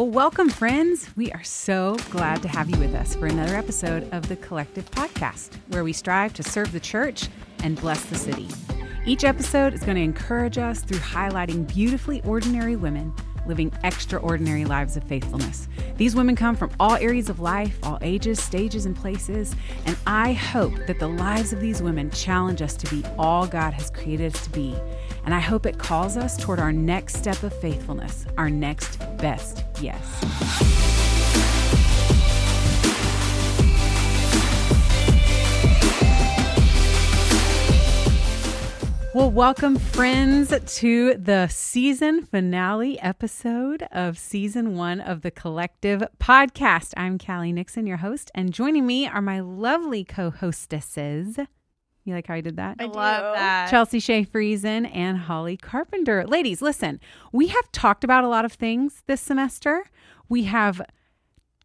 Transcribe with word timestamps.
Well, 0.00 0.08
welcome, 0.08 0.48
friends. 0.48 1.14
We 1.14 1.30
are 1.32 1.44
so 1.44 1.94
glad 2.08 2.40
to 2.40 2.48
have 2.48 2.70
you 2.70 2.78
with 2.78 2.94
us 2.94 3.14
for 3.14 3.26
another 3.26 3.54
episode 3.54 4.08
of 4.14 4.30
the 4.30 4.36
Collective 4.36 4.90
Podcast, 4.90 5.50
where 5.68 5.84
we 5.84 5.92
strive 5.92 6.32
to 6.32 6.42
serve 6.42 6.72
the 6.72 6.80
church 6.80 7.28
and 7.62 7.78
bless 7.78 8.02
the 8.06 8.14
city. 8.14 8.48
Each 9.04 9.24
episode 9.24 9.74
is 9.74 9.82
going 9.82 9.96
to 9.96 10.02
encourage 10.02 10.56
us 10.56 10.80
through 10.80 11.00
highlighting 11.00 11.68
beautifully 11.68 12.22
ordinary 12.22 12.76
women 12.76 13.12
living 13.46 13.72
extraordinary 13.84 14.64
lives 14.64 14.96
of 14.96 15.04
faithfulness. 15.04 15.68
These 15.96 16.14
women 16.14 16.36
come 16.36 16.56
from 16.56 16.70
all 16.78 16.94
areas 16.94 17.28
of 17.28 17.40
life, 17.40 17.78
all 17.82 17.98
ages, 18.00 18.42
stages, 18.42 18.86
and 18.86 18.96
places, 18.96 19.54
and 19.86 19.96
I 20.06 20.32
hope 20.32 20.74
that 20.86 20.98
the 20.98 21.08
lives 21.08 21.52
of 21.52 21.60
these 21.60 21.82
women 21.82 22.10
challenge 22.10 22.62
us 22.62 22.76
to 22.76 22.94
be 22.94 23.04
all 23.18 23.46
God 23.46 23.74
has 23.74 23.90
created 23.90 24.34
us 24.34 24.44
to 24.44 24.50
be. 24.50 24.74
And 25.24 25.34
I 25.34 25.40
hope 25.40 25.66
it 25.66 25.78
calls 25.78 26.16
us 26.16 26.36
toward 26.36 26.60
our 26.60 26.72
next 26.72 27.16
step 27.16 27.42
of 27.42 27.52
faithfulness, 27.60 28.24
our 28.38 28.48
next 28.48 28.98
best 29.20 29.64
yes. 29.80 30.00
Well, 39.12 39.32
welcome, 39.32 39.76
friends, 39.76 40.54
to 40.76 41.14
the 41.14 41.48
season 41.48 42.26
finale 42.26 42.96
episode 43.00 43.82
of 43.90 44.16
season 44.16 44.76
one 44.76 45.00
of 45.00 45.22
the 45.22 45.32
Collective 45.32 46.04
podcast. 46.20 46.94
I'm 46.96 47.18
Callie 47.18 47.52
Nixon, 47.52 47.88
your 47.88 47.96
host, 47.96 48.30
and 48.36 48.52
joining 48.52 48.86
me 48.86 49.08
are 49.08 49.20
my 49.20 49.40
lovely 49.40 50.04
co 50.04 50.30
hostesses. 50.30 51.40
You 52.04 52.14
like 52.14 52.26
how 52.26 52.34
I 52.34 52.40
did 52.40 52.56
that? 52.56 52.76
I 52.78 52.84
love 52.84 53.34
that. 53.36 53.70
Chelsea 53.70 54.00
Shay 54.00 54.24
Friesen 54.24 54.90
and 54.94 55.18
Holly 55.18 55.56
Carpenter. 55.56 56.24
Ladies, 56.26 56.62
listen, 56.62 57.00
we 57.32 57.48
have 57.48 57.72
talked 57.72 58.04
about 58.04 58.24
a 58.24 58.28
lot 58.28 58.44
of 58.44 58.52
things 58.52 59.02
this 59.06 59.20
semester. 59.20 59.84
We 60.28 60.44
have 60.44 60.80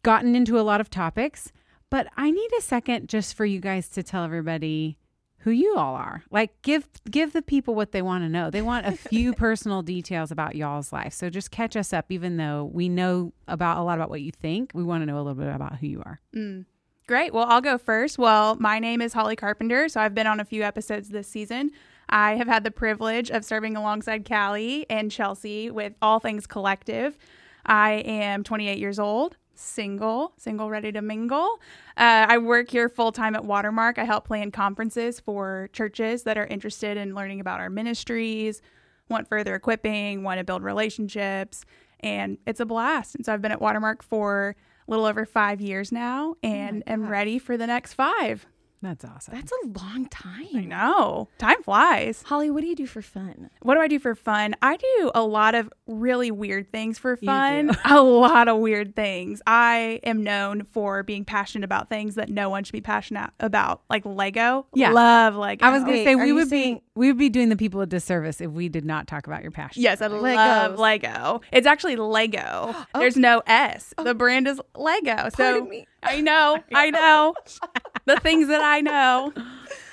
gotten 0.02 0.36
into 0.36 0.58
a 0.58 0.62
lot 0.62 0.80
of 0.80 0.90
topics, 0.90 1.52
but 1.90 2.06
I 2.16 2.30
need 2.30 2.50
a 2.58 2.62
second 2.62 3.08
just 3.08 3.34
for 3.34 3.44
you 3.46 3.60
guys 3.60 3.88
to 3.90 4.02
tell 4.02 4.24
everybody 4.24 4.98
who 5.38 5.52
you 5.52 5.76
all 5.76 5.94
are. 5.94 6.24
Like 6.30 6.60
give 6.62 6.88
give 7.08 7.32
the 7.32 7.40
people 7.40 7.76
what 7.76 7.92
they 7.92 8.02
want 8.02 8.24
to 8.24 8.28
know. 8.28 8.50
They 8.50 8.62
want 8.62 8.84
a 8.84 8.92
few 8.92 9.32
personal 9.46 9.80
details 9.82 10.32
about 10.32 10.56
y'all's 10.56 10.92
life. 10.92 11.12
So 11.12 11.30
just 11.30 11.52
catch 11.52 11.76
us 11.76 11.92
up 11.92 12.06
even 12.10 12.36
though 12.36 12.64
we 12.64 12.88
know 12.88 13.32
about 13.46 13.78
a 13.78 13.82
lot 13.82 13.96
about 13.96 14.10
what 14.10 14.22
you 14.22 14.32
think. 14.32 14.72
We 14.74 14.82
want 14.82 15.02
to 15.02 15.06
know 15.06 15.16
a 15.16 15.22
little 15.22 15.34
bit 15.34 15.54
about 15.54 15.76
who 15.76 15.86
you 15.86 16.02
are. 16.04 16.20
Mm. 16.34 16.66
Great. 17.06 17.32
Well, 17.32 17.44
I'll 17.44 17.60
go 17.60 17.78
first. 17.78 18.18
Well, 18.18 18.56
my 18.56 18.80
name 18.80 19.00
is 19.00 19.12
Holly 19.12 19.36
Carpenter, 19.36 19.88
so 19.88 20.00
I've 20.00 20.14
been 20.14 20.26
on 20.26 20.40
a 20.40 20.44
few 20.44 20.64
episodes 20.64 21.08
this 21.08 21.28
season. 21.28 21.70
I 22.08 22.34
have 22.34 22.48
had 22.48 22.64
the 22.64 22.72
privilege 22.72 23.30
of 23.30 23.44
serving 23.44 23.76
alongside 23.76 24.28
Callie 24.28 24.86
and 24.90 25.08
Chelsea 25.08 25.70
with 25.70 25.92
All 26.02 26.18
Things 26.18 26.48
Collective. 26.48 27.16
I 27.64 28.02
am 28.04 28.42
28 28.42 28.78
years 28.78 28.98
old 28.98 29.36
single, 29.54 30.32
single 30.36 30.68
ready 30.68 30.92
to 30.92 31.00
mingle. 31.00 31.60
Uh, 31.96 32.26
I 32.28 32.38
work 32.38 32.70
here 32.70 32.88
full 32.88 33.12
time 33.12 33.36
at 33.36 33.44
Watermark. 33.44 33.98
I 33.98 34.04
help 34.04 34.26
plan 34.26 34.50
conferences 34.50 35.20
for 35.20 35.70
churches 35.72 36.24
that 36.24 36.36
are 36.36 36.46
interested 36.46 36.96
in 36.96 37.14
learning 37.14 37.40
about 37.40 37.60
our 37.60 37.70
ministries, 37.70 38.60
want 39.08 39.28
further 39.28 39.54
equipping, 39.54 40.24
want 40.24 40.38
to 40.38 40.44
build 40.44 40.62
relationships, 40.62 41.64
and 42.00 42.36
it's 42.46 42.60
a 42.60 42.66
blast. 42.66 43.14
And 43.14 43.24
so 43.24 43.32
I've 43.32 43.40
been 43.40 43.52
at 43.52 43.62
Watermark 43.62 44.02
for 44.02 44.56
little 44.86 45.04
over 45.04 45.24
five 45.24 45.60
years 45.60 45.90
now 45.92 46.36
and 46.42 46.82
oh 46.86 46.92
am 46.92 47.08
ready 47.08 47.38
for 47.38 47.56
the 47.56 47.66
next 47.66 47.94
five. 47.94 48.46
That's 48.82 49.04
awesome. 49.04 49.34
That's 49.34 49.52
a 49.52 49.66
long 49.78 50.06
time. 50.08 50.46
I 50.54 50.64
know. 50.64 51.28
Time 51.38 51.62
flies. 51.62 52.22
Holly, 52.22 52.50
what 52.50 52.60
do 52.60 52.66
you 52.66 52.76
do 52.76 52.86
for 52.86 53.02
fun? 53.02 53.50
What 53.62 53.74
do 53.74 53.80
I 53.80 53.88
do 53.88 53.98
for 53.98 54.14
fun? 54.14 54.54
I 54.62 54.76
do 54.76 55.10
a 55.14 55.22
lot 55.22 55.54
of 55.54 55.72
really 55.86 56.30
weird 56.30 56.70
things 56.70 56.98
for 56.98 57.16
fun. 57.16 57.76
a 57.84 58.02
lot 58.02 58.48
of 58.48 58.58
weird 58.58 58.94
things. 58.94 59.40
I 59.46 60.00
am 60.04 60.22
known 60.22 60.64
for 60.64 61.02
being 61.02 61.24
passionate 61.24 61.64
about 61.64 61.88
things 61.88 62.14
that 62.16 62.28
no 62.28 62.50
one 62.50 62.64
should 62.64 62.72
be 62.72 62.80
passionate 62.80 63.30
about, 63.40 63.82
like 63.88 64.04
Lego. 64.04 64.66
Yeah. 64.74 64.90
Love 64.90 65.36
Lego. 65.36 65.64
I 65.64 65.70
was 65.70 65.82
going 65.82 65.96
to 65.98 66.04
say 66.04 66.14
we 66.14 66.32
would 66.32 66.48
saying- 66.48 66.76
be 66.76 66.82
we 66.96 67.08
would 67.08 67.18
be 67.18 67.28
doing 67.28 67.50
the 67.50 67.56
people 67.56 67.82
a 67.82 67.86
disservice 67.86 68.40
if 68.40 68.50
we 68.50 68.70
did 68.70 68.86
not 68.86 69.06
talk 69.06 69.26
about 69.26 69.42
your 69.42 69.50
passion. 69.50 69.82
Yes, 69.82 70.00
I 70.00 70.08
Legos. 70.08 70.34
love 70.34 70.78
Lego. 70.78 71.42
It's 71.52 71.66
actually 71.66 71.96
Lego. 71.96 72.40
oh. 72.74 72.86
There's 72.94 73.18
no 73.18 73.42
S. 73.46 73.92
Oh. 73.98 74.04
The 74.04 74.14
brand 74.14 74.48
is 74.48 74.60
Lego. 74.74 75.28
So 75.36 75.70
I 76.02 76.20
know. 76.22 76.62
I 76.74 76.90
know. 76.90 77.34
the 78.06 78.18
things 78.20 78.48
that 78.48 78.62
I 78.62 78.80
know. 78.80 79.32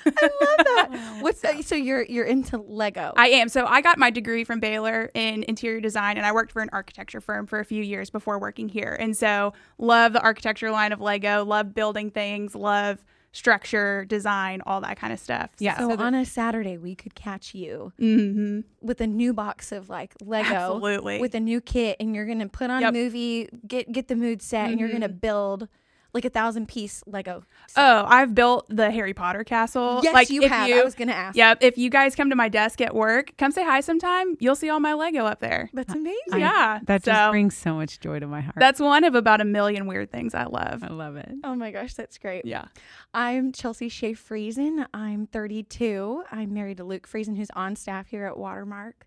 I 0.06 0.30
love 0.40 0.90
that. 0.90 1.16
What's 1.20 1.40
that? 1.40 1.64
So 1.64 1.74
you're 1.74 2.02
you're 2.02 2.24
into 2.24 2.58
Lego? 2.58 3.12
I 3.16 3.28
am. 3.28 3.48
So 3.48 3.66
I 3.66 3.80
got 3.80 3.98
my 3.98 4.10
degree 4.10 4.44
from 4.44 4.60
Baylor 4.60 5.10
in 5.14 5.44
interior 5.48 5.80
design, 5.80 6.16
and 6.16 6.26
I 6.26 6.32
worked 6.32 6.52
for 6.52 6.62
an 6.62 6.70
architecture 6.72 7.20
firm 7.20 7.46
for 7.46 7.60
a 7.60 7.64
few 7.64 7.82
years 7.82 8.10
before 8.10 8.38
working 8.38 8.68
here. 8.68 8.96
And 8.98 9.16
so 9.16 9.52
love 9.78 10.12
the 10.12 10.20
architecture 10.20 10.70
line 10.70 10.92
of 10.92 11.00
Lego. 11.00 11.44
Love 11.44 11.74
building 11.74 12.10
things. 12.10 12.54
Love 12.54 13.04
structure, 13.32 14.04
design, 14.04 14.62
all 14.64 14.80
that 14.80 14.96
kind 14.96 15.12
of 15.12 15.18
stuff. 15.18 15.50
Yeah. 15.58 15.76
So, 15.76 15.96
so 15.96 16.02
on 16.02 16.14
a 16.14 16.24
Saturday, 16.24 16.78
we 16.78 16.94
could 16.94 17.16
catch 17.16 17.52
you 17.52 17.92
mm-hmm. 17.98 18.60
with 18.80 19.00
a 19.00 19.08
new 19.08 19.34
box 19.34 19.72
of 19.72 19.88
like 19.88 20.14
Lego, 20.22 20.54
Absolutely. 20.54 21.20
with 21.20 21.34
a 21.34 21.40
new 21.40 21.60
kit, 21.60 21.96
and 21.98 22.14
you're 22.14 22.26
gonna 22.26 22.48
put 22.48 22.70
on 22.70 22.82
yep. 22.82 22.90
a 22.90 22.92
movie, 22.92 23.48
get 23.66 23.90
get 23.90 24.08
the 24.08 24.16
mood 24.16 24.40
set, 24.40 24.64
mm-hmm. 24.64 24.72
and 24.72 24.80
you're 24.80 24.90
gonna 24.90 25.08
mm-hmm. 25.08 25.18
build 25.18 25.68
like 26.14 26.24
a 26.24 26.30
thousand 26.30 26.68
piece 26.68 27.02
Lego. 27.06 27.44
Set. 27.66 27.82
Oh, 27.82 28.06
I've 28.06 28.34
built 28.34 28.66
the 28.68 28.90
Harry 28.90 29.12
Potter 29.12 29.44
castle. 29.44 30.00
Yes, 30.02 30.14
like, 30.14 30.30
you 30.30 30.48
have. 30.48 30.68
You, 30.68 30.80
I 30.80 30.84
was 30.84 30.94
gonna 30.94 31.12
ask. 31.12 31.36
Yeah, 31.36 31.54
if 31.60 31.76
you 31.76 31.90
guys 31.90 32.14
come 32.14 32.30
to 32.30 32.36
my 32.36 32.48
desk 32.48 32.80
at 32.80 32.94
work, 32.94 33.36
come 33.36 33.50
say 33.50 33.64
hi 33.64 33.80
sometime. 33.80 34.36
You'll 34.38 34.54
see 34.54 34.70
all 34.70 34.80
my 34.80 34.94
Lego 34.94 35.26
up 35.26 35.40
there. 35.40 35.68
That's 35.72 35.92
amazing. 35.92 36.32
I, 36.32 36.38
yeah, 36.38 36.80
that 36.84 37.04
so, 37.04 37.12
just 37.12 37.30
brings 37.30 37.56
so 37.56 37.74
much 37.74 38.00
joy 38.00 38.20
to 38.20 38.26
my 38.26 38.40
heart. 38.40 38.56
That's 38.58 38.80
one 38.80 39.04
of 39.04 39.14
about 39.14 39.40
a 39.40 39.44
million 39.44 39.86
weird 39.86 40.10
things 40.10 40.34
I 40.34 40.44
love. 40.44 40.84
I 40.84 40.88
love 40.88 41.16
it. 41.16 41.32
Oh 41.42 41.54
my 41.54 41.70
gosh, 41.70 41.94
that's 41.94 42.16
great. 42.16 42.44
Yeah. 42.44 42.66
I'm 43.12 43.52
Chelsea 43.52 43.88
Shay 43.88 44.14
Friesen. 44.14 44.86
I'm 44.94 45.26
32. 45.26 46.24
I'm 46.30 46.54
married 46.54 46.78
to 46.78 46.84
Luke 46.84 47.08
Friesen, 47.08 47.36
who's 47.36 47.50
on 47.54 47.76
staff 47.76 48.08
here 48.08 48.26
at 48.26 48.38
Watermark 48.38 49.06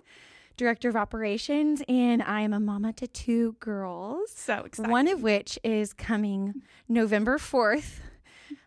director 0.58 0.90
of 0.90 0.96
operations, 0.96 1.82
and 1.88 2.22
I 2.22 2.42
am 2.42 2.52
a 2.54 2.60
mama 2.60 2.92
to 2.94 3.08
two 3.08 3.56
girls. 3.60 4.32
So 4.36 4.64
excited. 4.66 4.92
One 4.92 5.08
of 5.08 5.22
which 5.22 5.58
is 5.64 5.94
coming 5.94 6.64
November 6.90 7.38
4th. 7.38 8.00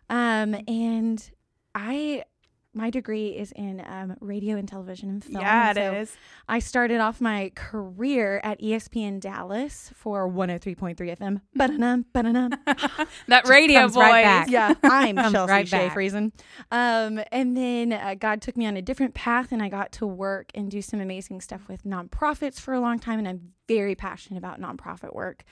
Um, 0.09 0.55
and 0.67 1.31
I 1.75 2.23
my 2.73 2.89
degree 2.89 3.29
is 3.29 3.51
in 3.51 3.83
um, 3.85 4.15
radio 4.21 4.55
and 4.55 4.67
television 4.67 5.09
and 5.09 5.23
film. 5.23 5.41
Yeah, 5.41 5.71
it 5.71 5.75
so 5.75 5.93
is. 5.93 6.17
I 6.47 6.59
started 6.59 6.99
off 6.99 7.19
my 7.19 7.51
career 7.55 8.39
at 8.43 8.61
ESPN 8.61 9.19
Dallas 9.19 9.91
for 9.93 10.29
103.3 10.29 10.95
FM. 10.95 11.41
Ba-da-dum, 11.55 12.05
ba-da-dum. 12.13 12.51
that 13.27 13.47
radio 13.47 13.87
voice. 13.87 14.01
Right 14.03 14.47
yeah, 14.47 14.73
I'm 14.83 15.17
Chelsea 15.17 15.51
right 15.51 15.67
Shay 15.67 15.89
Friesen. 15.89 16.31
Um, 16.71 17.21
and 17.31 17.57
then 17.57 17.93
uh, 17.93 18.15
God 18.17 18.41
took 18.41 18.55
me 18.55 18.65
on 18.65 18.77
a 18.77 18.81
different 18.81 19.13
path, 19.13 19.51
and 19.51 19.61
I 19.61 19.69
got 19.69 19.91
to 19.93 20.07
work 20.07 20.51
and 20.55 20.71
do 20.71 20.81
some 20.81 21.01
amazing 21.01 21.41
stuff 21.41 21.67
with 21.67 21.83
nonprofits 21.83 22.59
for 22.59 22.73
a 22.73 22.79
long 22.79 22.99
time. 22.99 23.19
And 23.19 23.27
I'm 23.27 23.51
very 23.67 23.95
passionate 23.95 24.37
about 24.37 24.61
nonprofit 24.61 25.13
work. 25.13 25.43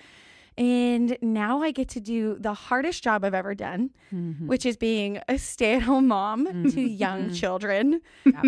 And 0.59 1.18
now 1.22 1.62
I 1.62 1.72
get 1.72 1.88
to 1.90 2.02
do 2.02 2.36
the 2.38 2.53
hardest 2.53 3.02
job 3.02 3.24
I've 3.24 3.34
ever 3.34 3.56
done, 3.56 3.92
mm-hmm. 4.14 4.46
which 4.46 4.66
is 4.66 4.75
being 4.75 5.22
a 5.30 5.38
stay 5.38 5.75
at 5.75 5.84
home 5.84 6.08
mom 6.09 6.46
mm-hmm. 6.46 6.70
to 6.72 6.81
young 6.81 7.25
mm-hmm. 7.28 7.34
children. 7.34 8.02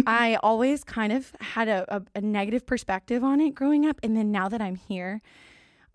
I 0.05 0.37
always 0.43 0.83
kind 0.83 1.13
of 1.13 1.31
had 1.39 1.69
a, 1.69 1.85
a, 1.95 2.01
a 2.15 2.19
negative 2.19 2.65
perspective 2.65 3.23
on 3.23 3.39
it 3.39 3.55
growing 3.55 3.85
up. 3.85 3.97
And 4.03 4.17
then 4.17 4.29
now 4.29 4.49
that 4.49 4.61
I'm 4.61 4.75
here, 4.75 5.21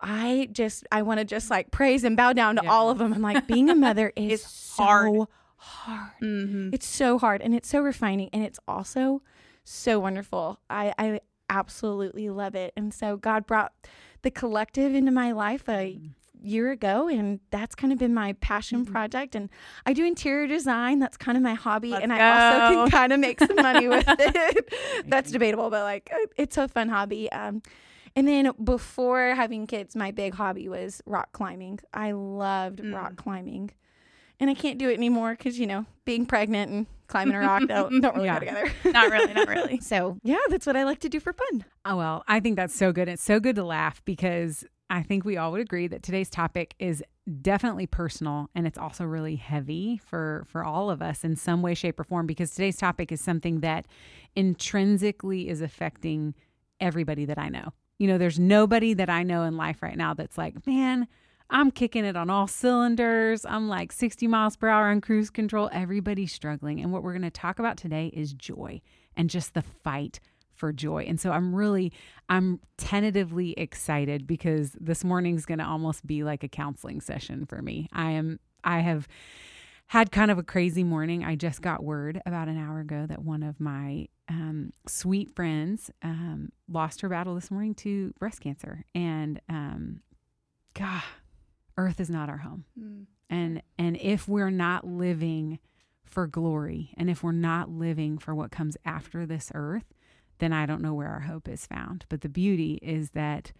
I 0.01 0.49
just, 0.51 0.87
I 0.91 1.03
want 1.03 1.19
to 1.19 1.23
just 1.23 1.51
like 1.51 1.69
praise 1.69 2.03
and 2.03 2.17
bow 2.17 2.33
down 2.33 2.55
to 2.55 2.61
yeah. 2.63 2.71
all 2.71 2.89
of 2.89 2.97
them. 2.97 3.13
I'm 3.13 3.21
like, 3.21 3.45
being 3.45 3.69
a 3.69 3.75
mother 3.75 4.11
is 4.15 4.41
so 4.41 4.83
hard. 4.83 5.27
hard. 5.57 6.11
Mm-hmm. 6.23 6.69
It's 6.73 6.87
so 6.87 7.19
hard 7.19 7.43
and 7.43 7.53
it's 7.53 7.69
so 7.69 7.79
refining 7.79 8.29
and 8.33 8.43
it's 8.43 8.59
also 8.67 9.21
so 9.63 9.99
wonderful. 9.99 10.59
I, 10.67 10.95
I 10.97 11.19
absolutely 11.49 12.29
love 12.29 12.55
it. 12.55 12.73
And 12.75 12.93
so 12.93 13.17
God 13.17 13.45
brought 13.45 13.73
the 14.21 14.31
collective 14.31 14.93
into 14.93 15.11
my 15.11 15.31
life 15.31 15.67
a 15.67 15.97
mm. 15.97 16.09
year 16.41 16.71
ago 16.71 17.07
and 17.07 17.39
that's 17.49 17.75
kind 17.75 17.93
of 17.93 17.99
been 17.99 18.13
my 18.13 18.33
passion 18.33 18.83
mm-hmm. 18.83 18.91
project 18.91 19.35
and 19.35 19.49
I 19.85 19.93
do 19.93 20.05
interior 20.05 20.47
design 20.47 20.99
that's 20.99 21.17
kind 21.17 21.37
of 21.37 21.43
my 21.43 21.53
hobby 21.53 21.91
Let's 21.91 22.03
and 22.03 22.11
go. 22.11 22.17
I 22.17 22.61
also 22.61 22.73
can 22.73 22.91
kind 22.91 23.13
of 23.13 23.19
make 23.19 23.39
some 23.39 23.55
money 23.55 23.87
with 23.87 24.05
it 24.09 24.73
that's 25.07 25.31
debatable 25.31 25.69
but 25.69 25.83
like 25.83 26.11
it's 26.35 26.57
a 26.57 26.67
fun 26.67 26.89
hobby 26.89 27.31
um, 27.31 27.61
and 28.15 28.27
then 28.27 28.51
before 28.63 29.35
having 29.35 29.67
kids 29.67 29.95
my 29.95 30.11
big 30.11 30.33
hobby 30.33 30.67
was 30.67 31.01
rock 31.05 31.31
climbing 31.31 31.79
I 31.93 32.11
loved 32.11 32.79
mm. 32.79 32.93
rock 32.93 33.15
climbing 33.15 33.71
and 34.39 34.49
I 34.49 34.53
can't 34.53 34.77
do 34.77 34.89
it 34.89 34.93
anymore 34.93 35.35
because 35.37 35.59
you 35.59 35.67
know 35.67 35.85
being 36.05 36.25
pregnant 36.25 36.71
and 36.71 36.85
climbing 37.07 37.35
a 37.35 37.39
rock 37.39 37.63
don't, 37.67 38.01
don't 38.01 38.15
really 38.15 38.27
yeah. 38.27 38.39
go 38.39 38.45
together. 38.45 38.71
not 38.91 39.11
really, 39.11 39.33
not 39.33 39.47
really. 39.47 39.79
So 39.81 40.17
yeah, 40.23 40.37
that's 40.49 40.65
what 40.65 40.75
I 40.75 40.83
like 40.83 40.99
to 40.99 41.09
do 41.09 41.19
for 41.19 41.33
fun. 41.33 41.65
Oh 41.85 41.95
well, 41.95 42.23
I 42.27 42.39
think 42.39 42.55
that's 42.55 42.75
so 42.75 42.91
good. 42.91 43.07
It's 43.07 43.23
so 43.23 43.39
good 43.39 43.55
to 43.55 43.63
laugh 43.63 44.03
because 44.05 44.65
I 44.89 45.03
think 45.03 45.25
we 45.25 45.37
all 45.37 45.51
would 45.51 45.61
agree 45.61 45.87
that 45.87 46.03
today's 46.03 46.29
topic 46.29 46.73
is 46.79 47.03
definitely 47.41 47.87
personal 47.87 48.49
and 48.55 48.65
it's 48.65 48.77
also 48.77 49.03
really 49.03 49.35
heavy 49.35 49.97
for 49.97 50.45
for 50.47 50.63
all 50.63 50.89
of 50.89 51.01
us 51.01 51.23
in 51.25 51.35
some 51.35 51.61
way 51.61 51.73
shape 51.73 51.99
or 51.99 52.05
form 52.05 52.25
because 52.25 52.51
today's 52.51 52.77
topic 52.77 53.11
is 53.11 53.19
something 53.19 53.59
that 53.59 53.85
intrinsically 54.35 55.49
is 55.49 55.61
affecting 55.61 56.33
everybody 56.79 57.25
that 57.25 57.37
I 57.37 57.49
know 57.49 57.73
You 57.99 58.07
know, 58.07 58.17
there's 58.17 58.39
nobody 58.39 58.93
that 58.93 59.09
I 59.09 59.23
know 59.23 59.43
in 59.43 59.57
life 59.57 59.81
right 59.81 59.97
now 59.97 60.13
that's 60.13 60.37
like, 60.37 60.65
man, 60.67 61.07
I'm 61.49 61.71
kicking 61.71 62.05
it 62.05 62.15
on 62.15 62.29
all 62.29 62.47
cylinders. 62.47 63.45
I'm 63.45 63.69
like 63.69 63.91
60 63.91 64.27
miles 64.27 64.57
per 64.57 64.67
hour 64.67 64.87
on 64.87 65.01
cruise 65.01 65.29
control. 65.29 65.69
Everybody's 65.71 66.33
struggling. 66.33 66.81
And 66.81 66.91
what 66.91 67.03
we're 67.03 67.13
going 67.13 67.21
to 67.21 67.29
talk 67.29 67.59
about 67.59 67.77
today 67.77 68.07
is 68.07 68.33
joy 68.33 68.81
and 69.15 69.29
just 69.29 69.53
the 69.53 69.61
fight 69.61 70.19
for 70.53 70.73
joy. 70.73 71.05
And 71.07 71.19
so 71.19 71.31
I'm 71.31 71.55
really, 71.55 71.93
I'm 72.29 72.59
tentatively 72.77 73.53
excited 73.57 74.27
because 74.27 74.75
this 74.79 75.03
morning's 75.03 75.45
going 75.45 75.59
to 75.59 75.65
almost 75.65 76.05
be 76.05 76.23
like 76.23 76.43
a 76.43 76.47
counseling 76.49 76.99
session 76.99 77.45
for 77.45 77.61
me. 77.61 77.87
I 77.93 78.11
am, 78.11 78.39
I 78.63 78.79
have 78.79 79.07
had 79.87 80.11
kind 80.11 80.31
of 80.31 80.37
a 80.37 80.43
crazy 80.43 80.83
morning. 80.83 81.23
I 81.23 81.35
just 81.35 81.61
got 81.61 81.83
word 81.83 82.21
about 82.25 82.49
an 82.49 82.57
hour 82.57 82.81
ago 82.81 83.05
that 83.07 83.23
one 83.23 83.43
of 83.43 83.59
my 83.59 84.07
um, 84.27 84.73
sweet 84.85 85.33
friends 85.33 85.89
um, 86.01 86.51
lost 86.67 86.99
her 87.01 87.07
battle 87.07 87.35
this 87.35 87.49
morning 87.49 87.73
to 87.75 88.13
breast 88.19 88.41
cancer. 88.41 88.83
And, 88.93 89.39
um, 89.47 90.01
God, 90.73 91.03
earth 91.77 91.99
is 91.99 92.09
not 92.09 92.29
our 92.29 92.37
home. 92.37 92.65
Mm. 92.79 93.05
And 93.29 93.61
and 93.77 93.97
if 93.97 94.27
we're 94.27 94.49
not 94.49 94.87
living 94.87 95.59
for 96.05 96.27
glory 96.27 96.93
and 96.97 97.09
if 97.09 97.23
we're 97.23 97.31
not 97.31 97.69
living 97.69 98.17
for 98.17 98.33
what 98.33 98.51
comes 98.51 98.77
after 98.85 99.25
this 99.25 99.51
earth, 99.53 99.93
then 100.39 100.53
I 100.53 100.65
don't 100.65 100.81
know 100.81 100.93
where 100.93 101.09
our 101.09 101.21
hope 101.21 101.47
is 101.47 101.65
found. 101.65 102.05
But 102.09 102.21
the 102.21 102.29
beauty 102.29 102.79
is 102.81 103.11
that 103.11 103.51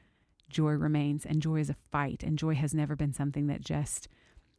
joy 0.49 0.71
remains 0.71 1.25
and 1.25 1.41
joy 1.41 1.59
is 1.59 1.69
a 1.69 1.75
fight 1.91 2.23
and 2.23 2.37
joy 2.37 2.55
has 2.55 2.73
never 2.73 2.95
been 2.95 3.13
something 3.13 3.47
that 3.47 3.61
just 3.61 4.07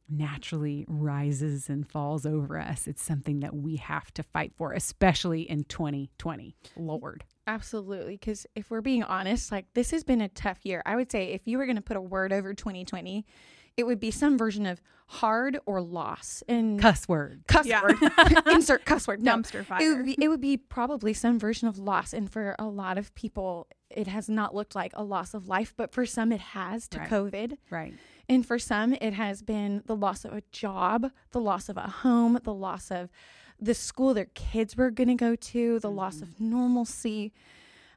naturally 0.09 0.85
rises 0.89 1.69
and 1.69 1.89
falls 1.89 2.25
over 2.25 2.59
us. 2.59 2.87
It's 2.87 3.03
something 3.03 3.41
that 3.41 3.55
we 3.55 3.77
have 3.77 4.13
to 4.15 4.23
fight 4.23 4.53
for, 4.57 4.73
especially 4.73 5.43
in 5.43 5.65
2020. 5.65 6.55
Lord. 6.77 7.25
Absolutely. 7.47 8.15
Because 8.15 8.47
if 8.55 8.71
we're 8.71 8.81
being 8.81 9.03
honest, 9.03 9.51
like 9.51 9.67
this 9.75 9.91
has 9.91 10.05
been 10.05 10.21
a 10.21 10.29
tough 10.29 10.59
year. 10.65 10.83
I 10.85 10.97
would 10.97 11.11
say 11.11 11.33
if 11.33 11.47
you 11.47 11.59
were 11.59 11.67
going 11.67 11.77
to 11.77 11.83
put 11.83 11.97
a 11.97 12.01
word 12.01 12.33
over 12.33 12.55
2020, 12.55 13.25
it 13.79 13.87
would 13.87 14.01
be 14.01 14.11
some 14.11 14.37
version 14.37 14.67
of 14.67 14.83
hard 15.07 15.59
or 15.65 15.81
loss 15.81 16.43
and 16.49 16.81
cuss 16.81 17.09
word. 17.09 17.45
Cuss 17.47 17.65
yeah. 17.65 17.81
word. 17.81 17.97
Insert 18.47 18.85
cuss 18.85 19.07
word. 19.07 19.23
No, 19.23 19.37
Dumpster 19.37 19.65
fire. 19.65 19.81
It 19.81 19.97
would, 19.97 20.05
be, 20.05 20.17
it 20.21 20.29
would 20.29 20.41
be 20.41 20.57
probably 20.57 21.15
some 21.15 21.39
version 21.39 21.69
of 21.69 21.79
loss. 21.79 22.13
And 22.13 22.31
for 22.31 22.57
a 22.59 22.67
lot 22.67 22.99
of 22.99 23.15
people, 23.15 23.69
it 23.89 24.09
has 24.09 24.29
not 24.29 24.55
looked 24.55 24.75
like 24.75 24.93
a 24.95 25.05
loss 25.05 25.33
of 25.33 25.49
life, 25.49 25.75
but 25.77 25.93
for 25.93 26.05
some, 26.05 26.33
it 26.33 26.41
has 26.41 26.89
to 26.89 26.99
right. 26.99 27.09
COVID. 27.09 27.57
Right. 27.71 27.95
And 28.29 28.45
for 28.45 28.59
some, 28.59 28.93
it 28.93 29.15
has 29.15 29.43
been 29.43 29.83
the 29.87 29.97
loss 29.97 30.25
of 30.25 30.33
a 30.33 30.43
job, 30.53 31.11
the 31.33 31.41
loss 31.41 31.69
of 31.69 31.77
a 31.77 31.89
home, 31.89 32.39
the 32.43 32.53
loss 32.53 32.91
of 32.91 33.09
the 33.61 33.75
school 33.75 34.15
their 34.15 34.27
kids 34.27 34.77
were 34.77 34.91
going 34.91 35.09
to 35.09 35.15
go 35.15 35.35
to, 35.35 35.79
the 35.81 35.89
mm-hmm. 35.89 35.97
loss 35.97 36.21
of 36.21 36.41
normalcy, 36.41 37.33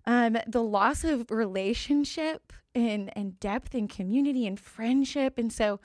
um, 0.06 0.38
the 0.48 0.64
loss 0.64 1.04
of 1.04 1.30
relationship 1.30 2.54
and, 2.74 3.16
and 3.16 3.40
depth 3.40 3.76
and 3.76 3.90
community 3.90 4.48
and 4.48 4.60
friendship. 4.60 5.38
And 5.38 5.52
so, 5.52 5.80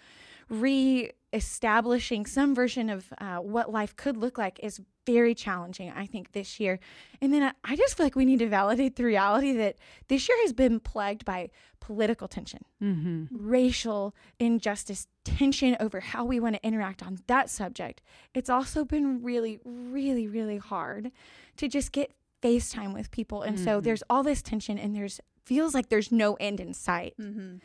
re 0.48 1.10
establishing 1.36 2.24
some 2.26 2.54
version 2.54 2.88
of 2.88 3.12
uh, 3.18 3.36
what 3.36 3.70
life 3.70 3.94
could 3.94 4.16
look 4.16 4.38
like 4.38 4.58
is 4.62 4.80
very 5.04 5.34
challenging, 5.34 5.92
I 5.94 6.06
think, 6.06 6.32
this 6.32 6.58
year. 6.58 6.80
And 7.20 7.32
then 7.32 7.42
I, 7.42 7.52
I, 7.62 7.76
just 7.76 7.96
feel 7.96 8.06
like 8.06 8.16
we 8.16 8.24
need 8.24 8.40
to 8.40 8.48
validate 8.48 8.96
the 8.96 9.04
reality 9.04 9.52
that 9.52 9.76
this 10.08 10.28
year 10.28 10.36
has 10.42 10.52
been 10.52 10.80
plagued 10.80 11.24
by 11.24 11.50
political 11.78 12.26
tension, 12.26 12.64
mm-hmm. 12.82 13.26
racial 13.30 14.14
injustice, 14.40 15.06
tension 15.24 15.76
over 15.78 16.00
how 16.00 16.24
we 16.24 16.40
want 16.40 16.56
to 16.56 16.66
interact 16.66 17.02
on 17.02 17.18
that 17.28 17.50
subject. 17.50 18.02
It's 18.34 18.50
also 18.50 18.84
been 18.84 19.22
really, 19.22 19.60
really, 19.64 20.26
really 20.26 20.58
hard 20.58 21.12
to 21.58 21.68
just 21.68 21.92
get 21.92 22.12
FaceTime 22.42 22.92
with 22.92 23.10
people. 23.10 23.42
And 23.42 23.56
mm-hmm. 23.56 23.64
so 23.64 23.80
there's 23.80 24.02
all 24.10 24.22
this 24.22 24.42
tension 24.42 24.78
and 24.78 24.96
there's 24.96 25.20
feels 25.44 25.74
like 25.74 25.88
there's 25.90 26.10
no 26.10 26.34
end 26.34 26.58
in 26.58 26.74
sight. 26.74 27.14
Mm-hmm. 27.20 27.58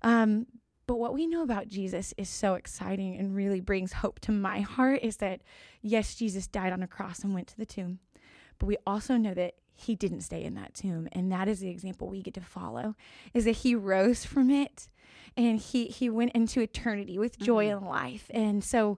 Um, 0.00 0.46
but 0.86 0.98
what 0.98 1.14
we 1.14 1.26
know 1.26 1.42
about 1.42 1.68
Jesus 1.68 2.14
is 2.16 2.28
so 2.28 2.54
exciting 2.54 3.16
and 3.16 3.34
really 3.34 3.60
brings 3.60 3.92
hope 3.92 4.20
to 4.20 4.32
my 4.32 4.60
heart 4.60 5.00
is 5.02 5.16
that, 5.16 5.40
yes, 5.82 6.14
Jesus 6.14 6.46
died 6.46 6.72
on 6.72 6.82
a 6.82 6.86
cross 6.86 7.24
and 7.24 7.34
went 7.34 7.48
to 7.48 7.56
the 7.56 7.66
tomb. 7.66 7.98
But 8.58 8.66
we 8.66 8.76
also 8.86 9.16
know 9.16 9.34
that 9.34 9.54
he 9.74 9.94
didn't 9.94 10.22
stay 10.22 10.42
in 10.42 10.54
that 10.54 10.74
tomb. 10.74 11.08
And 11.12 11.30
that 11.32 11.48
is 11.48 11.60
the 11.60 11.68
example 11.68 12.08
we 12.08 12.22
get 12.22 12.34
to 12.34 12.40
follow 12.40 12.94
is 13.34 13.44
that 13.44 13.56
he 13.56 13.74
rose 13.74 14.24
from 14.24 14.50
it 14.50 14.88
and 15.36 15.58
he, 15.58 15.86
he 15.86 16.08
went 16.08 16.32
into 16.32 16.60
eternity 16.60 17.18
with 17.18 17.38
joy 17.38 17.66
mm-hmm. 17.66 17.78
and 17.78 17.86
life. 17.86 18.30
And 18.30 18.64
so 18.64 18.96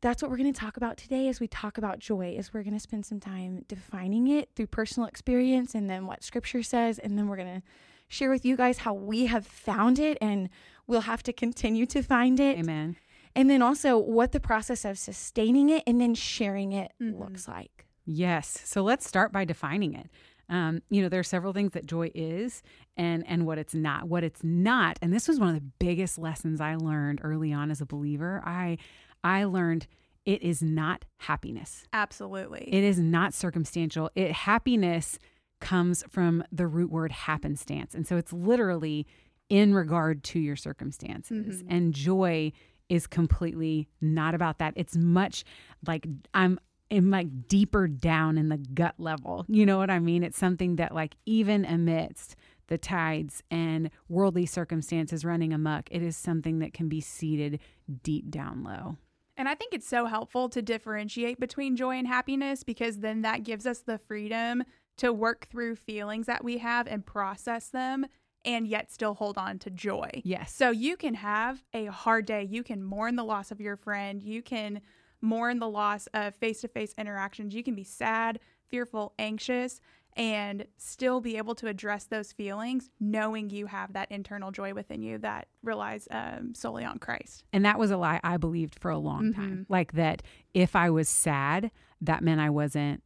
that's 0.00 0.20
what 0.20 0.30
we're 0.30 0.36
going 0.36 0.52
to 0.52 0.60
talk 0.60 0.76
about 0.76 0.96
today 0.96 1.28
as 1.28 1.38
we 1.38 1.46
talk 1.46 1.78
about 1.78 1.98
joy 1.98 2.34
is 2.36 2.52
we're 2.52 2.62
going 2.62 2.74
to 2.74 2.80
spend 2.80 3.06
some 3.06 3.20
time 3.20 3.64
defining 3.68 4.26
it 4.26 4.50
through 4.56 4.66
personal 4.66 5.08
experience 5.08 5.74
and 5.74 5.88
then 5.88 6.06
what 6.06 6.24
scripture 6.24 6.62
says. 6.62 6.98
And 6.98 7.16
then 7.16 7.28
we're 7.28 7.36
going 7.36 7.60
to 7.60 7.62
share 8.08 8.30
with 8.30 8.44
you 8.44 8.56
guys 8.56 8.78
how 8.78 8.92
we 8.92 9.26
have 9.26 9.46
found 9.46 9.98
it 9.98 10.18
and 10.20 10.48
we'll 10.86 11.02
have 11.02 11.22
to 11.24 11.32
continue 11.32 11.86
to 11.86 12.02
find 12.02 12.40
it. 12.40 12.58
Amen. 12.58 12.96
And 13.36 13.50
then 13.50 13.62
also 13.62 13.98
what 13.98 14.32
the 14.32 14.40
process 14.40 14.84
of 14.84 14.98
sustaining 14.98 15.68
it 15.68 15.82
and 15.86 16.00
then 16.00 16.14
sharing 16.14 16.72
it 16.72 16.92
mm-hmm. 17.02 17.20
looks 17.20 17.48
like. 17.48 17.86
Yes. 18.06 18.60
So 18.64 18.82
let's 18.82 19.06
start 19.06 19.32
by 19.32 19.44
defining 19.44 19.94
it. 19.94 20.08
Um, 20.48 20.82
you 20.90 21.02
know, 21.02 21.08
there 21.08 21.20
are 21.20 21.24
several 21.24 21.52
things 21.52 21.72
that 21.72 21.86
joy 21.86 22.10
is 22.14 22.62
and 22.96 23.24
and 23.26 23.46
what 23.46 23.58
it's 23.58 23.74
not. 23.74 24.08
What 24.08 24.24
it's 24.24 24.44
not, 24.44 24.98
and 25.00 25.12
this 25.12 25.26
was 25.26 25.40
one 25.40 25.48
of 25.48 25.54
the 25.54 25.70
biggest 25.78 26.18
lessons 26.18 26.60
I 26.60 26.74
learned 26.76 27.20
early 27.22 27.52
on 27.52 27.70
as 27.70 27.80
a 27.80 27.86
believer. 27.86 28.42
I 28.44 28.76
I 29.22 29.44
learned 29.44 29.86
it 30.26 30.42
is 30.42 30.62
not 30.62 31.04
happiness. 31.18 31.84
Absolutely. 31.92 32.68
It 32.70 32.84
is 32.84 32.98
not 32.98 33.34
circumstantial. 33.34 34.10
It 34.14 34.32
happiness 34.32 35.18
comes 35.60 36.04
from 36.08 36.44
the 36.52 36.66
root 36.66 36.90
word 36.90 37.12
happenstance. 37.12 37.94
And 37.94 38.06
so 38.06 38.16
it's 38.16 38.32
literally 38.32 39.06
in 39.48 39.74
regard 39.74 40.24
to 40.24 40.38
your 40.38 40.56
circumstances. 40.56 41.62
Mm-hmm. 41.62 41.72
And 41.72 41.94
joy 41.94 42.52
is 42.88 43.06
completely 43.06 43.88
not 44.00 44.34
about 44.34 44.58
that. 44.58 44.74
It's 44.76 44.96
much 44.96 45.44
like 45.86 46.06
I'm 46.32 46.58
in 46.90 47.10
like 47.10 47.48
deeper 47.48 47.88
down 47.88 48.38
in 48.38 48.48
the 48.48 48.58
gut 48.58 48.94
level. 48.98 49.44
You 49.48 49.66
know 49.66 49.78
what 49.78 49.90
I 49.90 49.98
mean? 49.98 50.22
It's 50.22 50.38
something 50.38 50.76
that 50.76 50.94
like 50.94 51.16
even 51.26 51.64
amidst 51.64 52.36
the 52.68 52.78
tides 52.78 53.42
and 53.50 53.90
worldly 54.08 54.46
circumstances 54.46 55.24
running 55.24 55.52
amok, 55.52 55.88
it 55.90 56.02
is 56.02 56.16
something 56.16 56.60
that 56.60 56.72
can 56.72 56.88
be 56.88 57.00
seated 57.00 57.60
deep 58.02 58.30
down 58.30 58.62
low. 58.64 58.96
And 59.36 59.48
I 59.48 59.54
think 59.54 59.74
it's 59.74 59.88
so 59.88 60.06
helpful 60.06 60.48
to 60.50 60.62
differentiate 60.62 61.40
between 61.40 61.76
joy 61.76 61.96
and 61.98 62.06
happiness 62.06 62.62
because 62.62 62.98
then 62.98 63.22
that 63.22 63.42
gives 63.42 63.66
us 63.66 63.80
the 63.80 63.98
freedom 63.98 64.62
to 64.98 65.12
work 65.12 65.48
through 65.50 65.74
feelings 65.76 66.26
that 66.26 66.44
we 66.44 66.58
have 66.58 66.86
and 66.86 67.04
process 67.04 67.68
them 67.68 68.06
and 68.44 68.66
yet 68.66 68.90
still 68.90 69.14
hold 69.14 69.38
on 69.38 69.58
to 69.60 69.70
joy. 69.70 70.22
Yes. 70.24 70.54
So 70.54 70.70
you 70.70 70.96
can 70.96 71.14
have 71.14 71.64
a 71.72 71.86
hard 71.86 72.26
day. 72.26 72.42
You 72.42 72.62
can 72.62 72.82
mourn 72.82 73.16
the 73.16 73.24
loss 73.24 73.50
of 73.50 73.60
your 73.60 73.76
friend. 73.76 74.22
You 74.22 74.42
can 74.42 74.80
mourn 75.20 75.58
the 75.58 75.68
loss 75.68 76.06
of 76.08 76.34
face 76.34 76.60
to 76.60 76.68
face 76.68 76.94
interactions. 76.98 77.54
You 77.54 77.62
can 77.62 77.74
be 77.74 77.84
sad, 77.84 78.40
fearful, 78.68 79.14
anxious, 79.18 79.80
and 80.16 80.66
still 80.76 81.20
be 81.20 81.36
able 81.36 81.54
to 81.56 81.66
address 81.66 82.04
those 82.04 82.32
feelings 82.32 82.90
knowing 83.00 83.50
you 83.50 83.66
have 83.66 83.94
that 83.94 84.10
internal 84.10 84.52
joy 84.52 84.72
within 84.72 85.02
you 85.02 85.18
that 85.18 85.48
relies 85.62 86.06
um, 86.10 86.54
solely 86.54 86.84
on 86.84 86.98
Christ. 86.98 87.44
And 87.52 87.64
that 87.64 87.78
was 87.78 87.90
a 87.90 87.96
lie 87.96 88.20
I 88.22 88.36
believed 88.36 88.78
for 88.78 88.90
a 88.90 88.98
long 88.98 89.32
mm-hmm. 89.32 89.40
time. 89.40 89.66
Like 89.68 89.92
that 89.92 90.22
if 90.52 90.76
I 90.76 90.90
was 90.90 91.08
sad, 91.08 91.70
that 92.00 92.22
meant 92.22 92.40
I 92.40 92.50
wasn't 92.50 93.02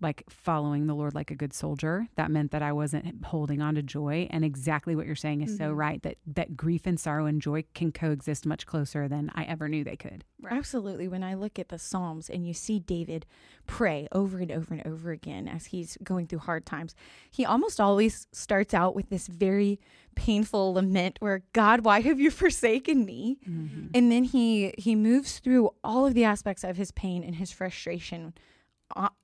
like 0.00 0.24
following 0.28 0.86
the 0.86 0.94
Lord 0.94 1.14
like 1.14 1.30
a 1.30 1.34
good 1.34 1.54
soldier. 1.54 2.06
That 2.16 2.30
meant 2.30 2.50
that 2.50 2.62
I 2.62 2.72
wasn't 2.72 3.24
holding 3.24 3.62
on 3.62 3.76
to 3.76 3.82
joy. 3.82 4.28
And 4.30 4.44
exactly 4.44 4.94
what 4.94 5.06
you're 5.06 5.14
saying 5.14 5.40
is 5.40 5.50
mm-hmm. 5.50 5.64
so 5.64 5.72
right 5.72 6.02
that 6.02 6.18
that 6.26 6.56
grief 6.56 6.82
and 6.86 7.00
sorrow 7.00 7.24
and 7.24 7.40
joy 7.40 7.64
can 7.74 7.92
coexist 7.92 8.44
much 8.44 8.66
closer 8.66 9.08
than 9.08 9.30
I 9.34 9.44
ever 9.44 9.68
knew 9.68 9.84
they 9.84 9.96
could. 9.96 10.24
Right. 10.40 10.52
Absolutely. 10.52 11.08
When 11.08 11.22
I 11.22 11.34
look 11.34 11.58
at 11.58 11.70
the 11.70 11.78
Psalms 11.78 12.28
and 12.28 12.46
you 12.46 12.52
see 12.52 12.78
David 12.78 13.24
pray 13.66 14.06
over 14.12 14.38
and 14.38 14.52
over 14.52 14.74
and 14.74 14.86
over 14.86 15.12
again 15.12 15.48
as 15.48 15.66
he's 15.66 15.96
going 16.02 16.26
through 16.26 16.40
hard 16.40 16.66
times, 16.66 16.94
he 17.30 17.46
almost 17.46 17.80
always 17.80 18.26
starts 18.32 18.74
out 18.74 18.94
with 18.94 19.08
this 19.08 19.26
very 19.28 19.80
painful 20.14 20.74
lament 20.74 21.16
where 21.20 21.42
God, 21.54 21.84
why 21.84 22.00
have 22.02 22.20
you 22.20 22.30
forsaken 22.30 23.06
me? 23.06 23.38
Mm-hmm. 23.48 23.86
And 23.94 24.12
then 24.12 24.24
he 24.24 24.74
he 24.76 24.94
moves 24.94 25.38
through 25.38 25.70
all 25.82 26.04
of 26.04 26.12
the 26.12 26.24
aspects 26.24 26.64
of 26.64 26.76
his 26.76 26.90
pain 26.90 27.24
and 27.24 27.36
his 27.36 27.50
frustration 27.50 28.34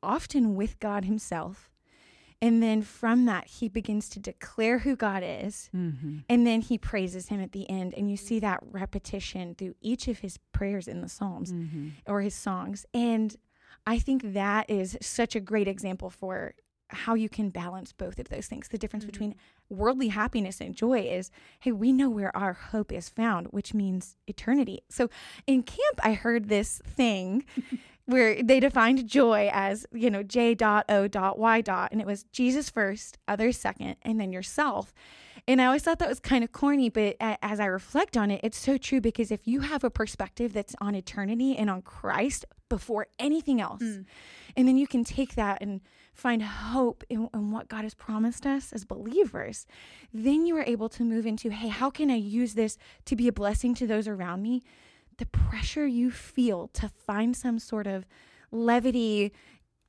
often 0.02 0.54
with 0.54 0.78
God 0.80 1.04
Himself. 1.04 1.70
And 2.42 2.60
then 2.60 2.82
from 2.82 3.24
that, 3.26 3.46
he 3.46 3.68
begins 3.68 4.08
to 4.10 4.18
declare 4.18 4.80
who 4.80 4.96
God 4.96 5.22
is. 5.24 5.70
Mm-hmm. 5.72 6.18
And 6.28 6.44
then 6.44 6.60
he 6.60 6.76
praises 6.76 7.28
him 7.28 7.40
at 7.40 7.52
the 7.52 7.70
end. 7.70 7.94
And 7.96 8.10
you 8.10 8.16
see 8.16 8.40
that 8.40 8.58
repetition 8.68 9.54
through 9.54 9.76
each 9.80 10.08
of 10.08 10.18
his 10.18 10.38
prayers 10.50 10.88
in 10.88 11.02
the 11.02 11.08
Psalms 11.08 11.52
mm-hmm. 11.52 11.90
or 12.04 12.20
his 12.20 12.34
songs. 12.34 12.84
And 12.92 13.36
I 13.86 14.00
think 14.00 14.32
that 14.32 14.68
is 14.68 14.98
such 15.00 15.36
a 15.36 15.40
great 15.40 15.68
example 15.68 16.10
for 16.10 16.54
how 16.88 17.14
you 17.14 17.28
can 17.28 17.50
balance 17.50 17.92
both 17.92 18.18
of 18.18 18.28
those 18.28 18.46
things. 18.46 18.68
The 18.68 18.76
difference 18.76 19.04
mm-hmm. 19.04 19.12
between 19.12 19.34
worldly 19.68 20.08
happiness 20.08 20.60
and 20.60 20.74
joy 20.74 21.00
is 21.00 21.30
hey, 21.60 21.72
we 21.72 21.92
know 21.92 22.10
where 22.10 22.36
our 22.36 22.52
hope 22.52 22.92
is 22.92 23.08
found, 23.08 23.46
which 23.48 23.72
means 23.72 24.16
eternity. 24.26 24.82
So 24.88 25.08
in 25.46 25.62
camp, 25.62 26.00
I 26.02 26.14
heard 26.14 26.48
this 26.48 26.82
thing. 26.86 27.44
where 28.06 28.42
they 28.42 28.60
defined 28.60 29.06
joy 29.06 29.48
as 29.52 29.86
you 29.92 30.10
know 30.10 30.22
j 30.22 30.54
dot 30.54 30.84
o 30.88 31.06
dot 31.06 31.38
y 31.38 31.60
dot 31.60 31.90
and 31.92 32.00
it 32.00 32.06
was 32.06 32.24
jesus 32.24 32.68
first 32.68 33.18
others 33.28 33.56
second 33.56 33.96
and 34.02 34.20
then 34.20 34.32
yourself 34.32 34.92
and 35.48 35.60
I 35.60 35.66
always 35.66 35.82
thought 35.82 35.98
that 35.98 36.08
was 36.08 36.20
kind 36.20 36.44
of 36.44 36.52
corny, 36.52 36.88
but 36.88 37.16
as 37.20 37.58
I 37.58 37.64
reflect 37.64 38.16
on 38.16 38.30
it, 38.30 38.40
it's 38.44 38.58
so 38.58 38.78
true 38.78 39.00
because 39.00 39.32
if 39.32 39.46
you 39.46 39.60
have 39.60 39.82
a 39.82 39.90
perspective 39.90 40.52
that's 40.52 40.76
on 40.80 40.94
eternity 40.94 41.56
and 41.56 41.68
on 41.68 41.82
Christ 41.82 42.44
before 42.68 43.08
anything 43.18 43.60
else, 43.60 43.82
mm. 43.82 44.04
and 44.56 44.68
then 44.68 44.76
you 44.76 44.86
can 44.86 45.02
take 45.02 45.34
that 45.34 45.60
and 45.60 45.80
find 46.14 46.42
hope 46.42 47.02
in, 47.08 47.28
in, 47.34 47.50
what 47.50 47.68
God 47.68 47.82
has 47.82 47.94
promised 47.94 48.46
us 48.46 48.72
as 48.72 48.84
believers, 48.84 49.66
then 50.12 50.46
you 50.46 50.56
are 50.56 50.64
able 50.64 50.88
to 50.90 51.02
move 51.02 51.26
into, 51.26 51.50
hey, 51.50 51.68
how 51.68 51.90
can 51.90 52.10
I 52.10 52.16
use 52.16 52.54
this 52.54 52.78
to 53.06 53.16
be 53.16 53.26
a 53.26 53.32
blessing 53.32 53.74
to 53.76 53.86
those 53.86 54.06
around 54.06 54.42
me? 54.42 54.62
The 55.18 55.26
pressure 55.26 55.86
you 55.86 56.10
feel 56.10 56.68
to 56.68 56.88
find 56.88 57.36
some 57.36 57.58
sort 57.58 57.86
of 57.86 58.06
levity 58.50 59.32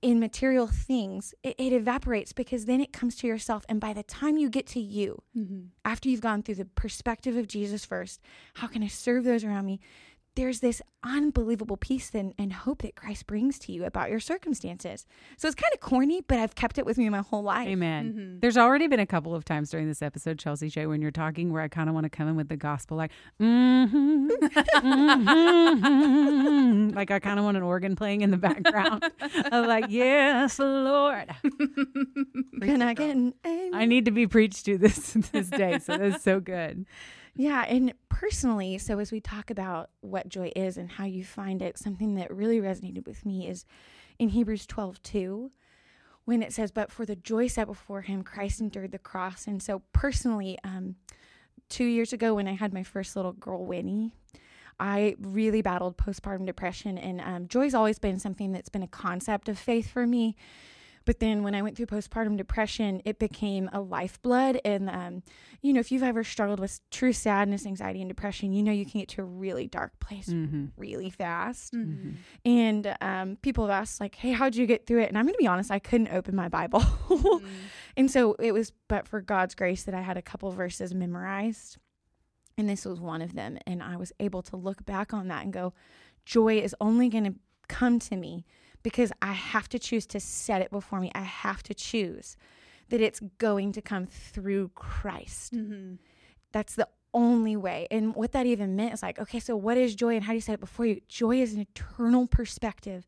in 0.04 0.20
material 0.20 0.68
things, 0.68 1.34
it, 1.44 1.56
it, 1.58 1.72
evaporates 1.72 2.34
because 2.34 2.66
then 2.66 2.82
it 2.82 2.92
comes 2.92 3.16
to 3.16 3.26
yourself. 3.26 3.66
And 3.70 3.80
by 3.80 3.94
the 3.94 4.04
time 4.04 4.38
you 4.38 4.50
get 4.50 4.68
to 4.68 4.80
you, 4.82 5.24
mm-hmm. 5.36 5.68
after 5.86 6.10
you've 6.10 6.20
gone 6.20 6.44
through 6.44 6.56
the 6.56 6.66
perspective 6.66 7.38
of 7.38 7.48
Jesus 7.48 7.86
first, 7.86 8.20
how 8.56 8.68
can 8.68 8.84
I 8.84 8.88
serve 8.88 9.24
those 9.24 9.46
around 9.46 9.66
me? 9.66 9.80
There's 10.36 10.62
this 10.62 10.82
unbelievable 11.04 11.78
peace 11.78 12.12
and, 12.14 12.34
and 12.38 12.54
hope 12.54 12.82
that 12.82 12.96
Christ 12.96 13.28
brings 13.28 13.60
to 13.60 13.72
you 13.72 13.86
about 13.86 14.10
your 14.10 14.20
circumstances. 14.20 15.06
So 15.38 15.48
it's 15.48 15.56
kind 15.56 15.72
of 15.74 15.80
corny, 15.80 16.22
but 16.22 16.40
I've 16.40 16.56
kept 16.56 16.78
it 16.78 16.86
with 16.86 16.98
me 16.98 17.10
my 17.10 17.20
whole 17.20 17.44
life. 17.44 17.68
Amen. 17.68 18.14
Mm-hmm. 18.14 18.40
There's 18.40 18.58
already 18.58 18.88
been 18.88 19.00
a 19.00 19.06
couple 19.06 19.36
of 19.36 19.46
times 19.46 19.70
during 19.70 19.88
this 19.88 20.02
episode, 20.02 20.40
Chelsea 20.40 20.70
Shay, 20.70 20.88
when 20.88 21.02
you're 21.02 21.12
talking, 21.12 21.52
where 21.52 21.62
I 21.62 21.68
kind 21.68 21.90
of 21.90 21.94
want 21.94 22.06
to 22.06 22.10
come 22.10 22.28
in 22.28 22.36
with 22.36 22.50
the 22.50 22.58
gospel, 22.58 22.98
like, 22.98 23.12
mm-hmm, 23.40 24.28
mm-hmm, 24.78 26.90
like 26.96 27.12
I 27.12 27.20
kind 27.20 27.38
of 27.38 27.46
want 27.46 27.58
an 27.58 27.64
organ 27.64 27.96
playing 27.96 28.22
in 28.22 28.32
the 28.32 28.38
background. 28.38 29.04
I'm 29.22 29.68
like, 29.68 29.86
yes, 29.90 30.58
Lord. 30.58 31.30
Can 32.62 32.82
I 32.82 32.94
get 32.94 33.12
an 33.12 33.34
amen? 33.46 33.72
I 33.74 33.86
need 33.86 34.06
to 34.06 34.12
be 34.12 34.26
preached 34.26 34.66
to 34.66 34.78
this 34.78 35.14
this 35.32 35.50
day, 35.50 35.80
so 35.80 35.98
that's 35.98 36.24
so 36.24 36.40
good. 36.40 36.86
Yeah. 37.36 37.66
And 37.68 37.94
personally, 38.10 38.78
so 38.78 39.00
as 39.00 39.12
we 39.12 39.20
talk 39.20 39.50
about 39.50 39.90
what 40.02 40.30
joy 40.30 40.52
is 40.56 40.78
and 40.78 40.92
how 40.92 41.06
you 41.06 41.24
find 41.24 41.62
it, 41.62 41.78
something 41.78 42.16
that 42.16 42.34
really 42.34 42.60
resonated 42.60 43.08
with 43.08 43.26
me 43.26 43.48
is 43.48 43.66
in 44.20 44.30
Hebrews 44.30 44.68
12 44.68 45.02
2, 45.02 45.52
when 46.26 46.44
it 46.44 46.54
says, 46.54 46.72
But 46.72 46.92
for 46.92 47.06
the 47.06 47.16
joy 47.16 47.48
set 47.48 47.68
before 47.68 48.02
him, 48.02 48.24
Christ 48.24 48.62
endured 48.62 48.92
the 48.92 49.00
cross. 49.00 49.48
And 49.48 49.62
so 49.62 49.82
personally, 49.94 50.58
um, 50.64 50.96
two 51.70 51.86
years 51.86 52.14
ago 52.14 52.36
when 52.36 52.48
I 52.48 52.54
had 52.54 52.74
my 52.74 52.84
first 52.84 53.16
little 53.16 53.34
girl, 53.34 53.66
Winnie, 53.66 54.12
I 54.80 55.16
really 55.20 55.62
battled 55.62 55.98
postpartum 55.98 56.46
depression, 56.46 56.98
and 56.98 57.22
um, 57.22 57.48
joy's 57.48 57.74
always 57.74 58.00
been 58.00 58.20
something 58.20 58.52
that's 58.52 58.70
been 58.70 58.84
a 58.84 58.88
concept 58.88 59.50
of 59.50 59.58
faith 59.58 59.90
for 59.90 60.06
me. 60.06 60.36
But 61.06 61.20
then 61.20 61.44
when 61.44 61.54
I 61.54 61.62
went 61.62 61.76
through 61.76 61.88
postpartum 61.88 62.38
depression, 62.38 63.02
it 63.04 63.20
became 63.20 63.70
a 63.74 63.82
lifeblood. 63.82 64.60
And, 64.64 64.90
um, 64.90 65.24
you 65.62 65.74
know, 65.74 65.80
if 65.80 65.92
you've 65.92 66.04
ever 66.04 66.24
struggled 66.24 66.60
with 66.60 66.80
true 66.92 67.14
sadness, 67.14 67.66
anxiety, 67.66 68.02
and 68.02 68.10
depression, 68.10 68.54
you 68.54 68.64
know 68.64 68.72
you 68.72 68.86
can 68.86 69.02
get 69.02 69.10
to 69.10 69.22
a 69.22 69.26
really 69.26 69.68
dark 69.68 70.00
place 70.00 70.30
mm-hmm. 70.30 70.66
really 70.78 71.10
fast. 71.10 71.74
Mm-hmm. 71.74 72.12
And 72.46 72.96
um, 73.02 73.38
people 73.42 73.66
have 73.68 73.82
asked, 73.82 74.00
like, 74.00 74.16
hey, 74.16 74.32
how'd 74.32 74.56
you 74.56 74.66
get 74.66 74.88
through 74.88 75.02
it? 75.02 75.10
And 75.10 75.18
I'm 75.18 75.26
going 75.26 75.34
to 75.34 75.40
be 75.40 75.48
honest, 75.48 75.72
I 75.72 75.80
couldn't 75.80 76.10
open 76.10 76.36
my 76.36 76.48
Bible. 76.50 76.82
mm-hmm. 76.82 77.46
And 77.96 78.10
so 78.10 78.34
it 78.40 78.54
was, 78.54 78.72
but 78.88 79.08
for 79.08 79.22
God's 79.22 79.54
grace, 79.54 79.84
that 79.84 79.94
I 79.94 80.02
had 80.02 80.18
a 80.18 80.22
couple 80.22 80.50
verses 80.52 80.96
memorized. 80.96 81.78
And 82.58 82.68
this 82.68 82.86
was 82.86 83.00
one 83.00 83.22
of 83.22 83.36
them. 83.36 83.60
And 83.68 83.84
I 83.84 83.98
was 83.98 84.12
able 84.20 84.42
to 84.44 84.56
look 84.56 84.84
back 84.84 85.14
on 85.14 85.28
that 85.28 85.44
and 85.44 85.54
go, 85.54 85.74
joy 86.26 86.58
is 86.58 86.76
only 86.82 87.10
going 87.10 87.26
to 87.26 87.36
come 87.68 88.00
to 88.00 88.16
me 88.16 88.46
because 88.84 89.12
I 89.22 89.34
have 89.34 89.70
to 89.70 89.80
choose 89.80 90.06
to 90.08 90.20
set 90.20 90.62
it 90.62 90.70
before 90.70 91.00
me. 91.00 91.12
I 91.16 91.22
have 91.22 91.64
to 91.64 91.74
choose 91.74 92.38
that 92.90 93.02
it's 93.02 93.22
going 93.38 93.72
to 93.72 93.82
come 93.82 94.06
through 94.06 94.72
Christ. 94.76 95.54
Mm-hmm. 95.54 95.96
That's 96.52 96.76
the 96.76 96.88
only 97.14 97.56
way. 97.56 97.88
And 97.90 98.16
what 98.16 98.32
that 98.34 98.46
even 98.46 98.76
meant 98.76 98.94
is 98.94 99.02
like, 99.02 99.20
okay, 99.20 99.40
so 99.40 99.56
what 99.56 99.78
is 99.78 99.96
joy 99.96 100.16
and 100.16 100.24
how 100.24 100.34
do 100.34 100.36
you 100.36 100.42
set 100.42 100.56
it 100.56 100.60
before 100.60 100.86
you? 100.86 101.02
Joy 101.08 101.42
is 101.42 101.54
an 101.54 101.62
eternal 101.62 102.28
perspective 102.28 103.08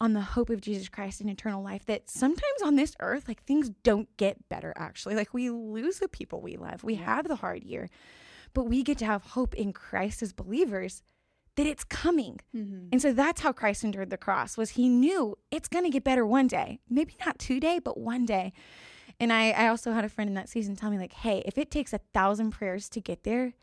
on 0.00 0.12
the 0.12 0.20
hope 0.20 0.50
of 0.50 0.60
Jesus 0.60 0.88
Christ 0.88 1.20
and 1.20 1.30
eternal 1.30 1.62
life 1.62 1.86
that 1.86 2.10
sometimes 2.10 2.62
on 2.62 2.76
this 2.76 2.94
earth, 3.00 3.26
like 3.28 3.42
things 3.42 3.70
don't 3.82 4.14
get 4.18 4.48
better 4.48 4.72
actually. 4.76 5.14
Like 5.14 5.32
we 5.32 5.50
lose 5.50 5.98
the 5.98 6.08
people 6.08 6.40
we 6.40 6.56
love, 6.56 6.84
we 6.84 6.94
yeah. 6.94 7.04
have 7.04 7.28
the 7.28 7.36
hard 7.36 7.64
year, 7.64 7.88
but 8.52 8.64
we 8.64 8.82
get 8.82 8.98
to 8.98 9.06
have 9.06 9.22
hope 9.22 9.54
in 9.54 9.72
Christ 9.72 10.22
as 10.22 10.32
believers 10.32 11.02
that 11.56 11.66
it's 11.66 11.84
coming. 11.84 12.40
Mm-hmm. 12.54 12.88
And 12.92 13.02
so 13.02 13.12
that's 13.12 13.40
how 13.40 13.52
Christ 13.52 13.82
endured 13.82 14.10
the 14.10 14.16
cross 14.16 14.56
was 14.56 14.70
he 14.70 14.88
knew 14.88 15.36
it's 15.50 15.68
going 15.68 15.84
to 15.84 15.90
get 15.90 16.04
better 16.04 16.24
one 16.24 16.46
day. 16.46 16.80
Maybe 16.88 17.14
not 17.24 17.38
today, 17.38 17.80
but 17.82 17.98
one 17.98 18.24
day. 18.24 18.52
And 19.18 19.32
I, 19.32 19.50
I 19.50 19.68
also 19.68 19.92
had 19.92 20.04
a 20.04 20.08
friend 20.08 20.28
in 20.28 20.34
that 20.34 20.48
season 20.48 20.76
tell 20.76 20.90
me 20.90 20.98
like, 20.98 21.14
hey, 21.14 21.42
if 21.46 21.56
it 21.56 21.70
takes 21.70 21.92
a 21.92 22.00
thousand 22.12 22.50
prayers 22.50 22.88
to 22.90 23.00
get 23.00 23.24
there, 23.24 23.54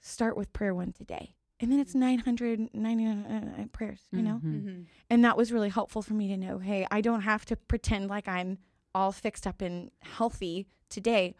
start 0.00 0.36
with 0.36 0.52
prayer 0.52 0.74
one 0.74 0.92
today. 0.92 1.34
And 1.60 1.72
then 1.72 1.78
it's 1.78 1.94
999 1.94 3.54
uh, 3.58 3.66
prayers, 3.72 4.00
you 4.12 4.22
know? 4.22 4.34
Mm-hmm. 4.36 4.56
mm-hmm. 4.56 4.82
And 5.08 5.24
that 5.24 5.36
was 5.36 5.52
really 5.52 5.68
helpful 5.68 6.02
for 6.02 6.14
me 6.14 6.28
to 6.28 6.36
know, 6.36 6.58
hey, 6.58 6.86
I 6.90 7.00
don't 7.00 7.22
have 7.22 7.44
to 7.46 7.56
pretend 7.56 8.08
like 8.08 8.28
I'm 8.28 8.58
all 8.94 9.12
fixed 9.12 9.46
up 9.46 9.60
and 9.60 9.90
healthy 10.00 10.66
today. 10.88 11.34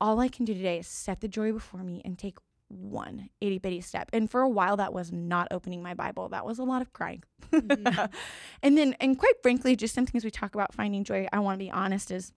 All 0.00 0.20
I 0.20 0.28
can 0.28 0.44
do 0.44 0.54
today 0.54 0.78
is 0.78 0.86
set 0.86 1.20
the 1.20 1.28
joy 1.28 1.52
before 1.52 1.82
me 1.82 2.02
and 2.04 2.18
take 2.18 2.38
one 2.72 3.28
itty 3.40 3.58
bitty 3.58 3.80
step. 3.80 4.10
And 4.12 4.30
for 4.30 4.40
a 4.40 4.48
while, 4.48 4.76
that 4.78 4.92
was 4.92 5.12
not 5.12 5.48
opening 5.50 5.82
my 5.82 5.94
Bible. 5.94 6.28
That 6.30 6.46
was 6.46 6.58
a 6.58 6.64
lot 6.64 6.82
of 6.82 6.92
crying. 6.92 7.22
Mm-hmm. 7.52 8.06
and 8.62 8.78
then, 8.78 8.94
and 9.00 9.18
quite 9.18 9.42
frankly, 9.42 9.76
just 9.76 9.94
something 9.94 10.16
as 10.16 10.24
we 10.24 10.30
talk 10.30 10.54
about 10.54 10.74
finding 10.74 11.04
joy, 11.04 11.28
I 11.32 11.40
want 11.40 11.58
to 11.58 11.64
be 11.64 11.70
honest 11.70 12.10
is 12.10 12.32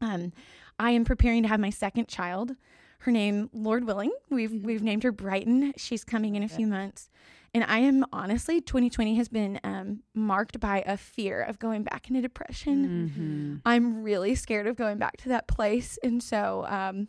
um, 0.00 0.32
I 0.78 0.90
am 0.90 1.04
preparing 1.04 1.42
to 1.42 1.48
have 1.48 1.60
my 1.60 1.70
second 1.70 2.08
child. 2.08 2.54
Her 3.00 3.12
name, 3.12 3.50
Lord 3.52 3.84
willing, 3.84 4.12
we've 4.30 4.50
mm-hmm. 4.50 4.66
we've 4.66 4.82
named 4.82 5.02
her 5.02 5.12
Brighton. 5.12 5.74
She's 5.76 6.04
coming 6.04 6.34
in 6.34 6.42
a 6.42 6.48
few 6.48 6.66
months, 6.66 7.10
and 7.52 7.62
I 7.64 7.78
am 7.78 8.04
honestly, 8.12 8.60
2020 8.60 9.16
has 9.16 9.28
been 9.28 9.60
um, 9.64 10.02
marked 10.14 10.60
by 10.60 10.82
a 10.86 10.96
fear 10.96 11.42
of 11.42 11.58
going 11.58 11.82
back 11.82 12.08
into 12.08 12.22
depression. 12.22 13.10
Mm-hmm. 13.10 13.56
I'm 13.66 14.02
really 14.02 14.34
scared 14.34 14.66
of 14.66 14.76
going 14.76 14.98
back 14.98 15.18
to 15.18 15.28
that 15.28 15.46
place, 15.46 15.98
and 16.02 16.22
so 16.22 16.64
um, 16.68 17.08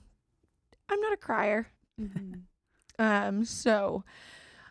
I'm 0.89 0.99
not 0.99 1.13
a 1.13 1.17
crier. 1.17 1.67
Mm-hmm. 1.99 3.03
um, 3.03 3.43
so 3.43 4.03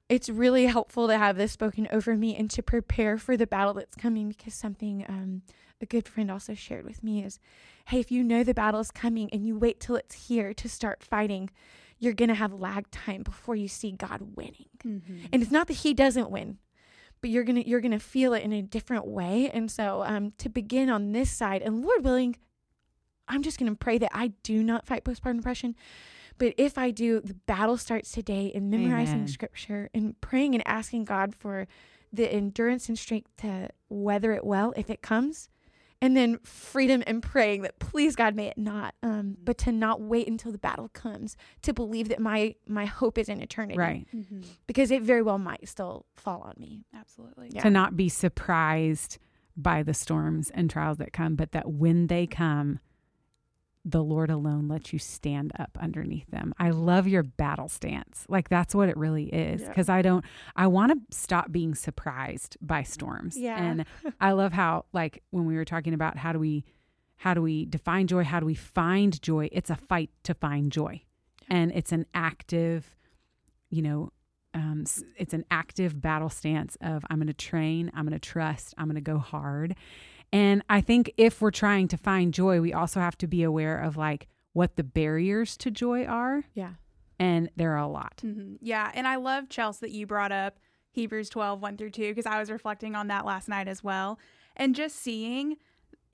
it's 0.09 0.29
really 0.29 0.67
helpful 0.67 1.09
to 1.09 1.19
have 1.19 1.37
this 1.37 1.53
spoken 1.53 1.89
over 1.91 2.17
me 2.17 2.37
and 2.37 2.49
to 2.51 2.63
prepare 2.63 3.19
for 3.19 3.37
the 3.37 3.47
battle 3.47 3.75
that's 3.75 3.97
coming 3.97 4.29
because 4.29 4.55
something 4.55 5.05
um, 5.09 5.43
a 5.81 5.87
good 5.87 6.07
friend 6.07 6.31
also 6.31 6.55
shared 6.55 6.85
with 6.85 7.03
me 7.03 7.25
is 7.25 7.39
hey, 7.87 8.01
if 8.01 8.11
you 8.11 8.23
know 8.25 8.43
the 8.43 8.55
battle 8.55 8.81
is 8.81 8.91
coming 8.91 9.29
and 9.33 9.47
you 9.47 9.57
wait 9.57 9.81
till 9.81 9.97
it's 9.97 10.29
here 10.29 10.53
to 10.53 10.69
start 10.69 11.05
fighting, 11.05 11.51
you're 11.99 12.13
going 12.13 12.29
to 12.29 12.35
have 12.35 12.53
lag 12.53 12.91
time 12.91 13.23
before 13.23 13.55
you 13.55 13.69
see 13.69 13.93
God 13.93 14.37
winning. 14.37 14.69
Mm-hmm. 14.85 15.27
And 15.33 15.43
it's 15.43 15.53
not 15.53 15.69
that 15.69 15.79
he 15.79 15.95
doesn't 15.95 16.31
win, 16.31 16.59
but 17.21 17.31
you're 17.31 17.45
going 17.45 17.63
to 17.63 17.69
you're 17.69 17.81
going 17.81 17.93
to 17.93 17.99
feel 17.99 18.33
it 18.35 18.43
in 18.43 18.53
a 18.53 18.63
different 18.63 19.07
way. 19.07 19.51
And 19.53 19.71
so 19.71 20.03
um, 20.05 20.33
to 20.39 20.49
begin 20.49 20.91
on 20.91 21.13
this 21.13 21.31
side 21.31 21.63
and 21.63 21.83
Lord 21.83 22.05
willing, 22.05 22.37
I'm 23.29 23.43
just 23.43 23.59
going 23.59 23.71
to 23.71 23.77
pray 23.77 23.99
that 23.99 24.11
I 24.13 24.29
do 24.43 24.63
not 24.63 24.87
fight 24.87 25.05
postpartum 25.05 25.37
depression 25.37 25.75
but 26.39 26.55
if 26.57 26.79
I 26.79 26.91
do, 26.91 27.21
the 27.21 27.35
battle 27.35 27.77
starts 27.77 28.13
today 28.13 28.47
in 28.47 28.71
memorizing 28.71 29.15
Amen. 29.15 29.29
scripture 29.29 29.91
and 29.95 30.21
praying 30.21 30.55
and 30.55 30.67
asking 30.67 31.05
God 31.05 31.35
for 31.35 31.67
the 32.13 32.33
endurance 32.33 32.89
and 32.89 32.99
strength 32.99 33.31
to 33.39 33.69
weather 33.89 34.33
it 34.33 34.45
well 34.45 34.73
if 34.77 34.91
it 34.91 35.03
comes. 35.03 35.49
And 36.03 36.15
then 36.15 36.39
freedom 36.41 37.03
and 37.07 37.23
praying 37.23 37.63
that 37.63 37.79
please 37.79 38.17
God 38.17 38.35
may 38.35 38.49
it 38.49 38.59
not, 38.59 38.95
um, 39.03 39.39
but 39.43 39.57
to 39.59 39.73
not 39.73 40.03
wait 40.03 40.29
until 40.29 40.53
the 40.53 40.59
battle 40.59 40.91
comes 40.91 41.39
to 41.63 41.73
believe 41.73 42.11
that 42.11 42.21
my 42.21 42.55
my 42.69 42.85
hope 42.85 43.17
is 43.17 43.31
in 43.31 43.41
eternity, 43.41 43.79
right? 43.79 44.07
Mm-hmm. 44.15 44.43
Because 44.67 44.91
it 44.91 45.03
very 45.03 45.23
well 45.23 45.39
might 45.39 45.67
still 45.67 46.05
fall 46.15 46.43
on 46.43 46.53
me. 46.59 46.85
Absolutely, 46.95 47.49
yeah. 47.51 47.63
to 47.63 47.71
not 47.71 47.97
be 47.97 48.11
surprised 48.11 49.17
by 49.57 49.83
the 49.83 49.95
storms 49.95 50.51
and 50.51 50.69
trials 50.69 50.99
that 50.99 51.15
come, 51.15 51.35
but 51.35 51.53
that 51.53 51.71
when 51.71 52.09
they 52.09 52.27
come, 52.27 52.79
the 53.89 54.03
Lord 54.03 54.31
alone 54.31 54.67
lets 54.67 54.93
you 54.93 54.99
stand 54.99 55.53
up 55.61 55.79
underneath 55.81 56.29
them. 56.33 56.53
I 56.59 56.71
love 56.71 57.07
your 57.07 57.23
battle 57.23 57.69
stance. 57.69 58.25
Like 58.29 58.49
that's 58.49 58.75
what 58.75 58.89
it 58.89 58.97
really 58.97 59.27
is. 59.27 59.63
Because. 59.63 59.87
I 59.89 60.03
don't, 60.03 60.25
I 60.57 60.67
want 60.67 60.91
to 60.93 61.17
stop 61.17 61.53
being 61.53 61.77
surprised 61.77 62.57
by 62.61 62.83
storms. 62.83 63.39
Yeah. 63.39 63.63
And 63.63 63.85
I 64.21 64.33
love 64.33 64.53
how, 64.53 64.87
like, 64.93 65.23
when 65.31 65.47
we 65.47 65.55
were 65.55 65.65
talking 65.65 65.95
about 65.95 66.17
how 66.17 66.33
do 66.33 66.41
we, 66.41 66.65
how 67.15 67.33
do 67.33 67.41
we 67.41 67.65
define 67.65 68.09
joy? 68.09 68.25
How 68.25 68.41
do 68.41 68.47
we 68.47 68.55
find 68.55 69.23
joy? 69.23 69.49
It's 69.53 69.71
a 69.71 69.77
fight 69.77 70.11
to 70.25 70.35
find 70.35 70.73
joy. 70.73 71.03
And 71.49 71.71
it's 71.73 71.93
an 71.93 72.07
active, 72.13 72.97
you 73.71 73.83
know, 73.83 74.11
um, 74.53 74.85
it's 75.17 75.35
an 75.35 75.45
active 75.51 76.01
battle 76.01 76.31
stance 76.31 76.77
of 76.81 77.05
I'm 77.09 77.19
going 77.19 77.29
to 77.29 77.35
train, 77.35 77.93
I'm 77.95 78.05
going 78.07 78.19
to 78.19 78.29
trust, 78.29 78.75
I'm 78.77 78.87
going 78.87 78.97
to 78.97 79.01
go 79.01 79.19
hard. 79.19 79.77
And 80.33 80.63
I 80.69 80.81
think 80.81 81.13
if 81.17 81.41
we're 81.41 81.51
trying 81.51 81.89
to 81.89 81.97
find 81.97 82.35
joy, 82.35 82.61
we 82.61 82.73
also 82.73 83.01
have 83.01 83.17
to 83.19 83.27
be 83.27 83.43
aware 83.43 83.79
of 83.79 83.97
like 83.97 84.29
what 84.53 84.77
the 84.77 84.85
barriers 84.85 85.57
to 85.59 85.71
joy 85.71 86.05
are. 86.05 86.45
Yeah. 86.55 86.75
And 87.19 87.51
there 87.57 87.73
are 87.73 87.79
a 87.79 87.89
lot. 87.89 88.21
Mm-hmm. 88.25 88.57
Yeah. 88.61 88.91
And 88.93 89.07
I 89.07 89.17
love, 89.17 89.49
Chelsea, 89.49 89.87
that 89.87 89.93
you 89.93 90.07
brought 90.07 90.33
up 90.33 90.59
Hebrews 90.91 91.29
12, 91.31 91.63
1 91.63 91.77
through 91.77 91.91
2, 91.91 92.09
because 92.09 92.27
I 92.27 92.39
was 92.39 92.51
reflecting 92.51 92.95
on 92.95 93.09
that 93.09 93.25
last 93.25 93.49
night 93.49 93.69
as 93.69 93.83
well. 93.85 94.19
And 94.57 94.75
just 94.75 94.97
seeing 94.97 95.57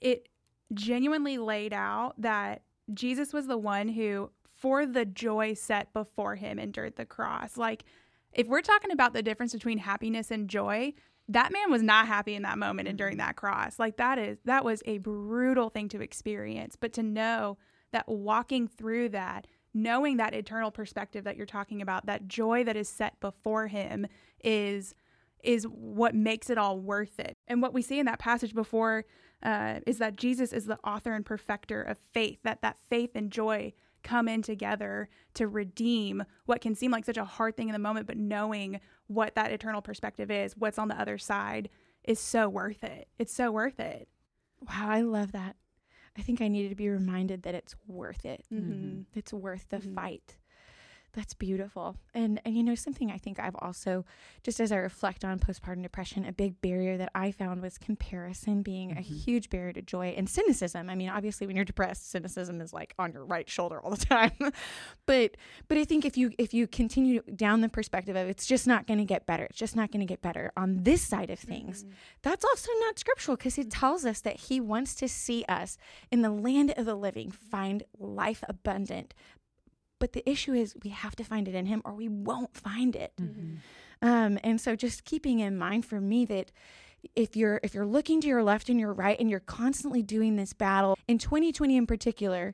it 0.00 0.28
genuinely 0.74 1.38
laid 1.38 1.72
out 1.72 2.14
that 2.18 2.62
Jesus 2.92 3.32
was 3.32 3.46
the 3.46 3.58
one 3.58 3.88
who, 3.88 4.30
for 4.44 4.86
the 4.86 5.04
joy 5.04 5.54
set 5.54 5.92
before 5.92 6.36
him, 6.36 6.58
endured 6.58 6.96
the 6.96 7.06
cross. 7.06 7.56
Like, 7.56 7.84
if 8.32 8.46
we're 8.48 8.62
talking 8.62 8.90
about 8.90 9.12
the 9.12 9.22
difference 9.22 9.52
between 9.52 9.78
happiness 9.78 10.30
and 10.30 10.48
joy, 10.48 10.94
that 11.28 11.52
man 11.52 11.70
was 11.70 11.82
not 11.82 12.06
happy 12.06 12.34
in 12.34 12.42
that 12.42 12.58
moment 12.58 12.88
and 12.88 12.98
during 12.98 13.14
mm-hmm. 13.14 13.26
that 13.26 13.36
cross. 13.36 13.78
Like 13.78 13.96
that 13.96 14.18
is 14.18 14.38
that 14.44 14.64
was 14.64 14.82
a 14.86 14.98
brutal 14.98 15.70
thing 15.70 15.88
to 15.90 16.00
experience, 16.00 16.76
but 16.76 16.92
to 16.94 17.02
know 17.02 17.58
that 17.92 18.08
walking 18.08 18.66
through 18.66 19.10
that, 19.10 19.46
knowing 19.74 20.16
that 20.16 20.34
eternal 20.34 20.70
perspective 20.70 21.24
that 21.24 21.36
you're 21.36 21.46
talking 21.46 21.82
about, 21.82 22.06
that 22.06 22.26
joy 22.26 22.64
that 22.64 22.76
is 22.76 22.88
set 22.88 23.18
before 23.20 23.68
him 23.68 24.06
is 24.42 24.94
is 25.42 25.64
what 25.64 26.14
makes 26.14 26.50
it 26.50 26.58
all 26.58 26.78
worth 26.78 27.18
it. 27.18 27.36
And 27.48 27.60
what 27.60 27.74
we 27.74 27.82
see 27.82 27.98
in 27.98 28.06
that 28.06 28.20
passage 28.20 28.54
before 28.54 29.04
uh, 29.42 29.80
is 29.86 29.98
that 29.98 30.16
Jesus 30.16 30.52
is 30.52 30.66
the 30.66 30.78
author 30.84 31.14
and 31.14 31.26
perfecter 31.26 31.82
of 31.82 31.98
faith. 32.12 32.38
That 32.44 32.62
that 32.62 32.78
faith 32.88 33.10
and 33.14 33.30
joy 33.30 33.72
come 34.02 34.28
in 34.28 34.42
together 34.42 35.08
to 35.34 35.46
redeem 35.48 36.24
what 36.46 36.60
can 36.60 36.74
seem 36.74 36.90
like 36.90 37.04
such 37.04 37.16
a 37.16 37.24
hard 37.24 37.56
thing 37.56 37.68
in 37.68 37.72
the 37.72 37.78
moment, 37.78 38.06
but 38.06 38.16
knowing 38.16 38.80
what 39.06 39.34
that 39.34 39.52
eternal 39.52 39.82
perspective 39.82 40.30
is, 40.30 40.56
what's 40.56 40.78
on 40.78 40.88
the 40.88 41.00
other 41.00 41.18
side, 41.18 41.68
is 42.04 42.18
so 42.18 42.48
worth 42.48 42.82
it. 42.84 43.08
It's 43.18 43.32
so 43.32 43.50
worth 43.52 43.78
it. 43.80 44.08
Wow, 44.60 44.88
I 44.88 45.00
love 45.00 45.32
that. 45.32 45.56
I 46.16 46.22
think 46.22 46.40
I 46.40 46.48
needed 46.48 46.68
to 46.68 46.74
be 46.74 46.88
reminded 46.88 47.42
that 47.42 47.54
it's 47.54 47.74
worth 47.86 48.24
it. 48.24 48.44
Mm-hmm. 48.52 49.02
It's 49.14 49.32
worth 49.32 49.66
the 49.70 49.78
mm-hmm. 49.78 49.94
fight. 49.94 50.36
That's 51.14 51.34
beautiful. 51.34 51.96
And, 52.14 52.40
and 52.46 52.56
you 52.56 52.62
know, 52.62 52.74
something 52.74 53.10
I 53.10 53.18
think 53.18 53.38
I've 53.38 53.56
also, 53.58 54.06
just 54.42 54.60
as 54.60 54.72
I 54.72 54.76
reflect 54.76 55.26
on 55.26 55.38
postpartum 55.38 55.82
depression, 55.82 56.24
a 56.24 56.32
big 56.32 56.58
barrier 56.62 56.96
that 56.96 57.10
I 57.14 57.32
found 57.32 57.60
was 57.60 57.76
comparison 57.76 58.62
being 58.62 58.90
mm-hmm. 58.90 58.98
a 58.98 59.02
huge 59.02 59.50
barrier 59.50 59.74
to 59.74 59.82
joy 59.82 60.14
and 60.16 60.28
cynicism. 60.28 60.88
I 60.88 60.94
mean, 60.94 61.10
obviously 61.10 61.46
when 61.46 61.54
you're 61.54 61.66
depressed, 61.66 62.10
cynicism 62.10 62.62
is 62.62 62.72
like 62.72 62.94
on 62.98 63.12
your 63.12 63.26
right 63.26 63.48
shoulder 63.48 63.78
all 63.78 63.90
the 63.90 64.04
time. 64.04 64.32
but 65.06 65.36
but 65.68 65.76
I 65.76 65.84
think 65.84 66.06
if 66.06 66.16
you 66.16 66.32
if 66.38 66.54
you 66.54 66.66
continue 66.66 67.20
down 67.36 67.60
the 67.60 67.68
perspective 67.68 68.16
of 68.16 68.28
it's 68.28 68.46
just 68.46 68.66
not 68.66 68.86
going 68.86 68.98
to 68.98 69.04
get 69.04 69.26
better, 69.26 69.44
it's 69.44 69.58
just 69.58 69.76
not 69.76 69.92
going 69.92 70.00
to 70.00 70.06
get 70.06 70.22
better 70.22 70.50
on 70.56 70.84
this 70.84 71.02
side 71.02 71.28
of 71.28 71.38
things, 71.38 71.82
mm-hmm. 71.82 71.92
that's 72.22 72.44
also 72.44 72.70
not 72.80 72.98
scriptural 72.98 73.36
because 73.36 73.58
it 73.58 73.70
tells 73.70 74.06
us 74.06 74.20
that 74.20 74.36
he 74.36 74.60
wants 74.60 74.94
to 74.94 75.08
see 75.08 75.44
us 75.46 75.76
in 76.10 76.22
the 76.22 76.30
land 76.30 76.72
of 76.78 76.86
the 76.86 76.94
living 76.94 77.30
find 77.30 77.82
life 77.98 78.42
abundant 78.48 79.12
but 80.02 80.14
the 80.14 80.28
issue 80.28 80.52
is 80.52 80.74
we 80.82 80.90
have 80.90 81.14
to 81.14 81.22
find 81.22 81.46
it 81.46 81.54
in 81.54 81.66
Him 81.66 81.80
or 81.84 81.94
we 81.94 82.08
won't 82.08 82.56
find 82.56 82.96
it. 82.96 83.12
Mm-hmm. 83.20 83.54
Um, 84.04 84.36
and 84.42 84.60
so 84.60 84.74
just 84.74 85.04
keeping 85.04 85.38
in 85.38 85.56
mind 85.56 85.86
for 85.86 86.00
me 86.00 86.24
that 86.24 86.50
if 87.14 87.36
you're 87.36 87.60
if 87.62 87.72
you're 87.72 87.86
looking 87.86 88.20
to 88.20 88.26
your 88.26 88.42
left 88.42 88.68
and 88.68 88.80
your 88.80 88.92
right 88.92 89.16
and 89.20 89.30
you're 89.30 89.38
constantly 89.38 90.02
doing 90.02 90.34
this 90.34 90.52
battle 90.52 90.98
in 91.06 91.18
2020 91.18 91.76
in 91.76 91.86
particular 91.86 92.52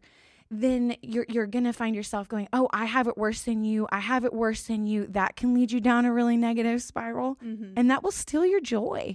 then 0.51 0.95
you're 1.01 1.25
you're 1.29 1.47
going 1.47 1.65
to 1.65 1.73
find 1.73 1.95
yourself 1.95 2.29
going 2.29 2.49
oh 2.55 2.67
i 2.73 2.87
have 2.87 3.07
it 3.07 3.19
worse 3.19 3.43
than 3.43 3.63
you 3.63 3.87
i 3.93 3.99
have 3.99 4.25
it 4.25 4.33
worse 4.33 4.63
than 4.63 4.87
you 4.87 5.07
that 5.07 5.37
can 5.37 5.53
lead 5.53 5.71
you 5.71 5.81
down 5.81 6.07
a 6.07 6.13
really 6.13 6.37
negative 6.37 6.81
spiral 6.81 7.37
mm-hmm. 7.45 7.75
and 7.77 7.91
that 7.91 8.03
will 8.03 8.11
steal 8.11 8.47
your 8.47 8.61
joy 8.61 9.15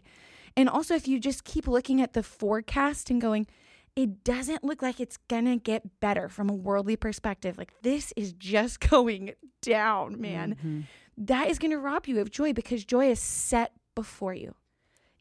and 0.55 0.69
also 0.69 0.93
if 0.93 1.07
you 1.07 1.19
just 1.19 1.43
keep 1.43 1.67
looking 1.67 1.99
at 1.99 2.13
the 2.13 2.21
forecast 2.21 3.09
and 3.09 3.19
going 3.19 3.47
it 3.95 4.23
doesn't 4.23 4.63
look 4.63 4.81
like 4.81 4.99
it's 4.99 5.17
gonna 5.27 5.57
get 5.57 5.99
better 5.99 6.29
from 6.29 6.49
a 6.49 6.53
worldly 6.53 6.95
perspective. 6.95 7.57
Like 7.57 7.71
this 7.81 8.13
is 8.15 8.33
just 8.33 8.79
going 8.89 9.33
down, 9.61 10.19
man. 10.19 10.55
Mm-hmm. 10.55 10.81
That 11.17 11.49
is 11.49 11.59
gonna 11.59 11.77
rob 11.77 12.07
you 12.07 12.19
of 12.19 12.31
joy 12.31 12.53
because 12.53 12.83
joy 12.83 13.09
is 13.11 13.19
set 13.19 13.73
before 13.95 14.33
you. 14.33 14.55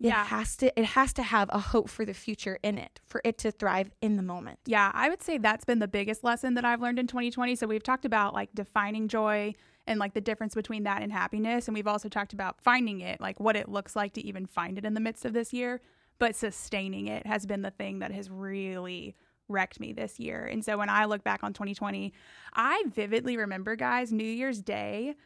It 0.00 0.08
yeah. 0.08 0.24
has 0.24 0.56
to 0.56 0.76
it 0.78 0.84
has 0.86 1.12
to 1.14 1.22
have 1.22 1.48
a 1.52 1.58
hope 1.58 1.88
for 1.88 2.04
the 2.04 2.14
future 2.14 2.58
in 2.62 2.76
it 2.78 3.00
for 3.04 3.20
it 3.24 3.38
to 3.38 3.52
thrive 3.52 3.90
in 4.00 4.16
the 4.16 4.22
moment. 4.22 4.58
Yeah, 4.66 4.90
I 4.94 5.08
would 5.08 5.22
say 5.22 5.38
that's 5.38 5.64
been 5.64 5.78
the 5.78 5.86
biggest 5.86 6.24
lesson 6.24 6.54
that 6.54 6.64
I've 6.64 6.80
learned 6.80 6.98
in 6.98 7.06
2020. 7.06 7.54
So 7.54 7.66
we've 7.66 7.82
talked 7.82 8.04
about 8.04 8.34
like 8.34 8.48
defining 8.54 9.06
joy 9.06 9.54
and 9.86 10.00
like 10.00 10.14
the 10.14 10.20
difference 10.20 10.54
between 10.54 10.84
that 10.84 11.02
and 11.02 11.12
happiness 11.12 11.68
and 11.68 11.74
we've 11.74 11.86
also 11.86 12.08
talked 12.08 12.32
about 12.32 12.60
finding 12.62 13.00
it, 13.00 13.20
like 13.20 13.38
what 13.38 13.54
it 13.54 13.68
looks 13.68 13.94
like 13.94 14.14
to 14.14 14.26
even 14.26 14.46
find 14.46 14.78
it 14.78 14.84
in 14.84 14.94
the 14.94 15.00
midst 15.00 15.24
of 15.24 15.34
this 15.34 15.52
year 15.52 15.80
but 16.22 16.36
sustaining 16.36 17.08
it 17.08 17.26
has 17.26 17.46
been 17.46 17.62
the 17.62 17.72
thing 17.72 17.98
that 17.98 18.12
has 18.12 18.30
really 18.30 19.16
wrecked 19.48 19.80
me 19.80 19.92
this 19.92 20.20
year. 20.20 20.46
And 20.46 20.64
so 20.64 20.78
when 20.78 20.88
I 20.88 21.06
look 21.06 21.24
back 21.24 21.42
on 21.42 21.52
2020, 21.52 22.12
I 22.54 22.84
vividly 22.94 23.36
remember, 23.36 23.74
guys, 23.74 24.12
New 24.12 24.22
Year's 24.22 24.62
Day 24.62 25.16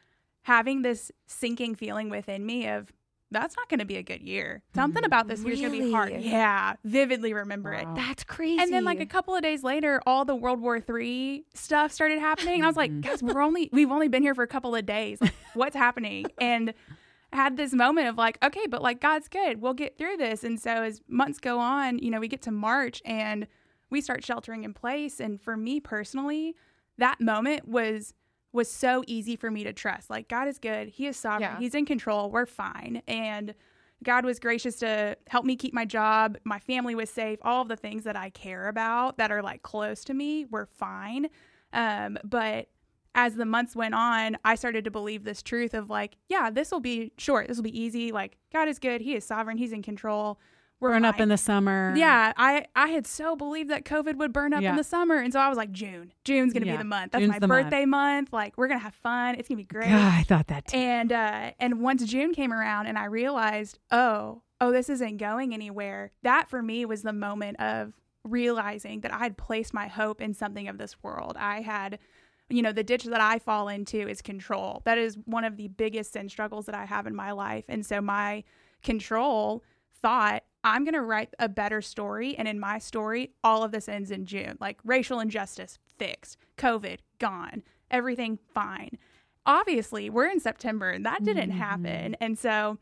having 0.44 0.80
this 0.80 1.12
sinking 1.26 1.74
feeling 1.74 2.08
within 2.08 2.46
me 2.46 2.66
of 2.68 2.90
that's 3.30 3.54
not 3.58 3.68
going 3.68 3.80
to 3.80 3.84
be 3.84 3.98
a 3.98 4.02
good 4.02 4.22
year. 4.22 4.62
Something 4.74 5.04
about 5.04 5.28
this 5.28 5.40
really? 5.40 5.58
year's 5.58 5.70
going 5.70 5.82
to 5.82 5.86
be 5.86 5.92
hard. 5.92 6.22
Yeah, 6.22 6.76
vividly 6.82 7.34
remember 7.34 7.72
wow. 7.72 7.80
it. 7.80 7.88
That's 7.94 8.24
crazy. 8.24 8.62
And 8.62 8.72
then 8.72 8.86
like 8.86 9.00
a 9.00 9.04
couple 9.04 9.34
of 9.34 9.42
days 9.42 9.62
later, 9.62 10.00
all 10.06 10.24
the 10.24 10.34
World 10.34 10.62
War 10.62 10.78
III 10.78 11.44
stuff 11.52 11.92
started 11.92 12.20
happening. 12.20 12.54
And 12.54 12.64
I 12.64 12.68
was 12.68 12.76
like, 12.78 12.90
mm-hmm. 12.90 13.00
guys, 13.02 13.22
we're 13.22 13.42
only 13.42 13.68
we've 13.70 13.90
only 13.92 14.08
been 14.08 14.22
here 14.22 14.34
for 14.34 14.44
a 14.44 14.48
couple 14.48 14.74
of 14.74 14.86
days. 14.86 15.20
Like, 15.20 15.34
what's 15.52 15.76
happening? 15.76 16.24
And 16.38 16.72
had 17.36 17.56
this 17.56 17.72
moment 17.72 18.08
of 18.08 18.16
like, 18.16 18.38
okay, 18.44 18.66
but 18.68 18.82
like 18.82 19.00
God's 19.00 19.28
good. 19.28 19.60
We'll 19.60 19.74
get 19.74 19.96
through 19.96 20.16
this. 20.16 20.42
And 20.42 20.60
so 20.60 20.70
as 20.70 21.00
months 21.08 21.38
go 21.38 21.60
on, 21.60 21.98
you 21.98 22.10
know, 22.10 22.18
we 22.18 22.28
get 22.28 22.42
to 22.42 22.50
March 22.50 23.00
and 23.04 23.46
we 23.90 24.00
start 24.00 24.24
sheltering 24.24 24.64
in 24.64 24.74
place. 24.74 25.20
And 25.20 25.40
for 25.40 25.56
me 25.56 25.78
personally, 25.78 26.56
that 26.98 27.20
moment 27.20 27.68
was 27.68 28.14
was 28.52 28.70
so 28.72 29.04
easy 29.06 29.36
for 29.36 29.50
me 29.50 29.64
to 29.64 29.72
trust. 29.72 30.08
Like 30.08 30.28
God 30.28 30.48
is 30.48 30.58
good. 30.58 30.88
He 30.88 31.06
is 31.06 31.16
sovereign. 31.16 31.42
Yeah. 31.52 31.58
He's 31.58 31.74
in 31.74 31.84
control. 31.84 32.30
We're 32.30 32.46
fine. 32.46 33.02
And 33.06 33.54
God 34.02 34.24
was 34.24 34.38
gracious 34.38 34.76
to 34.76 35.16
help 35.28 35.44
me 35.44 35.56
keep 35.56 35.74
my 35.74 35.84
job. 35.84 36.38
My 36.44 36.58
family 36.58 36.94
was 36.94 37.10
safe. 37.10 37.38
All 37.42 37.62
of 37.62 37.68
the 37.68 37.76
things 37.76 38.04
that 38.04 38.16
I 38.16 38.30
care 38.30 38.68
about 38.68 39.18
that 39.18 39.30
are 39.30 39.42
like 39.42 39.62
close 39.62 40.04
to 40.04 40.14
me 40.14 40.46
were 40.46 40.66
fine. 40.66 41.28
Um, 41.72 42.18
but 42.24 42.68
as 43.16 43.34
the 43.34 43.46
months 43.46 43.74
went 43.74 43.94
on, 43.94 44.36
I 44.44 44.54
started 44.54 44.84
to 44.84 44.90
believe 44.90 45.24
this 45.24 45.42
truth 45.42 45.74
of 45.74 45.90
like, 45.90 46.16
yeah, 46.28 46.50
this 46.50 46.70
will 46.70 46.80
be 46.80 47.12
short. 47.16 47.48
This 47.48 47.56
will 47.56 47.64
be 47.64 47.76
easy. 47.76 48.12
Like 48.12 48.36
God 48.52 48.68
is 48.68 48.78
good. 48.78 49.00
He 49.00 49.16
is 49.16 49.24
sovereign. 49.24 49.56
He's 49.56 49.72
in 49.72 49.82
control. 49.82 50.38
We're 50.78 50.90
burn 50.90 51.06
up 51.06 51.18
in 51.20 51.30
the 51.30 51.38
summer. 51.38 51.94
Yeah, 51.96 52.34
I 52.36 52.66
I 52.76 52.88
had 52.88 53.06
so 53.06 53.34
believed 53.34 53.70
that 53.70 53.86
COVID 53.86 54.16
would 54.16 54.34
burn 54.34 54.52
up 54.52 54.60
yeah. 54.60 54.70
in 54.70 54.76
the 54.76 54.84
summer, 54.84 55.16
and 55.16 55.32
so 55.32 55.40
I 55.40 55.48
was 55.48 55.56
like, 55.56 55.72
June. 55.72 56.12
June's 56.24 56.52
gonna 56.52 56.66
yeah. 56.66 56.72
be 56.72 56.78
the 56.78 56.84
month. 56.84 57.12
That's 57.12 57.22
June's 57.24 57.40
my 57.40 57.46
birthday 57.46 57.86
month. 57.86 58.30
month. 58.30 58.32
Like 58.34 58.58
we're 58.58 58.68
gonna 58.68 58.80
have 58.80 58.94
fun. 58.94 59.36
It's 59.36 59.48
gonna 59.48 59.56
be 59.56 59.64
great. 59.64 59.88
God, 59.88 60.14
I 60.14 60.22
thought 60.22 60.48
that. 60.48 60.68
Too. 60.68 60.76
And 60.76 61.12
uh, 61.12 61.52
and 61.58 61.80
once 61.80 62.04
June 62.04 62.34
came 62.34 62.52
around, 62.52 62.88
and 62.88 62.98
I 62.98 63.06
realized, 63.06 63.78
oh, 63.90 64.42
oh, 64.60 64.70
this 64.70 64.90
isn't 64.90 65.16
going 65.16 65.54
anywhere. 65.54 66.12
That 66.22 66.50
for 66.50 66.62
me 66.62 66.84
was 66.84 67.00
the 67.00 67.14
moment 67.14 67.58
of 67.58 67.94
realizing 68.22 69.00
that 69.00 69.14
I 69.14 69.20
had 69.20 69.38
placed 69.38 69.72
my 69.72 69.86
hope 69.86 70.20
in 70.20 70.34
something 70.34 70.68
of 70.68 70.76
this 70.76 71.02
world. 71.02 71.36
I 71.38 71.62
had 71.62 71.98
you 72.48 72.62
know, 72.62 72.72
the 72.72 72.84
ditch 72.84 73.04
that 73.04 73.20
I 73.20 73.38
fall 73.38 73.68
into 73.68 74.08
is 74.08 74.22
control. 74.22 74.82
That 74.84 74.98
is 74.98 75.16
one 75.24 75.44
of 75.44 75.56
the 75.56 75.68
biggest 75.68 76.12
sin 76.12 76.28
struggles 76.28 76.66
that 76.66 76.74
I 76.74 76.84
have 76.84 77.06
in 77.06 77.14
my 77.14 77.32
life. 77.32 77.64
And 77.68 77.84
so 77.84 78.00
my 78.00 78.44
control 78.82 79.64
thought, 80.00 80.44
I'm 80.62 80.84
going 80.84 80.94
to 80.94 81.02
write 81.02 81.34
a 81.38 81.48
better 81.48 81.80
story. 81.80 82.36
And 82.36 82.46
in 82.46 82.60
my 82.60 82.78
story, 82.78 83.32
all 83.42 83.62
of 83.62 83.72
this 83.72 83.88
ends 83.88 84.10
in 84.10 84.26
June. 84.26 84.56
Like 84.60 84.78
racial 84.84 85.20
injustice 85.20 85.78
fixed, 85.98 86.38
COVID 86.56 86.98
gone, 87.18 87.62
everything 87.90 88.38
fine. 88.54 88.98
Obviously, 89.44 90.10
we're 90.10 90.28
in 90.28 90.40
September 90.40 90.90
and 90.90 91.06
that 91.06 91.24
didn't 91.24 91.50
mm-hmm. 91.50 91.58
happen. 91.58 92.16
And 92.20 92.38
so 92.38 92.78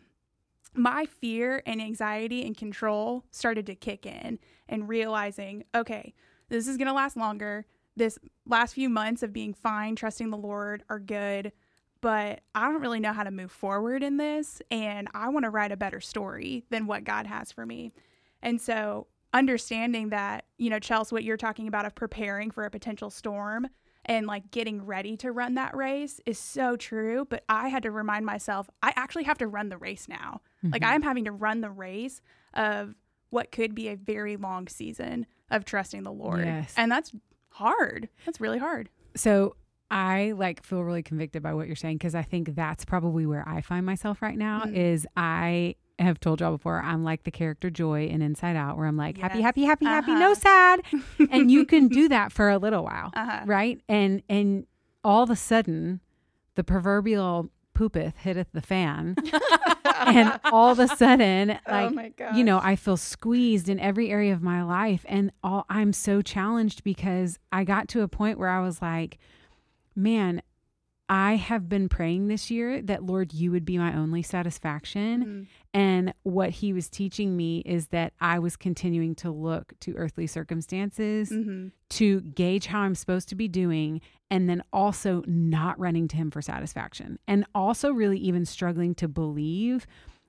my 0.75 1.07
fear 1.07 1.63
and 1.67 1.81
anxiety 1.81 2.45
and 2.45 2.57
control 2.57 3.25
started 3.31 3.67
to 3.67 3.75
kick 3.75 4.07
in 4.07 4.39
and 4.69 4.89
realizing, 4.89 5.65
okay, 5.75 6.15
this 6.49 6.67
is 6.67 6.77
going 6.77 6.89
to 6.89 6.93
last 6.93 7.17
longer 7.17 7.67
this 7.97 8.19
last 8.47 8.75
few 8.75 8.89
months 8.89 9.23
of 9.23 9.33
being 9.33 9.55
fine, 9.55 9.97
trusting 9.97 10.31
the 10.31 10.37
Lord 10.37 10.83
are 10.89 10.99
good, 10.99 11.53
but 12.01 12.41
I 12.55 12.69
don't 12.69 12.83
really 12.83 13.01
know 13.01 13.13
how 13.13 13.25
to 13.25 13.31
move 13.31 13.51
forward 13.51 14.03
in 14.03 14.19
this. 14.19 14.61
And 14.71 15.09
I 15.15 15.29
want 15.31 15.45
to 15.45 15.51
write 15.51 15.73
a 15.73 15.77
better 15.77 16.01
story 16.01 16.65
than 16.71 16.87
what 16.87 17.05
God 17.05 17.27
has 17.27 17.51
for 17.51 17.65
me. 17.65 17.93
And 18.43 18.61
so, 18.61 19.07
understanding 19.33 20.11
that, 20.11 20.45
you 20.59 20.71
know, 20.71 20.79
Chelsea, 20.79 21.15
what 21.15 21.25
you're 21.25 21.37
talking 21.37 21.67
about 21.67 21.87
of 21.87 21.95
preparing 21.95 22.51
for 22.51 22.65
a 22.65 22.71
potential 22.71 23.11
storm 23.11 23.67
and 24.05 24.27
like 24.27 24.51
getting 24.51 24.85
ready 24.85 25.17
to 25.17 25.33
run 25.33 25.55
that 25.55 25.75
race 25.75 26.21
is 26.27 26.39
so 26.39 26.77
true. 26.77 27.27
But 27.29 27.43
I 27.49 27.69
had 27.69 27.83
to 27.85 27.91
remind 27.91 28.27
myself, 28.27 28.69
I 28.83 28.93
actually 28.97 29.25
have 29.25 29.39
to 29.39 29.47
run 29.47 29.71
the 29.71 29.79
race 29.79 30.09
now. 30.09 30.41
Mm-hmm. 30.59 30.73
Like, 30.73 30.85
I'm 30.85 31.03
having 31.03 31.25
to 31.25 31.33
run 31.33 31.63
the 31.63 31.71
race 31.71 32.21
of 32.53 32.95
what 33.31 33.51
could 33.51 33.75
be 33.75 33.89
a 33.89 33.97
very 33.97 34.37
long 34.37 34.69
season 34.69 35.27
of 35.51 35.65
trusting 35.65 36.03
the 36.03 36.13
Lord. 36.13 36.45
Yes. 36.45 36.75
And 36.77 36.93
that's 36.93 37.13
hard. 37.55 38.09
That's 38.27 38.41
really 38.41 38.59
hard. 38.59 38.89
So 39.17 39.57
I 39.91 40.33
like 40.37 40.65
feel 40.65 40.83
really 40.83 41.03
convicted 41.03 41.43
by 41.43 41.55
what 41.55 41.67
you're 41.67 41.77
saying 41.77 41.99
because 41.99 42.15
I 42.15 42.23
think 42.23 42.55
that's 42.55 42.85
probably 42.85 43.27
where 43.27 43.45
I 43.49 43.61
find 43.61 43.87
myself 43.87 44.21
right 44.23 44.37
now 44.37 44.63
mm-hmm. 44.63 44.75
is 44.75 45.07
I 45.17 45.77
have 46.01 46.19
told 46.19 46.41
y'all 46.41 46.51
before, 46.51 46.83
I'm 46.83 47.05
like 47.05 47.23
the 47.23 47.31
character 47.31 47.71
Joy 47.71 48.07
in 48.07 48.21
Inside 48.21 48.57
Out, 48.57 48.77
where 48.77 48.87
I'm 48.87 48.97
like, 48.97 49.17
Yes. 49.19 49.31
happy, 49.31 49.41
happy, 49.43 49.63
happy, 49.63 49.85
happy, 49.85 50.11
Uh-huh. 50.11 50.21
no 50.21 50.35
sad. 50.35 50.81
and 51.31 51.51
you 51.51 51.65
can 51.65 51.87
do 51.87 52.09
that 52.09 52.33
for 52.33 52.51
a 52.51 52.59
little 52.59 52.83
while. 52.83 53.13
Uh-huh. 53.15 53.43
Right. 53.47 53.81
And 53.89 54.23
and 54.29 54.67
all 55.05 55.23
of 55.23 55.31
a 55.31 55.37
sudden 55.37 56.01
the 56.57 56.65
proverbial 56.65 57.51
poopeth 57.75 58.17
hitteth 58.17 58.49
the 58.53 58.63
fan. 58.63 59.17
and 60.07 60.41
all 60.53 60.71
of 60.71 60.79
a 60.79 60.89
sudden, 60.89 61.59
oh 61.67 61.73
like 61.95 62.21
oh 62.21 62.35
you 62.37 62.45
know, 62.45 62.61
I 62.63 62.77
feel 62.77 62.97
squeezed 62.97 63.69
in 63.69 63.79
every 63.81 64.11
area 64.11 64.33
of 64.33 64.43
my 64.43 64.63
life. 64.63 65.05
And 65.09 65.31
all 65.43 65.67
I'm 65.69 65.93
so 65.93 66.23
challenged 66.23 66.85
because 66.85 67.39
I 67.53 67.65
got 67.65 67.89
to 67.89 68.03
a 68.03 68.09
point 68.09 68.39
where 68.39 68.49
I 68.49 68.61
was 68.61 68.81
like, 68.81 69.19
man, 69.95 70.43
I 71.09 71.37
have 71.37 71.69
been 71.69 71.89
praying 71.91 72.29
this 72.29 72.51
year 72.51 72.81
that 72.83 73.05
Lord, 73.05 73.35
you 73.35 73.51
would 73.51 73.65
be 73.67 73.77
my 73.77 73.95
only 73.95 74.23
satisfaction. 74.23 75.25
Mhm. 75.25 75.47
And 75.75 76.15
what 76.23 76.49
he 76.51 76.73
was 76.73 76.89
teaching 76.89 77.37
me 77.37 77.59
is 77.67 77.89
that 77.89 78.15
I 78.21 78.39
was 78.39 78.57
continuing 78.57 79.15
to 79.17 79.31
look 79.31 79.75
to 79.81 79.95
earthly 79.97 80.27
circumstances 80.27 81.31
Mhm. 81.31 81.73
to 81.91 82.21
gauge 82.23 82.67
how 82.67 82.81
I'm 82.81 82.95
supposed 82.95 83.29
to 83.29 83.35
be 83.35 83.49
doing, 83.49 84.01
and 84.31 84.49
then 84.49 84.63
also 84.73 85.23
not 85.27 85.79
running 85.79 86.09
to 86.09 86.17
him 86.17 86.31
for 86.31 86.41
satisfaction. 86.41 87.19
And 87.29 87.45
also, 87.55 87.93
really, 87.93 88.19
even 88.19 88.47
struggling 88.47 88.95
to 88.97 89.07
believe 89.09 89.87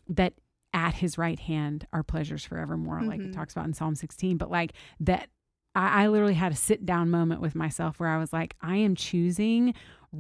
that 0.10 0.34
at 0.74 0.96
his 0.96 1.18
right 1.18 1.40
hand 1.40 1.88
are 1.94 2.04
pleasures 2.04 2.44
forevermore, 2.44 3.02
like 3.04 3.22
it 3.22 3.30
Mhm. 3.30 3.34
talks 3.34 3.54
about 3.54 3.66
in 3.66 3.74
Psalm 3.74 3.96
16. 3.96 4.36
But 4.38 4.52
like 4.52 4.74
that, 5.00 5.30
I, 5.74 6.04
I 6.04 6.08
literally 6.10 6.34
had 6.34 6.52
a 6.52 6.56
sit 6.56 6.86
down 6.86 7.10
moment 7.10 7.40
with 7.40 7.56
myself 7.56 7.98
where 8.00 8.10
I 8.10 8.18
was 8.18 8.34
like, 8.34 8.56
I 8.62 8.76
am 8.78 8.94
choosing 8.96 9.74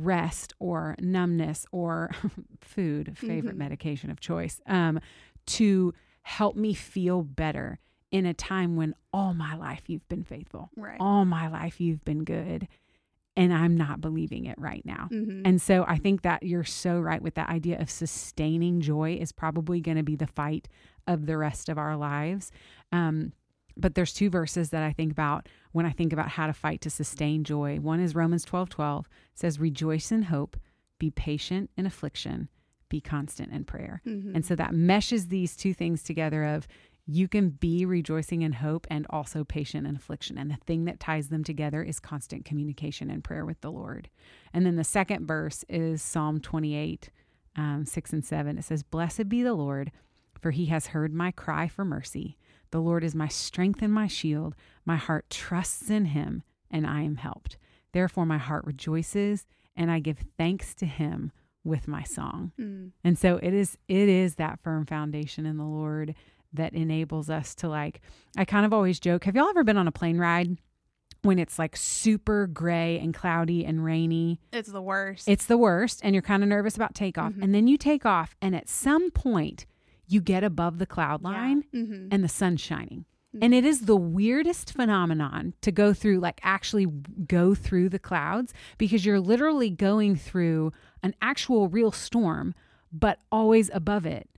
rest 0.04 0.54
or 0.60 0.96
numbness 1.00 1.66
or 1.72 2.12
food, 2.62 3.18
favorite 3.18 3.56
Mhm. 3.56 3.60
medication 3.60 4.10
of 4.10 4.20
choice, 4.20 4.60
um, 4.68 5.00
to 5.48 5.94
help 6.24 6.56
me 6.56 6.74
feel 6.74 7.22
better 7.24 7.80
in 8.12 8.26
a 8.26 8.34
time 8.34 8.76
when 8.76 8.94
all 9.14 9.34
my 9.34 9.56
life 9.56 9.84
you've 9.88 10.08
been 10.10 10.24
faithful 10.24 10.70
Right. 10.76 10.98
all 11.00 11.26
my 11.26 11.48
life 11.48 11.80
you've 11.82 12.04
been 12.06 12.24
good 12.24 12.68
and 13.38 13.54
I'm 13.54 13.76
not 13.76 14.00
believing 14.00 14.46
it 14.46 14.58
right 14.58 14.86
now. 14.86 15.10
Mhm. 15.12 15.42
And 15.44 15.62
so 15.62 15.84
I 15.86 15.98
think 15.98 16.22
that 16.22 16.44
you're 16.44 16.64
so 16.64 17.02
right 17.02 17.22
with 17.22 17.34
that 17.36 17.50
idea 17.50 17.78
of 17.82 17.90
sustaining 17.90 18.80
joy 18.80 19.16
is 19.20 19.34
probably 19.34 19.82
going 19.82 19.98
to 19.98 20.04
be 20.04 20.16
the 20.16 20.26
fight 20.28 20.70
of 21.06 21.26
the 21.26 21.38
rest 21.38 21.68
of 21.68 21.78
our 21.78 21.98
lives. 21.98 22.52
Um, 22.94 23.34
but 23.78 23.96
there's 23.96 24.14
two 24.14 24.30
verses 24.30 24.70
that 24.70 24.84
I 24.84 24.92
think 24.94 25.12
about 25.12 25.48
when 25.72 25.86
I 25.86 25.92
think 25.92 26.14
about 26.14 26.30
how 26.30 26.48
to 26.48 26.54
fight 26.54 26.82
to 26.82 26.90
sustain 26.90 27.44
joy. 27.44 27.78
One 27.80 28.00
is 28.00 28.16
Romans 28.16 28.46
12 28.46 28.70
12 28.70 29.10
says, 29.34 29.60
Rejoice 29.60 30.12
in 30.12 30.24
hope, 30.24 30.58
be 31.00 31.12
patient 31.12 31.70
in 31.76 31.86
affliction, 31.86 32.50
be 32.90 33.02
constant 33.02 33.52
in 33.52 33.66
prayer. 33.66 34.02
Mhm. 34.06 34.36
And 34.36 34.46
so 34.46 34.56
that 34.56 34.74
meshes 34.74 35.28
these 35.28 35.56
two 35.56 35.74
things 35.74 36.04
together 36.04 36.46
of 36.46 36.68
you 37.08 37.28
can 37.28 37.50
be 37.50 37.86
rejoicing 37.86 38.42
in 38.42 38.54
hope 38.54 38.88
and 38.90 39.06
also 39.12 39.44
patient 39.44 39.86
in 39.86 39.96
affliction. 39.96 40.38
And 40.40 40.50
the 40.50 40.56
thing 40.66 40.86
that 40.86 41.00
ties 41.00 41.30
them 41.30 41.44
together 41.44 41.84
is 41.84 42.00
constant 42.00 42.46
communication 42.46 43.12
and 43.12 43.24
prayer 43.24 43.46
with 43.46 43.62
the 43.62 43.72
Lord. 43.72 44.10
And 44.54 44.66
then 44.66 44.76
the 44.76 44.84
second 44.84 45.28
verse 45.28 45.64
is 45.70 46.02
Psalm 46.02 46.40
28, 46.40 47.12
um, 47.56 47.86
6 47.86 48.12
and 48.12 48.26
7. 48.26 48.58
It 48.58 48.64
says, 48.64 48.82
Blessed 48.82 49.30
be 49.30 49.44
the 49.44 49.54
Lord, 49.54 49.92
for 50.40 50.50
he 50.50 50.66
has 50.68 50.88
heard 50.88 51.14
my 51.14 51.30
cry 51.30 51.68
for 51.68 51.86
mercy. 51.86 52.38
The 52.76 52.82
Lord 52.82 53.06
is 53.06 53.16
my 53.16 53.30
strength 53.30 53.82
and 53.82 53.94
my 53.94 54.08
shield. 54.08 54.54
My 54.84 54.98
heart 54.98 55.30
trusts 55.30 55.90
in 55.90 56.08
him, 56.08 56.44
and 56.70 56.86
I 56.86 57.04
am 57.04 57.16
helped. 57.16 57.56
Therefore, 57.94 58.26
my 58.26 58.38
heart 58.38 58.66
rejoices, 58.66 59.48
and 59.78 59.90
I 59.90 60.00
give 60.00 60.18
thanks 60.38 60.76
to 60.76 60.86
him 60.86 61.32
with 61.64 61.88
my 61.88 62.04
song. 62.04 62.52
Mm. 62.60 62.92
And 63.02 63.18
so 63.18 63.40
it 63.42 63.54
is 63.54 63.78
it 63.88 64.10
is 64.10 64.36
that 64.36 64.60
firm 64.60 64.86
foundation 64.86 65.46
in 65.46 65.56
the 65.56 65.64
Lord 65.64 66.16
that 66.52 66.74
enables 66.74 67.30
us 67.30 67.56
to 67.56 67.70
like 67.70 68.02
I 68.36 68.44
kind 68.44 68.66
of 68.66 68.74
always 68.74 69.00
joke, 69.00 69.24
have 69.24 69.38
y'all 69.38 69.48
ever 69.48 69.64
been 69.64 69.78
on 69.78 69.88
a 69.88 69.92
plane 69.94 70.18
ride 70.18 70.58
when 71.22 71.40
it's 71.40 71.58
like 71.58 71.78
super 71.78 72.46
gray 72.46 73.00
and 73.00 73.14
cloudy 73.14 73.64
and 73.64 73.86
rainy? 73.86 74.42
It's 74.52 74.70
the 74.70 74.82
worst. 74.82 75.30
It's 75.30 75.46
the 75.46 75.58
worst 75.58 76.02
and 76.04 76.14
you're 76.14 76.22
kind 76.22 76.44
of 76.44 76.50
nervous 76.50 76.76
about 76.76 76.94
takeoff. 76.94 77.32
Mhm. 77.36 77.42
And 77.44 77.56
then 77.56 77.68
you 77.70 77.78
take 77.78 78.06
off 78.06 78.36
and 78.42 78.54
at 78.54 78.68
some 78.68 79.12
point 79.12 79.66
you 80.08 80.22
get 80.22 80.44
above 80.44 80.78
the 80.80 80.86
cloud 80.86 81.22
line 81.24 81.64
Mhm. 81.74 82.08
and 82.12 82.24
the 82.24 82.28
sun's 82.30 82.62
shining. 82.62 83.06
Mm. 83.36 83.40
And 83.44 83.54
it 83.54 83.66
is 83.66 83.82
the 83.82 83.96
weirdest 83.98 84.72
phenomenon 84.74 85.54
to 85.62 85.72
go 85.72 85.94
through, 85.94 86.20
like 86.20 86.40
actually 86.44 86.86
go 86.86 87.54
through 87.56 87.90
the 87.90 88.00
clouds 88.00 88.54
because 88.78 89.06
you're 89.06 89.20
literally 89.20 89.70
going 89.70 90.16
through 90.16 90.72
an 91.04 91.14
actual 91.22 91.68
real 91.68 91.92
storm, 91.92 92.54
but 92.92 93.20
always 93.32 93.70
above 93.74 94.06
it, 94.06 94.30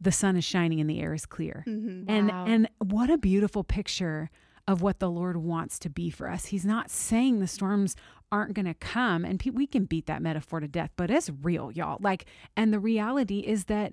the 0.00 0.12
sun 0.12 0.36
is 0.36 0.44
shining 0.44 0.80
and 0.80 0.88
the 0.90 1.00
air 1.00 1.14
is 1.14 1.26
clear. 1.26 1.62
Mhm. 1.66 2.04
And 2.08 2.28
Wow. 2.28 2.46
and 2.46 2.68
what 2.78 3.10
a 3.10 3.18
beautiful 3.18 3.64
picture 3.64 4.30
of 4.68 4.80
what 4.80 5.00
the 5.00 5.10
Lord 5.10 5.36
wants 5.36 5.78
to 5.80 5.90
be 5.90 6.08
for 6.08 6.28
us. 6.30 6.46
He's 6.46 6.64
not 6.64 6.88
saying 6.90 7.38
the 7.40 7.46
storms 7.48 7.96
aren't 8.30 8.54
going 8.54 8.64
to 8.66 8.74
come 8.74 9.24
and 9.24 9.38
pe- 9.40 9.50
we 9.50 9.66
can 9.66 9.84
beat 9.84 10.06
that 10.06 10.22
metaphor 10.22 10.60
to 10.60 10.68
death, 10.68 10.90
but 10.96 11.10
it's 11.10 11.28
real, 11.42 11.70
y'all. 11.72 11.98
Like 12.00 12.24
and 12.56 12.72
the 12.72 12.78
reality 12.78 13.40
is 13.40 13.64
that 13.66 13.92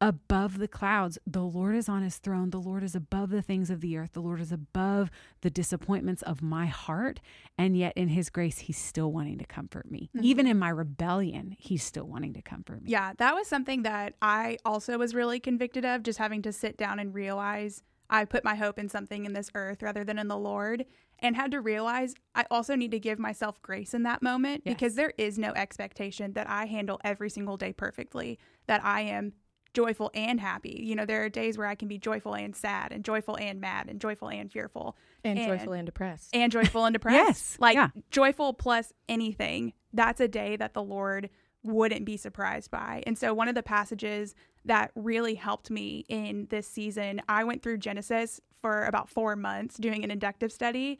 above 0.00 0.58
the 0.58 0.68
clouds, 0.68 1.18
the 1.26 1.42
Lord 1.42 1.74
is 1.74 1.88
on 1.88 2.02
his 2.02 2.16
throne. 2.16 2.50
The 2.50 2.60
Lord 2.60 2.82
is 2.82 2.94
above 2.94 3.30
the 3.30 3.42
things 3.42 3.70
of 3.70 3.80
the 3.80 3.96
earth. 3.98 4.12
The 4.14 4.22
Lord 4.22 4.40
is 4.40 4.50
above 4.50 5.10
the 5.42 5.50
disappointments 5.50 6.22
of 6.22 6.42
my 6.42 6.66
heart, 6.66 7.20
and 7.58 7.76
yet 7.76 7.92
in 7.96 8.08
his 8.08 8.30
grace 8.30 8.60
he's 8.60 8.78
still 8.78 9.12
wanting 9.12 9.38
to 9.38 9.44
comfort 9.44 9.90
me. 9.90 10.10
Mm-hmm. 10.16 10.24
Even 10.24 10.46
in 10.46 10.58
my 10.58 10.70
rebellion, 10.70 11.54
he's 11.58 11.82
still 11.82 12.06
wanting 12.06 12.32
to 12.34 12.42
comfort 12.42 12.82
me. 12.82 12.90
Yeah, 12.90 13.12
that 13.18 13.34
was 13.34 13.46
something 13.46 13.82
that 13.82 14.14
I 14.22 14.58
also 14.64 14.96
was 14.96 15.14
really 15.14 15.38
convicted 15.40 15.84
of, 15.84 16.02
just 16.02 16.18
having 16.18 16.42
to 16.42 16.52
sit 16.52 16.76
down 16.76 16.98
and 16.98 17.14
realize 17.14 17.82
I 18.08 18.24
put 18.24 18.42
my 18.42 18.56
hope 18.56 18.78
in 18.78 18.88
something 18.88 19.24
in 19.24 19.34
this 19.34 19.50
earth 19.54 19.82
rather 19.82 20.02
than 20.02 20.18
in 20.18 20.28
the 20.28 20.38
Lord, 20.38 20.84
and 21.20 21.36
had 21.36 21.50
to 21.50 21.60
realize 21.60 22.14
I 22.34 22.46
also 22.50 22.74
need 22.74 22.90
to 22.92 22.98
give 22.98 23.18
myself 23.18 23.60
grace 23.60 23.92
in 23.92 24.04
that 24.04 24.22
moment 24.22 24.62
Yes. 24.64 24.74
because 24.74 24.94
there 24.94 25.12
is 25.18 25.38
no 25.38 25.52
expectation 25.52 26.32
that 26.32 26.48
I 26.48 26.64
handle 26.64 26.98
every 27.04 27.28
single 27.28 27.58
day 27.58 27.72
perfectly, 27.74 28.38
that 28.66 28.82
I 28.82 29.02
am 29.02 29.34
joyful 29.74 30.10
and 30.14 30.40
happy. 30.40 30.80
You 30.84 30.94
know, 30.96 31.04
there 31.06 31.24
are 31.24 31.28
days 31.28 31.56
where 31.58 31.66
I 31.66 31.74
can 31.74 31.88
be 31.88 31.98
joyful 31.98 32.34
and 32.34 32.54
sad, 32.54 32.92
and 32.92 33.04
joyful 33.04 33.36
and 33.38 33.60
mad, 33.60 33.86
and 33.88 34.00
joyful 34.00 34.28
and 34.28 34.50
fearful 34.50 34.96
and, 35.24 35.38
and- 35.38 35.48
joyful 35.58 35.72
and 35.74 35.86
depressed. 35.86 36.34
and 36.34 36.50
joyful 36.52 36.84
and 36.84 36.92
depressed. 36.94 37.14
Yes, 37.14 37.56
Like 37.60 37.74
yeah. 37.76 37.88
joyful 38.10 38.52
plus 38.52 38.92
anything. 39.08 39.72
That's 39.92 40.20
a 40.20 40.28
day 40.28 40.56
that 40.56 40.74
the 40.74 40.82
Lord 40.82 41.30
wouldn't 41.62 42.04
be 42.06 42.16
surprised 42.16 42.70
by. 42.70 43.02
And 43.06 43.18
so 43.18 43.34
one 43.34 43.48
of 43.48 43.54
the 43.54 43.62
passages 43.62 44.34
that 44.64 44.92
really 44.94 45.34
helped 45.34 45.70
me 45.70 46.04
in 46.08 46.46
this 46.50 46.66
season, 46.66 47.20
I 47.28 47.44
went 47.44 47.62
through 47.62 47.78
Genesis 47.78 48.40
for 48.60 48.84
about 48.84 49.08
4 49.08 49.36
months 49.36 49.76
doing 49.76 50.04
an 50.04 50.10
inductive 50.10 50.52
study 50.52 50.98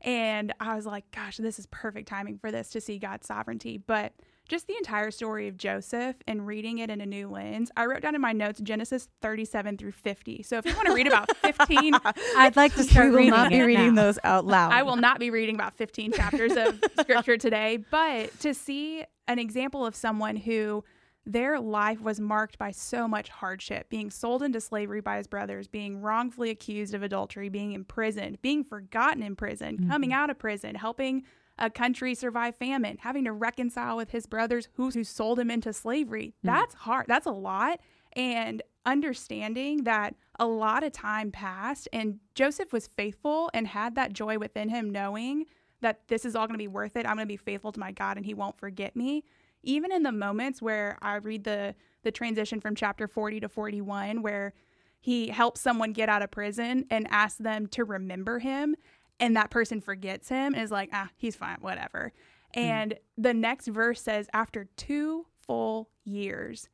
and 0.00 0.52
I 0.58 0.74
was 0.74 0.84
like, 0.84 1.10
gosh, 1.12 1.36
this 1.36 1.58
is 1.58 1.66
perfect 1.66 2.08
timing 2.08 2.36
for 2.38 2.50
this 2.50 2.70
to 2.70 2.80
see 2.80 2.98
God's 2.98 3.26
sovereignty. 3.26 3.78
But 3.78 4.12
just 4.48 4.66
the 4.66 4.76
entire 4.76 5.10
story 5.10 5.48
of 5.48 5.56
Joseph 5.56 6.16
and 6.26 6.46
reading 6.46 6.78
it 6.78 6.90
in 6.90 7.00
a 7.00 7.06
new 7.06 7.28
lens. 7.28 7.70
I 7.76 7.86
wrote 7.86 8.02
down 8.02 8.14
in 8.14 8.20
my 8.20 8.32
notes 8.32 8.60
Genesis 8.60 9.08
37 9.20 9.78
through 9.78 9.92
50. 9.92 10.42
So 10.42 10.58
if 10.58 10.66
you 10.66 10.74
want 10.74 10.86
to 10.86 10.94
read 10.94 11.06
about 11.06 11.34
15 11.38 11.94
I'd 12.36 12.56
like 12.56 12.74
to 12.74 12.84
start 12.84 13.06
we 13.06 13.10
will 13.10 13.16
reading 13.18 13.30
not 13.30 13.50
be 13.50 13.58
it 13.58 13.62
reading 13.62 13.94
now. 13.94 14.02
those 14.02 14.18
out 14.24 14.44
loud. 14.44 14.72
I 14.72 14.82
will 14.82 14.96
not 14.96 15.18
be 15.18 15.30
reading 15.30 15.54
about 15.54 15.74
15 15.74 16.12
chapters 16.16 16.56
of 16.56 16.80
scripture 17.00 17.36
today, 17.36 17.84
but 17.90 18.38
to 18.40 18.52
see 18.54 19.04
an 19.28 19.38
example 19.38 19.86
of 19.86 19.94
someone 19.94 20.36
who 20.36 20.84
their 21.24 21.60
life 21.60 22.00
was 22.00 22.18
marked 22.18 22.58
by 22.58 22.72
so 22.72 23.06
much 23.06 23.28
hardship, 23.28 23.88
being 23.88 24.10
sold 24.10 24.42
into 24.42 24.60
slavery 24.60 25.00
by 25.00 25.18
his 25.18 25.28
brothers, 25.28 25.68
being 25.68 26.00
wrongfully 26.00 26.50
accused 26.50 26.94
of 26.94 27.02
adultery, 27.02 27.48
being 27.48 27.72
imprisoned, 27.72 28.42
being 28.42 28.64
forgotten 28.64 29.22
in 29.22 29.36
prison, 29.36 29.88
coming 29.88 30.10
mm-hmm. 30.10 30.18
out 30.18 30.30
of 30.30 30.38
prison, 30.38 30.74
helping 30.74 31.22
a 31.58 31.70
country 31.70 32.14
survive 32.14 32.56
famine, 32.56 32.98
having 33.00 33.24
to 33.24 33.32
reconcile 33.32 33.96
with 33.96 34.10
his 34.10 34.26
brothers 34.26 34.68
who, 34.74 34.90
who 34.90 35.04
sold 35.04 35.38
him 35.38 35.50
into 35.50 35.72
slavery. 35.72 36.34
Mm. 36.44 36.52
That's 36.52 36.74
hard. 36.74 37.06
That's 37.08 37.26
a 37.26 37.32
lot. 37.32 37.80
And 38.14 38.62
understanding 38.84 39.84
that 39.84 40.14
a 40.38 40.46
lot 40.46 40.82
of 40.82 40.92
time 40.92 41.30
passed 41.30 41.88
and 41.92 42.18
Joseph 42.34 42.72
was 42.72 42.88
faithful 42.88 43.50
and 43.54 43.66
had 43.66 43.94
that 43.94 44.12
joy 44.12 44.38
within 44.38 44.68
him, 44.68 44.90
knowing 44.90 45.46
that 45.80 46.08
this 46.08 46.24
is 46.24 46.34
all 46.34 46.46
going 46.46 46.54
to 46.54 46.62
be 46.62 46.68
worth 46.68 46.96
it. 46.96 47.06
I'm 47.06 47.16
going 47.16 47.26
to 47.26 47.32
be 47.32 47.36
faithful 47.36 47.72
to 47.72 47.80
my 47.80 47.92
God 47.92 48.16
and 48.16 48.26
he 48.26 48.34
won't 48.34 48.58
forget 48.58 48.96
me. 48.96 49.24
Even 49.62 49.92
in 49.92 50.02
the 50.02 50.12
moments 50.12 50.60
where 50.60 50.98
I 51.00 51.16
read 51.16 51.44
the 51.44 51.74
the 52.02 52.10
transition 52.10 52.60
from 52.60 52.74
chapter 52.74 53.06
40 53.06 53.40
to 53.40 53.48
41 53.48 54.22
where 54.22 54.54
he 55.00 55.28
helps 55.28 55.60
someone 55.60 55.92
get 55.92 56.08
out 56.08 56.22
of 56.22 56.30
prison 56.30 56.86
and 56.90 57.06
asks 57.10 57.38
them 57.38 57.66
to 57.68 57.84
remember 57.84 58.40
him 58.40 58.76
and 59.22 59.36
that 59.36 59.48
person 59.50 59.80
forgets 59.80 60.28
him 60.28 60.52
and 60.52 60.62
is 60.62 60.70
like, 60.70 60.90
"Ah, 60.92 61.08
he's 61.16 61.36
fine, 61.36 61.56
whatever." 61.60 62.12
And 62.54 62.98
the 63.16 63.32
next 63.32 63.68
verse 63.68 64.02
says 64.02 64.28
after 64.34 64.64
2 64.76 65.24
full 65.46 65.88
years 66.04 66.68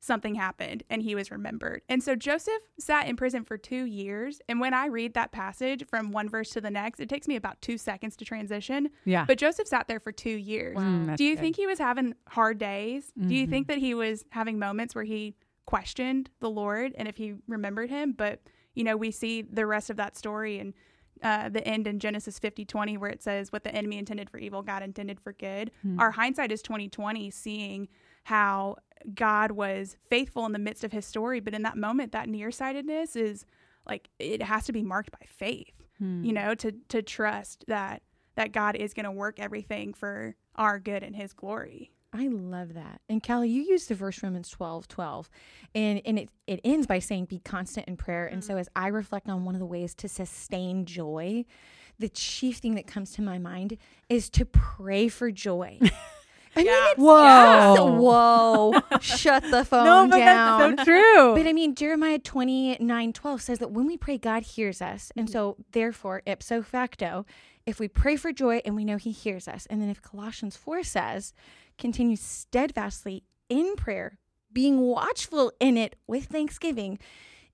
something 0.00 0.36
happened 0.36 0.84
and 0.88 1.02
he 1.02 1.16
was 1.16 1.32
remembered. 1.32 1.82
And 1.88 2.00
so 2.00 2.14
Joseph 2.14 2.62
sat 2.78 3.08
in 3.08 3.16
prison 3.16 3.42
for 3.44 3.58
two 3.58 3.84
years. 3.84 4.40
And 4.48 4.60
when 4.60 4.72
I 4.72 4.86
read 4.86 5.14
that 5.14 5.32
passage 5.32 5.84
from 5.88 6.12
one 6.12 6.28
verse 6.28 6.50
to 6.50 6.60
the 6.60 6.70
next, 6.70 7.00
it 7.00 7.08
takes 7.08 7.26
me 7.26 7.34
about 7.34 7.60
two 7.60 7.76
seconds 7.76 8.14
to 8.18 8.24
transition. 8.24 8.90
Yeah. 9.04 9.24
But 9.24 9.38
Joseph 9.38 9.66
sat 9.66 9.88
there 9.88 9.98
for 9.98 10.12
two 10.12 10.30
years. 10.38 10.76
Mm, 10.78 11.16
Do 11.16 11.24
you 11.24 11.34
good. 11.34 11.40
think 11.40 11.56
he 11.56 11.66
was 11.66 11.80
having 11.80 12.14
hard 12.28 12.58
days? 12.58 13.12
Do 13.18 13.34
you 13.34 13.48
Mhm. 13.48 13.50
think 13.50 13.66
that 13.66 13.78
he 13.78 13.92
was 13.92 14.24
having 14.30 14.56
moments 14.60 14.94
where 14.94 15.02
he 15.04 15.34
questioned 15.66 16.30
the 16.38 16.48
Lord 16.48 16.94
and 16.96 17.08
if 17.08 17.16
he 17.16 17.34
remembered 17.48 17.90
him. 17.90 18.12
But, 18.12 18.40
you 18.74 18.84
know, 18.84 18.96
we 18.96 19.10
see 19.10 19.42
the 19.42 19.66
rest 19.66 19.90
of 19.90 19.96
that 19.96 20.16
story 20.16 20.58
and 20.60 20.72
uh, 21.22 21.48
the 21.48 21.66
end 21.66 21.86
in 21.86 21.98
Genesis 21.98 22.38
50 22.38 22.64
20, 22.64 22.96
where 22.96 23.10
it 23.10 23.22
says, 23.22 23.52
What 23.52 23.64
the 23.64 23.74
enemy 23.74 23.98
intended 23.98 24.30
for 24.30 24.38
evil, 24.38 24.62
God 24.62 24.82
intended 24.82 25.20
for 25.20 25.32
good. 25.32 25.70
Hmm. 25.82 25.98
Our 25.98 26.10
hindsight 26.12 26.52
is 26.52 26.62
2020, 26.62 27.30
seeing 27.30 27.88
how 28.24 28.76
God 29.14 29.52
was 29.52 29.96
faithful 30.10 30.44
in 30.46 30.52
the 30.52 30.58
midst 30.58 30.84
of 30.84 30.92
his 30.92 31.06
story. 31.06 31.40
But 31.40 31.54
in 31.54 31.62
that 31.62 31.76
moment, 31.76 32.12
that 32.12 32.28
nearsightedness 32.28 33.16
is 33.16 33.44
like, 33.86 34.08
it 34.18 34.42
has 34.42 34.64
to 34.66 34.72
be 34.72 34.82
marked 34.82 35.10
by 35.10 35.24
faith, 35.26 35.74
hmm. 35.98 36.24
you 36.24 36.32
know, 36.32 36.54
to, 36.56 36.72
to 36.88 37.02
trust 37.02 37.64
that, 37.68 38.02
that 38.36 38.52
God 38.52 38.76
is 38.76 38.94
going 38.94 39.04
to 39.04 39.12
work 39.12 39.40
everything 39.40 39.94
for 39.94 40.36
our 40.56 40.78
good 40.78 41.02
and 41.02 41.16
his 41.16 41.32
glory. 41.32 41.90
I 42.12 42.28
love 42.28 42.74
that. 42.74 43.00
And 43.08 43.22
Callie, 43.22 43.50
you 43.50 43.62
use 43.62 43.86
the 43.86 43.94
verse 43.94 44.22
Romans 44.22 44.48
12, 44.48 44.88
12. 44.88 45.30
And, 45.74 46.00
and 46.06 46.18
it, 46.18 46.30
it 46.46 46.60
ends 46.64 46.86
by 46.86 47.00
saying, 47.00 47.26
be 47.26 47.40
constant 47.40 47.86
in 47.86 47.96
prayer. 47.96 48.26
Mm-hmm. 48.26 48.34
And 48.34 48.44
so 48.44 48.52
mm-hmm. 48.52 48.60
as 48.60 48.68
I 48.74 48.88
reflect 48.88 49.28
on 49.28 49.44
one 49.44 49.54
of 49.54 49.58
the 49.58 49.66
ways 49.66 49.94
to 49.96 50.08
sustain 50.08 50.86
joy, 50.86 51.44
the 51.98 52.08
chief 52.08 52.58
thing 52.58 52.76
that 52.76 52.86
comes 52.86 53.10
to 53.12 53.22
my 53.22 53.38
mind 53.38 53.76
is 54.08 54.30
to 54.30 54.46
pray 54.46 55.08
for 55.08 55.30
joy. 55.30 55.78
I 56.58 56.62
yes. 56.62 56.98
mean, 56.98 57.06
whoa, 57.06 58.00
whoa, 58.00 58.80
shut 59.00 59.44
the 59.50 59.64
phone 59.64 59.84
no, 59.84 60.08
but 60.08 60.18
down. 60.18 60.76
That's 60.76 60.80
so 60.80 60.84
true. 60.84 61.34
But 61.34 61.46
I 61.46 61.52
mean, 61.52 61.74
Jeremiah 61.74 62.18
29 62.18 63.12
12 63.12 63.42
says 63.42 63.58
that 63.58 63.70
when 63.70 63.86
we 63.86 63.96
pray, 63.96 64.18
God 64.18 64.42
hears 64.42 64.82
us. 64.82 65.12
And 65.16 65.26
mm-hmm. 65.26 65.32
so, 65.32 65.56
therefore, 65.72 66.22
ipso 66.26 66.62
facto, 66.62 67.26
if 67.66 67.78
we 67.78 67.88
pray 67.88 68.16
for 68.16 68.32
joy 68.32 68.60
and 68.64 68.74
we 68.74 68.84
know 68.84 68.96
he 68.96 69.12
hears 69.12 69.46
us, 69.46 69.66
and 69.66 69.80
then 69.80 69.88
if 69.88 70.02
Colossians 70.02 70.56
4 70.56 70.82
says, 70.82 71.32
continue 71.76 72.16
steadfastly 72.16 73.24
in 73.48 73.76
prayer, 73.76 74.18
being 74.52 74.80
watchful 74.80 75.52
in 75.60 75.76
it 75.76 75.96
with 76.06 76.24
thanksgiving, 76.24 76.98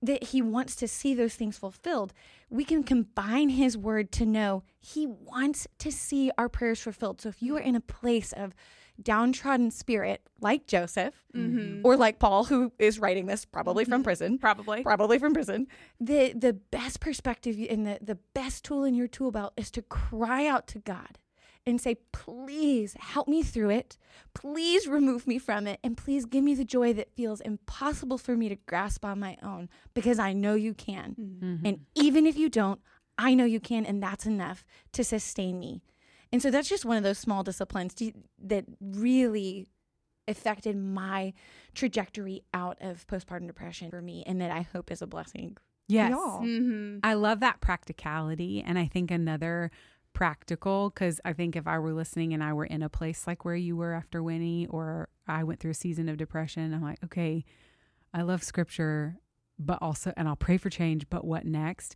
that 0.01 0.25
he 0.25 0.41
wants 0.41 0.75
to 0.77 0.87
see 0.87 1.13
those 1.13 1.35
things 1.35 1.57
fulfilled. 1.57 2.13
We 2.49 2.63
can 2.63 2.83
combine 2.83 3.49
his 3.49 3.77
word 3.77 4.11
to 4.13 4.25
know 4.25 4.63
he 4.79 5.07
wants 5.07 5.67
to 5.79 5.91
see 5.91 6.31
our 6.37 6.49
prayers 6.49 6.81
fulfilled. 6.81 7.21
So 7.21 7.29
if 7.29 7.41
you 7.41 7.55
are 7.57 7.61
in 7.61 7.75
a 7.75 7.81
place 7.81 8.31
of 8.33 8.53
downtrodden 9.01 9.71
spirit, 9.71 10.21
like 10.41 10.67
Joseph 10.67 11.15
mm-hmm. 11.35 11.85
or 11.85 11.97
like 11.97 12.19
Paul, 12.19 12.45
who 12.45 12.71
is 12.79 12.99
writing 12.99 13.25
this 13.25 13.45
probably 13.45 13.85
from 13.85 13.95
mm-hmm. 13.95 14.03
prison, 14.03 14.37
probably, 14.37 14.83
probably 14.83 15.19
from 15.19 15.33
prison, 15.33 15.67
the 15.99 16.33
the 16.33 16.53
best 16.53 16.99
perspective 16.99 17.57
and 17.69 17.85
the 17.85 17.99
the 18.01 18.15
best 18.33 18.63
tool 18.63 18.83
in 18.83 18.95
your 18.95 19.07
tool 19.07 19.31
belt 19.31 19.53
is 19.57 19.71
to 19.71 19.81
cry 19.81 20.47
out 20.47 20.67
to 20.67 20.79
God 20.79 21.19
and 21.65 21.81
say, 21.81 21.95
please 22.11 22.95
help 22.99 23.27
me 23.27 23.41
through 23.41 23.71
it. 23.71 23.97
Please 24.33 24.87
remove 24.87 25.25
me 25.25 25.39
from 25.39 25.65
it. 25.65 25.79
And 25.83 25.97
please 25.97 26.25
give 26.25 26.43
me 26.43 26.53
the 26.53 26.65
joy 26.65 26.93
that 26.93 27.15
feels 27.15 27.41
impossible 27.41 28.17
for 28.17 28.35
me 28.35 28.49
to 28.49 28.55
grasp 28.67 29.03
on 29.03 29.19
my 29.19 29.37
own 29.41 29.69
because 29.93 30.19
I 30.19 30.33
know 30.33 30.53
you 30.53 30.73
can. 30.73 31.15
Mm-hmm. 31.19 31.65
And 31.65 31.79
even 31.95 32.27
if 32.27 32.37
you 32.37 32.49
don't, 32.49 32.79
I 33.17 33.33
know 33.33 33.45
you 33.45 33.59
can. 33.59 33.85
And 33.85 34.01
that's 34.01 34.25
enough 34.25 34.63
to 34.93 35.03
sustain 35.03 35.59
me. 35.59 35.81
And 36.31 36.41
so 36.41 36.51
that's 36.51 36.69
just 36.69 36.85
one 36.85 36.97
of 36.97 37.03
those 37.03 37.17
small 37.17 37.43
disciplines 37.43 37.95
that 38.43 38.65
really 38.79 39.67
affected 40.27 40.75
my 40.75 41.33
trajectory 41.73 42.43
out 42.53 42.77
of 42.81 43.05
postpartum 43.07 43.47
depression 43.47 43.89
for 43.89 44.01
me 44.01 44.23
and 44.25 44.41
that 44.41 44.51
I 44.51 44.61
hope 44.61 44.91
is 44.91 45.01
a 45.01 45.07
blessing. 45.07 45.57
Yes. 45.87 46.13
Mm-hmm. 46.13 46.99
I 47.03 47.13
love 47.13 47.41
that 47.41 47.61
practicality. 47.61 48.63
And 48.65 48.79
I 48.79 48.87
think 48.87 49.11
another 49.11 49.69
practical 50.13 50.89
because 50.89 51.19
I 51.23 51.33
think 51.33 51.55
if 51.55 51.67
I 51.67 51.77
were 51.77 51.93
listening 51.93 52.33
and 52.33 52.43
I 52.43 52.53
were 52.53 52.65
in 52.65 52.81
a 52.81 52.89
place 52.89 53.27
like 53.27 53.45
where 53.45 53.55
you 53.55 53.75
were 53.75 53.93
after 53.93 54.23
Winnie, 54.23 54.65
or 54.67 55.09
I 55.27 55.43
went 55.43 55.59
through 55.59 55.71
a 55.71 55.75
season 55.75 56.09
of 56.09 56.17
depression, 56.17 56.73
I'm 56.73 56.81
like, 56.81 57.03
okay, 57.03 57.45
I 58.13 58.23
love 58.23 58.41
scripture, 58.41 59.17
but 59.59 59.77
also, 59.81 60.13
and 60.17 60.27
I'll 60.27 60.35
pray 60.35 60.57
for 60.57 60.69
change, 60.69 61.07
but 61.09 61.25
what 61.25 61.45
next? 61.45 61.95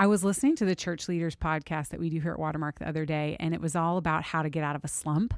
I 0.00 0.06
was 0.06 0.24
listening 0.24 0.56
to 0.56 0.64
the 0.64 0.74
church 0.74 1.08
leaders 1.08 1.36
podcast 1.36 1.90
that 1.90 2.00
we 2.00 2.08
do 2.08 2.20
here 2.20 2.32
at 2.32 2.38
Watermark 2.38 2.78
the 2.78 2.88
other 2.88 3.04
day, 3.04 3.36
and 3.38 3.52
it 3.52 3.60
was 3.60 3.76
all 3.76 3.98
about 3.98 4.22
how 4.22 4.42
to 4.42 4.48
get 4.48 4.64
out 4.64 4.74
of 4.74 4.82
a 4.82 4.88
slump. 4.88 5.34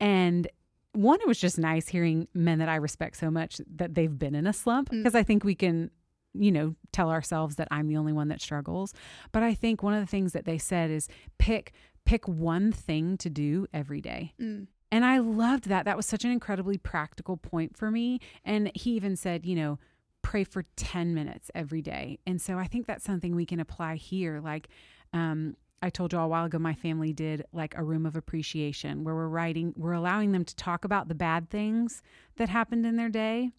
And 0.00 0.48
one, 0.92 1.20
it 1.20 1.28
was 1.28 1.38
just 1.38 1.58
nice 1.58 1.86
hearing 1.86 2.26
men 2.32 2.60
that 2.60 2.68
I 2.70 2.76
respect 2.76 3.18
so 3.18 3.30
much 3.30 3.60
that 3.76 3.94
they've 3.94 4.18
been 4.18 4.34
in 4.34 4.46
a 4.46 4.54
slump 4.54 4.88
because 4.88 5.12
mm. 5.12 5.18
I 5.18 5.22
think 5.22 5.44
we 5.44 5.54
can 5.54 5.90
you 6.32 6.52
know, 6.52 6.76
tell 6.92 7.10
ourselves 7.10 7.56
that 7.56 7.68
I'm 7.70 7.88
the 7.88 7.96
only 7.96 8.12
one 8.12 8.28
that 8.28 8.40
struggles. 8.40 8.94
But 9.32 9.42
I 9.42 9.52
think 9.52 9.82
one 9.82 9.94
of 9.94 10.00
the 10.00 10.06
things 10.06 10.32
that 10.32 10.44
they 10.44 10.58
said 10.58 10.90
is 10.90 11.08
pick 11.38 11.72
pick 12.06 12.26
one 12.26 12.72
thing 12.72 13.18
to 13.18 13.28
do 13.28 13.66
every 13.74 14.00
day. 14.00 14.32
Mm. 14.40 14.68
And 14.90 15.04
I 15.04 15.18
loved 15.18 15.68
that. 15.68 15.84
That 15.84 15.96
was 15.96 16.06
such 16.06 16.24
an 16.24 16.30
incredibly 16.30 16.78
practical 16.78 17.36
point 17.36 17.76
for 17.76 17.90
me. 17.90 18.20
And 18.44 18.72
he 18.74 18.92
even 18.92 19.16
said, 19.16 19.44
you 19.44 19.54
know, 19.54 19.78
pray 20.22 20.44
for 20.44 20.64
10 20.76 21.14
minutes 21.14 21.50
every 21.54 21.82
day. 21.82 22.18
And 22.26 22.40
so 22.40 22.58
I 22.58 22.66
think 22.66 22.86
that's 22.86 23.04
something 23.04 23.34
we 23.34 23.46
can 23.46 23.60
apply 23.60 23.96
here. 23.96 24.40
Like, 24.42 24.68
um, 25.12 25.56
I 25.82 25.90
told 25.90 26.12
you 26.12 26.18
all 26.18 26.26
a 26.26 26.28
while 26.28 26.44
ago, 26.44 26.58
my 26.58 26.74
family 26.74 27.12
did 27.12 27.44
like 27.52 27.74
a 27.76 27.82
room 27.82 28.04
of 28.04 28.14
appreciation 28.16 29.02
where 29.02 29.14
we're 29.14 29.28
writing, 29.28 29.72
we're 29.76 29.92
allowing 29.92 30.32
them 30.32 30.44
to 30.44 30.56
talk 30.56 30.84
about 30.84 31.08
the 31.08 31.14
bad 31.14 31.48
things 31.48 32.02
that 32.36 32.48
happened 32.48 32.84
in 32.84 32.96
their 32.96 33.08
day. 33.08 33.50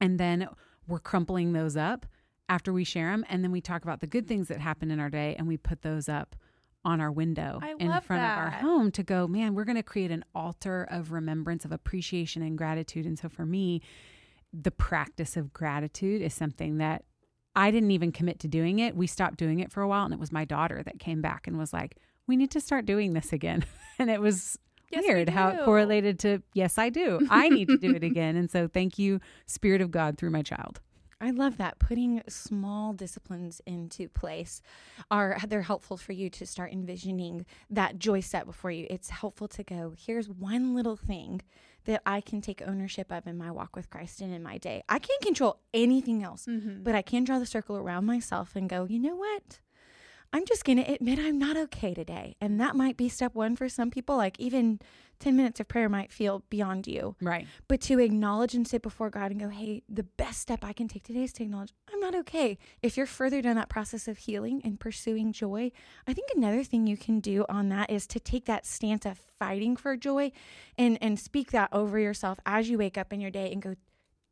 And 0.00 0.18
then 0.18 0.48
we're 0.86 1.00
crumpling 1.00 1.52
those 1.52 1.76
up 1.76 2.06
after 2.50 2.72
we 2.72 2.84
share 2.84 3.10
them 3.12 3.24
and 3.28 3.44
then 3.44 3.52
we 3.52 3.60
talk 3.60 3.84
about 3.84 4.00
the 4.00 4.06
good 4.06 4.26
things 4.26 4.48
that 4.48 4.60
happened 4.60 4.90
in 4.90 4.98
our 4.98 5.08
day 5.08 5.36
and 5.38 5.46
we 5.46 5.56
put 5.56 5.82
those 5.82 6.08
up 6.08 6.34
on 6.84 7.00
our 7.00 7.12
window 7.12 7.60
I 7.62 7.74
in 7.78 7.88
front 8.00 8.22
that. 8.22 8.38
of 8.38 8.44
our 8.44 8.50
home 8.50 8.90
to 8.92 9.02
go 9.04 9.28
man 9.28 9.54
we're 9.54 9.64
going 9.64 9.76
to 9.76 9.84
create 9.84 10.10
an 10.10 10.24
altar 10.34 10.86
of 10.90 11.12
remembrance 11.12 11.64
of 11.64 11.70
appreciation 11.70 12.42
and 12.42 12.58
gratitude 12.58 13.06
and 13.06 13.16
so 13.16 13.28
for 13.28 13.46
me 13.46 13.82
the 14.52 14.70
practice 14.70 15.36
of 15.36 15.52
gratitude 15.52 16.22
is 16.22 16.34
something 16.34 16.78
that 16.78 17.04
I 17.54 17.70
didn't 17.70 17.90
even 17.90 18.12
commit 18.12 18.40
to 18.40 18.48
doing 18.48 18.78
it. 18.78 18.96
We 18.96 19.06
stopped 19.06 19.36
doing 19.36 19.60
it 19.60 19.72
for 19.72 19.82
a 19.82 19.88
while 19.88 20.04
and 20.04 20.14
it 20.14 20.20
was 20.20 20.32
my 20.32 20.44
daughter 20.44 20.82
that 20.84 20.98
came 20.98 21.20
back 21.20 21.46
and 21.46 21.58
was 21.58 21.72
like, 21.72 21.96
"We 22.26 22.36
need 22.36 22.50
to 22.52 22.60
start 22.60 22.86
doing 22.86 23.12
this 23.12 23.32
again." 23.32 23.64
and 23.98 24.10
it 24.10 24.20
was 24.20 24.58
yes, 24.90 25.04
weird 25.06 25.28
how 25.28 25.48
it 25.48 25.64
correlated 25.64 26.18
to 26.20 26.42
yes, 26.54 26.78
I 26.78 26.90
do. 26.90 27.26
I 27.30 27.48
need 27.48 27.68
to 27.68 27.78
do 27.78 27.94
it 27.94 28.04
again. 28.04 28.36
And 28.36 28.50
so 28.50 28.68
thank 28.68 28.98
you 28.98 29.20
Spirit 29.46 29.80
of 29.80 29.90
God 29.90 30.18
through 30.18 30.30
my 30.30 30.42
child. 30.42 30.80
I 31.22 31.32
love 31.32 31.58
that. 31.58 31.78
Putting 31.78 32.22
small 32.28 32.94
disciplines 32.94 33.60
into 33.66 34.08
place 34.08 34.62
are 35.10 35.36
they're 35.46 35.60
helpful 35.60 35.98
for 35.98 36.12
you 36.12 36.30
to 36.30 36.46
start 36.46 36.72
envisioning 36.72 37.44
that 37.68 37.98
joy 37.98 38.20
set 38.20 38.46
before 38.46 38.70
you. 38.70 38.86
It's 38.88 39.10
helpful 39.10 39.46
to 39.48 39.62
go, 39.62 39.92
here's 39.98 40.30
one 40.30 40.74
little 40.74 40.96
thing 40.96 41.42
that 41.84 42.02
I 42.06 42.20
can 42.20 42.40
take 42.40 42.62
ownership 42.62 43.10
of 43.10 43.26
in 43.26 43.38
my 43.38 43.50
walk 43.50 43.76
with 43.76 43.90
Christ 43.90 44.20
and 44.20 44.32
in 44.32 44.42
my 44.42 44.58
day. 44.58 44.82
I 44.88 44.98
can't 44.98 45.22
control 45.22 45.60
anything 45.72 46.22
else, 46.22 46.46
mm-hmm. 46.46 46.82
but 46.82 46.94
I 46.94 47.02
can 47.02 47.24
draw 47.24 47.38
the 47.38 47.46
circle 47.46 47.76
around 47.76 48.06
myself 48.06 48.56
and 48.56 48.68
go, 48.68 48.86
you 48.88 48.98
know 48.98 49.16
what? 49.16 49.60
I'm 50.32 50.44
just 50.46 50.64
going 50.64 50.78
to 50.78 50.92
admit 50.92 51.18
I'm 51.18 51.38
not 51.38 51.56
okay 51.56 51.92
today. 51.92 52.36
And 52.40 52.60
that 52.60 52.76
might 52.76 52.96
be 52.96 53.08
step 53.08 53.34
one 53.34 53.56
for 53.56 53.68
some 53.68 53.90
people. 53.90 54.16
Like, 54.16 54.38
even 54.38 54.80
10 55.20 55.36
minutes 55.36 55.60
of 55.60 55.68
prayer 55.68 55.88
might 55.88 56.10
feel 56.10 56.42
beyond 56.50 56.86
you. 56.86 57.14
Right. 57.20 57.46
But 57.68 57.80
to 57.82 57.98
acknowledge 58.00 58.54
and 58.54 58.66
sit 58.66 58.82
before 58.82 59.10
God 59.10 59.30
and 59.30 59.38
go, 59.38 59.48
hey, 59.48 59.82
the 59.88 60.02
best 60.02 60.40
step 60.40 60.64
I 60.64 60.72
can 60.72 60.88
take 60.88 61.04
today 61.04 61.24
is 61.24 61.32
to 61.34 61.44
acknowledge 61.44 61.72
I'm 61.92 62.00
not 62.00 62.14
okay. 62.14 62.58
If 62.82 62.96
you're 62.96 63.06
further 63.06 63.42
down 63.42 63.56
that 63.56 63.68
process 63.68 64.08
of 64.08 64.18
healing 64.18 64.60
and 64.64 64.80
pursuing 64.80 65.32
joy, 65.32 65.72
I 66.06 66.12
think 66.14 66.28
another 66.34 66.64
thing 66.64 66.86
you 66.86 66.96
can 66.96 67.20
do 67.20 67.44
on 67.48 67.68
that 67.68 67.90
is 67.90 68.06
to 68.08 68.20
take 68.20 68.46
that 68.46 68.66
stance 68.66 69.06
of 69.06 69.18
fighting 69.38 69.76
for 69.76 69.96
joy 69.96 70.32
and, 70.76 70.98
and 71.00 71.18
speak 71.18 71.50
that 71.52 71.68
over 71.72 71.98
yourself 71.98 72.40
as 72.46 72.68
you 72.70 72.78
wake 72.78 72.98
up 72.98 73.12
in 73.12 73.20
your 73.20 73.30
day 73.30 73.52
and 73.52 73.62
go, 73.62 73.74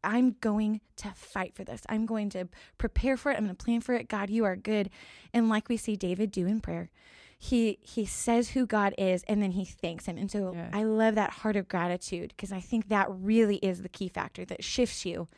I'm 0.03 0.37
going 0.41 0.81
to 0.97 1.11
fight 1.11 1.55
for 1.55 1.65
this. 1.65 1.83
I'm 1.89 2.07
going 2.07 2.31
to 2.31 2.49
prepare 2.79 3.17
for 3.17 3.33
it. 3.33 3.37
I'm 3.37 3.45
going 3.45 3.57
to 3.57 3.65
plan 3.65 3.81
for 3.81 3.95
it. 3.95 4.09
God, 4.09 4.31
you 4.31 4.45
are 4.45 4.57
good. 4.57 4.91
And 5.35 5.49
like 5.49 5.69
we 5.69 5.77
see 5.77 5.97
David 5.97 6.31
do 6.31 6.47
in 6.47 6.61
prayer, 6.61 6.91
he 7.39 7.79
he 7.83 8.05
says 8.05 8.51
who 8.51 8.67
God 8.67 8.95
is 8.99 9.23
and 9.29 9.41
then 9.41 9.53
he 9.53 9.65
thanks 9.65 10.07
him. 10.07 10.19
And 10.19 10.31
so 10.31 10.53
yeah. 10.55 10.71
I 10.73 10.83
love 10.83 11.15
that 11.15 11.31
heart 11.31 11.55
of 11.55 11.69
gratitude 11.69 12.35
because 12.37 12.51
I 12.51 12.61
think 12.61 12.89
that 12.89 13.07
really 13.09 13.57
is 13.57 13.83
the 13.83 13.89
key 13.89 14.09
factor 14.09 14.45
that 14.45 14.65
shifts 14.65 15.07
you 15.07 15.29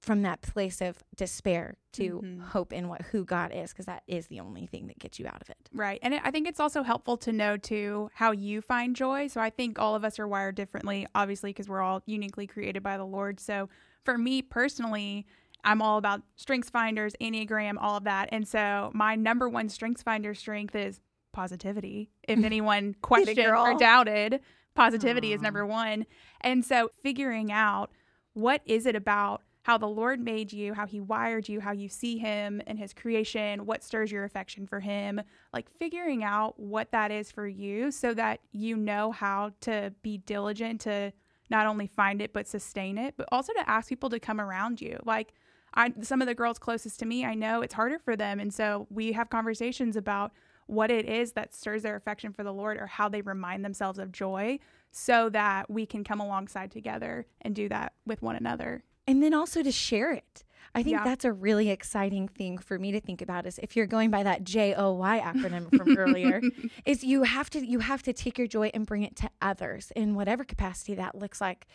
from 0.00 0.22
that 0.22 0.40
place 0.40 0.80
of 0.80 1.02
despair 1.14 1.76
to 1.92 2.20
mm-hmm. 2.22 2.40
hope 2.40 2.72
in 2.72 2.88
what 2.88 3.02
who 3.02 3.24
God 3.24 3.52
is 3.52 3.70
because 3.70 3.86
that 3.86 4.02
is 4.06 4.28
the 4.28 4.40
only 4.40 4.66
thing 4.66 4.86
that 4.86 4.98
gets 4.98 5.18
you 5.18 5.26
out 5.26 5.42
of 5.42 5.50
it. 5.50 5.68
Right. 5.74 5.98
And 6.02 6.14
it, 6.14 6.22
I 6.24 6.30
think 6.30 6.48
it's 6.48 6.60
also 6.60 6.82
helpful 6.82 7.18
to 7.18 7.32
know 7.32 7.58
too 7.58 8.10
how 8.14 8.30
you 8.30 8.62
find 8.62 8.96
joy. 8.96 9.26
So 9.26 9.40
I 9.40 9.50
think 9.50 9.78
all 9.78 9.94
of 9.94 10.04
us 10.04 10.18
are 10.18 10.28
wired 10.28 10.54
differently 10.54 11.06
obviously 11.14 11.50
because 11.50 11.68
we're 11.68 11.82
all 11.82 12.02
uniquely 12.06 12.46
created 12.46 12.82
by 12.82 12.96
the 12.96 13.04
Lord. 13.04 13.40
So 13.40 13.68
for 14.04 14.16
me 14.16 14.40
personally, 14.40 15.26
I'm 15.64 15.82
all 15.82 15.98
about 15.98 16.22
strengths 16.36 16.70
finders, 16.70 17.14
Enneagram, 17.20 17.74
all 17.78 17.96
of 17.96 18.04
that. 18.04 18.28
And 18.32 18.46
so 18.46 18.90
my 18.94 19.16
number 19.16 19.48
one 19.48 19.68
strengths 19.68 20.02
finder 20.02 20.32
strength 20.32 20.74
is 20.76 21.00
positivity. 21.36 22.08
If 22.26 22.38
mm. 22.38 22.44
anyone 22.44 22.96
questioned 23.02 23.38
or 23.38 23.78
doubted, 23.78 24.40
positivity 24.74 25.30
Aww. 25.30 25.34
is 25.34 25.42
number 25.42 25.66
one. 25.66 26.06
And 26.40 26.64
so 26.64 26.90
figuring 27.02 27.52
out 27.52 27.90
what 28.32 28.62
is 28.64 28.86
it 28.86 28.96
about 28.96 29.42
how 29.60 29.76
the 29.76 29.86
Lord 29.86 30.18
made 30.18 30.50
you, 30.50 30.72
how 30.72 30.86
he 30.86 30.98
wired 30.98 31.46
you, 31.46 31.60
how 31.60 31.72
you 31.72 31.90
see 31.90 32.16
him 32.16 32.62
and 32.66 32.78
his 32.78 32.94
creation, 32.94 33.66
what 33.66 33.84
stirs 33.84 34.10
your 34.10 34.24
affection 34.24 34.66
for 34.66 34.80
him, 34.80 35.20
like 35.52 35.68
figuring 35.78 36.24
out 36.24 36.58
what 36.58 36.90
that 36.92 37.10
is 37.10 37.30
for 37.30 37.46
you 37.46 37.90
so 37.90 38.14
that 38.14 38.40
you 38.52 38.74
know 38.74 39.12
how 39.12 39.50
to 39.60 39.92
be 40.00 40.16
diligent 40.16 40.80
to 40.82 41.12
not 41.50 41.66
only 41.66 41.86
find 41.86 42.22
it 42.22 42.32
but 42.32 42.48
sustain 42.48 42.96
it, 42.96 43.14
but 43.18 43.28
also 43.30 43.52
to 43.52 43.68
ask 43.68 43.90
people 43.90 44.08
to 44.08 44.18
come 44.18 44.40
around 44.40 44.80
you. 44.80 44.98
Like 45.04 45.34
I 45.74 45.92
some 46.00 46.22
of 46.22 46.28
the 46.28 46.34
girls 46.34 46.58
closest 46.58 46.98
to 47.00 47.06
me, 47.06 47.26
I 47.26 47.34
know 47.34 47.60
it's 47.60 47.74
harder 47.74 47.98
for 47.98 48.16
them 48.16 48.40
and 48.40 48.54
so 48.54 48.86
we 48.88 49.12
have 49.12 49.28
conversations 49.28 49.96
about 49.96 50.32
what 50.66 50.90
it 50.90 51.06
is 51.08 51.32
that 51.32 51.54
stirs 51.54 51.82
their 51.82 51.96
affection 51.96 52.32
for 52.32 52.42
the 52.42 52.52
Lord 52.52 52.76
or 52.76 52.86
how 52.86 53.08
they 53.08 53.22
remind 53.22 53.64
themselves 53.64 53.98
of 53.98 54.12
joy 54.12 54.58
so 54.90 55.28
that 55.30 55.70
we 55.70 55.86
can 55.86 56.04
come 56.04 56.20
alongside 56.20 56.70
together 56.70 57.26
and 57.42 57.54
do 57.54 57.68
that 57.68 57.92
with 58.04 58.22
one 58.22 58.36
another. 58.36 58.82
And 59.06 59.22
then 59.22 59.34
also 59.34 59.62
to 59.62 59.70
share 59.70 60.12
it. 60.12 60.44
I 60.74 60.82
think 60.82 60.98
yeah. 60.98 61.04
that's 61.04 61.24
a 61.24 61.32
really 61.32 61.70
exciting 61.70 62.28
thing 62.28 62.58
for 62.58 62.78
me 62.78 62.92
to 62.92 63.00
think 63.00 63.22
about 63.22 63.46
is 63.46 63.58
if 63.62 63.76
you're 63.76 63.86
going 63.86 64.10
by 64.10 64.22
that 64.22 64.44
J 64.44 64.74
O 64.74 64.92
Y 64.92 65.20
acronym 65.24 65.68
from 65.76 65.96
earlier, 65.96 66.42
is 66.84 67.02
you 67.02 67.22
have 67.22 67.48
to 67.50 67.66
you 67.66 67.80
have 67.80 68.02
to 68.02 68.12
take 68.12 68.38
your 68.38 68.46
joy 68.46 68.70
and 68.74 68.86
bring 68.86 69.02
it 69.02 69.16
to 69.16 69.30
others 69.40 69.92
in 69.96 70.14
whatever 70.14 70.44
capacity 70.44 70.94
that 70.94 71.14
looks 71.14 71.40
like. 71.40 71.66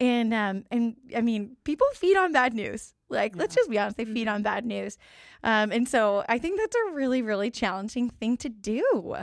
And 0.00 0.34
um 0.34 0.64
and 0.70 0.96
I 1.16 1.20
mean, 1.20 1.56
people 1.64 1.86
feed 1.94 2.16
on 2.16 2.32
bad 2.32 2.54
news. 2.54 2.94
Like, 3.08 3.34
yeah. 3.34 3.40
let's 3.40 3.54
just 3.54 3.70
be 3.70 3.78
honest, 3.78 3.96
they 3.96 4.04
feed 4.04 4.28
on 4.28 4.36
mm-hmm. 4.36 4.42
bad 4.44 4.66
news. 4.66 4.98
Um, 5.42 5.72
and 5.72 5.88
so 5.88 6.24
I 6.28 6.38
think 6.38 6.58
that's 6.58 6.76
a 6.76 6.92
really, 6.92 7.22
really 7.22 7.50
challenging 7.50 8.10
thing 8.10 8.36
to 8.38 8.48
do 8.48 9.16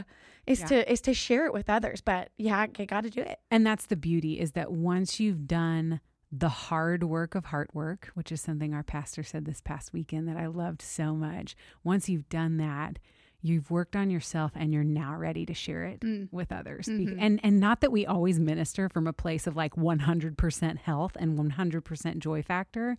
is 0.47 0.62
yeah. 0.62 0.65
to 0.67 0.91
is 0.91 1.01
to 1.01 1.13
share 1.13 1.45
it 1.45 1.54
with 1.54 1.69
others. 1.69 2.01
But 2.01 2.30
yeah, 2.38 2.65
I 2.78 2.86
got 2.86 3.01
to 3.01 3.10
do 3.10 3.21
it. 3.21 3.39
And 3.51 3.65
that's 3.65 3.86
the 3.86 3.95
beauty 3.95 4.39
is 4.39 4.51
that 4.51 4.71
once 4.71 5.19
you've 5.19 5.47
done 5.47 6.01
the 6.38 6.50
hard 6.50 7.04
work 7.04 7.36
of 7.36 7.45
heart 7.45 7.69
work, 7.74 8.10
which 8.13 8.32
is 8.32 8.41
something 8.41 8.74
our 8.74 8.84
pastor 8.84 9.24
said 9.24 9.45
this 9.45 9.62
past 9.62 9.93
weekend 9.93 10.28
that 10.28 10.38
I 10.38 10.48
loved 10.48 10.82
so 10.82 11.13
much. 11.13 11.56
Once 11.84 12.10
you've 12.10 12.28
done 12.30 12.58
that, 12.58 13.00
you've 13.41 13.71
worked 13.71 13.95
on 13.95 14.10
yourself 14.10 14.52
and 14.56 14.74
you're 14.74 14.84
now 14.84 15.15
ready 15.15 15.45
to 15.45 15.54
share 15.54 15.86
it 15.86 16.02
mm. 16.02 16.28
with 16.32 16.52
others. 16.52 16.88
Mm-hmm. 16.88 17.19
And 17.19 17.39
and 17.43 17.60
not 17.60 17.82
that 17.82 17.91
we 17.91 18.06
always 18.06 18.39
minister 18.39 18.89
from 18.89 19.08
a 19.08 19.13
place 19.13 19.48
of 19.48 19.56
like 19.56 19.76
100% 19.76 20.78
health 20.80 21.15
and 21.17 21.38
100% 21.38 22.17
joy 22.17 22.41
factor, 22.41 22.98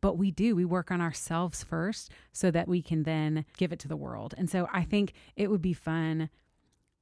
but 0.00 0.18
we 0.18 0.30
do. 0.30 0.54
We 0.54 0.66
work 0.66 0.90
on 0.90 1.00
ourselves 1.00 1.64
first 1.64 2.10
so 2.32 2.50
that 2.50 2.68
we 2.68 2.82
can 2.82 3.04
then 3.04 3.46
give 3.56 3.72
it 3.72 3.78
to 3.80 3.88
the 3.88 3.96
world. 3.96 4.34
And 4.36 4.50
so 4.50 4.68
I 4.72 4.82
think 4.82 5.14
it 5.36 5.50
would 5.50 5.62
be 5.62 5.72
fun 5.72 6.28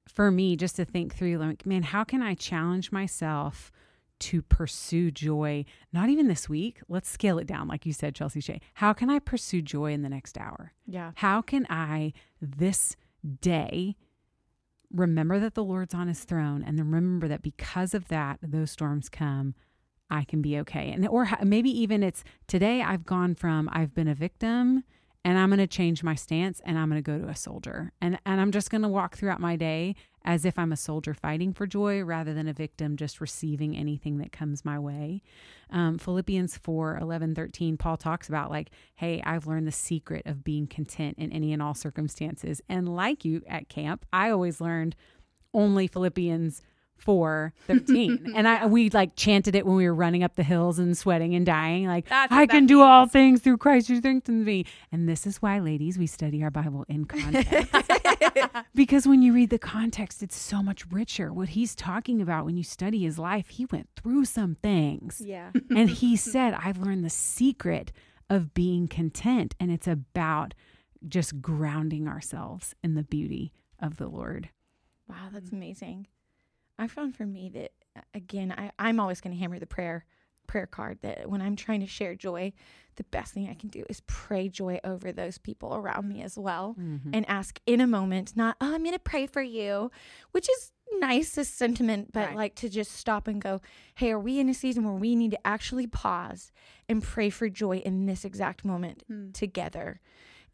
for 0.07 0.31
me 0.31 0.57
just 0.57 0.77
to 0.77 0.85
think 0.85 1.15
through 1.15 1.39
like, 1.39 1.67
man, 1.67 1.83
how 1.83 2.05
can 2.05 2.23
I 2.23 2.35
challenge 2.35 2.93
myself 2.93 3.73
to 4.23 4.43
pursue 4.43 5.11
joy? 5.11 5.65
Not 5.93 6.09
even 6.09 6.29
this 6.29 6.49
week. 6.49 6.81
Let's 6.89 7.09
scale 7.09 7.39
it 7.39 7.47
down, 7.47 7.69
like 7.69 7.85
you 7.87 7.93
said, 7.93 8.15
Chelsea 8.15 8.41
Shay. 8.41 8.61
How 8.75 8.93
can 8.93 9.11
I 9.11 9.19
pursue 9.19 9.63
joy 9.63 9.93
in 9.93 10.03
the 10.03 10.09
next 10.09 10.39
hour? 10.39 10.73
Yeah. 10.87 11.13
How 11.17 11.43
can 11.43 11.67
I 11.69 12.13
this 12.41 12.97
day 13.41 13.97
remember 14.93 15.39
that 15.41 15.55
the 15.55 15.65
Lord's 15.65 15.95
on 15.95 16.09
his 16.09 16.25
throne 16.25 16.63
and 16.67 16.79
then 16.79 16.87
remember 16.87 17.29
that 17.29 17.43
because 17.43 17.95
of 17.95 18.09
that, 18.09 18.39
those 18.43 18.71
storms 18.71 19.09
come 19.09 19.55
I 20.11 20.25
can 20.25 20.43
be 20.43 20.59
okay. 20.59 20.93
And 20.93 21.09
or 21.09 21.27
maybe 21.43 21.71
even 21.71 22.03
it's 22.03 22.23
today 22.47 22.83
I've 22.83 23.07
gone 23.07 23.35
from 23.35 23.71
I've 23.73 23.95
been 23.95 24.09
a 24.09 24.15
victim 24.15 24.85
and 25.25 25.39
I'm 25.39 25.49
going 25.49 25.59
to 25.59 25.67
change 25.67 26.03
my 26.03 26.15
stance 26.15 26.61
and 26.67 26.79
I'm 26.79 26.91
going 26.91 27.03
to 27.03 27.11
go 27.11 27.19
to 27.19 27.31
a 27.31 27.37
soldier. 27.37 27.93
And 28.01 28.19
and 28.27 28.41
I'm 28.41 28.53
just 28.53 28.71
going 28.71 28.83
to 28.83 28.89
walk 28.89 29.17
throughout 29.17 29.41
my 29.41 29.57
day 29.57 29.95
as 30.25 30.45
if 30.45 30.59
I'm 30.59 30.73
a 30.73 30.77
soldier 30.77 31.15
fighting 31.15 31.53
for 31.53 31.67
joy 31.67 32.03
rather 32.03 32.33
than 32.35 32.49
a 32.49 32.53
victim 32.53 32.97
just 32.97 33.21
receiving 33.21 33.77
anything 33.77 34.19
that 34.19 34.33
comes 34.33 34.65
my 34.65 34.79
way. 34.79 35.23
Um, 35.71 35.99
Philippians 35.99 36.57
4 36.59 36.99
11, 36.99 37.35
13, 37.35 37.77
Paul 37.77 37.97
talks 37.97 38.29
about, 38.29 38.51
like, 38.51 38.71
hey, 38.97 39.23
I've 39.25 39.47
learned 39.47 39.67
the 39.67 39.73
secret 39.73 40.27
of 40.27 40.45
being 40.45 40.67
content 40.67 41.19
in 41.19 41.33
any 41.33 41.53
and 41.53 41.63
all 41.63 41.75
circumstances. 41.75 42.61
And 42.69 42.95
like 42.95 43.25
you 43.25 43.43
at 43.47 43.69
camp, 43.69 44.07
I 44.13 44.31
always 44.31 44.61
learned 44.61 44.97
only 45.55 45.87
Philippians 45.87 46.63
four 47.03 47.53
thirteen, 47.67 48.33
and 48.37 48.47
I 48.47 48.67
we 48.67 48.91
like 48.91 49.17
chanted 49.17 49.55
it 49.55 49.67
when 49.67 49.77
we 49.77 49.87
were 49.87 49.95
running 49.95 50.23
up 50.23 50.37
the 50.37 50.43
hills 50.43 50.79
and 50.79 50.97
sweating 50.97 51.35
and 51.35 51.45
dying. 51.45 51.87
Like 51.87 52.07
I 52.11 52.47
can 52.47 52.67
do 52.67 52.81
all 52.81 53.07
things 53.07 53.41
through 53.41 53.59
Christ 53.59 53.89
who 53.89 53.97
strengthens 53.97 54.47
me. 54.47 54.65
And 54.91 55.09
this 55.09 55.27
is 55.27 55.43
why, 55.43 55.59
ladies, 55.59 55.99
we 55.99 56.07
study 56.07 56.43
our 56.43 56.51
Bible 56.51 56.85
in 56.89 57.05
context. 57.05 57.75
because 58.75 59.07
when 59.07 59.23
you 59.23 59.33
read 59.33 59.51
the 59.51 59.59
context, 59.59 60.23
it's 60.23 60.37
so 60.37 60.63
much 60.63 60.87
richer. 60.91 61.33
What 61.33 61.51
he's 61.51 61.75
talking 61.75 62.21
about 62.21 62.45
when 62.45 62.57
you 62.57 62.65
study 62.65 63.03
his 63.03 63.19
life, 63.19 63.49
he 63.49 63.67
went 63.67 63.89
through 63.97 64.25
some 64.25 64.57
things. 64.57 65.23
Yeah. 65.25 65.51
and 65.71 65.91
he 65.91 66.17
said, 66.17 66.55
I've 66.55 66.79
learned 66.79 67.05
the 67.05 67.11
secret 67.11 67.93
of 68.31 68.55
being 68.55 68.89
content. 68.89 69.55
And 69.59 69.71
it's 69.71 69.89
about 69.89 70.55
just 71.09 71.43
grounding 71.43 72.07
ourselves 72.07 72.75
in 72.83 72.95
the 72.95 73.03
beauty 73.03 73.53
of 73.81 73.97
the 73.97 74.09
Lord. 74.09 74.51
Wow, 75.09 75.29
that's 75.33 75.51
amazing. 75.51 76.07
I 76.79 76.87
found 76.87 77.17
for 77.17 77.27
me 77.27 77.51
that 77.55 77.73
again, 78.15 78.53
I, 78.57 78.71
I'm 78.79 79.01
always 79.01 79.21
going 79.21 79.35
to 79.35 79.41
hammer 79.41 79.59
the 79.59 79.67
prayer 79.67 80.05
prayer 80.47 80.67
card 80.67 80.99
that 81.03 81.31
when 81.31 81.41
I'm 81.41 81.57
trying 81.57 81.81
to 81.81 81.87
share 81.87 82.15
joy, 82.15 82.53
the 82.97 83.05
best 83.05 83.33
thing 83.33 83.49
I 83.49 83.55
can 83.55 83.69
do 83.69 83.85
is 83.89 84.03
pray 84.07 84.49
joy 84.49 84.81
over 84.85 85.13
those 85.13 85.39
people 85.39 85.75
around 85.75 86.09
me 86.09 86.23
as 86.23 86.37
well 86.37 86.77
mm-hmm. 86.79 87.11
and 87.15 87.29
ask 87.29 87.59
in 87.67 87.81
a 87.81 87.87
moment, 87.87 88.37
not, 88.37 88.57
oh, 88.61 88.75
I'm 88.75 88.83
going 88.83 88.93
to 88.93 88.99
pray 88.99 89.27
for 89.27 89.41
you, 89.41 89.91
which 90.33 90.49
is 90.51 90.73
nice 90.99 91.39
as 91.39 91.49
sentiment, 91.49 92.13
but 92.13 92.29
right. 92.29 92.37
like 92.37 92.55
to 92.57 92.69
just 92.69 92.93
stop 92.93 93.29
and 93.29 93.41
go, 93.41 93.61
hey, 93.95 94.11
are 94.11 94.19
we 94.19 94.39
in 94.41 94.49
a 94.49 94.55
season 94.55 94.85
where 94.85 94.93
we 94.93 95.17
need 95.17 95.31
to 95.31 95.47
actually 95.47 95.87
pause 95.87 96.53
and 96.89 97.03
pray 97.03 97.31
for 97.31 97.49
joy 97.49 97.79
in 97.79 98.07
this 98.07 98.25
exact 98.25 98.65
moment 98.65 99.05
mm. 99.11 99.33
together? 99.33 100.01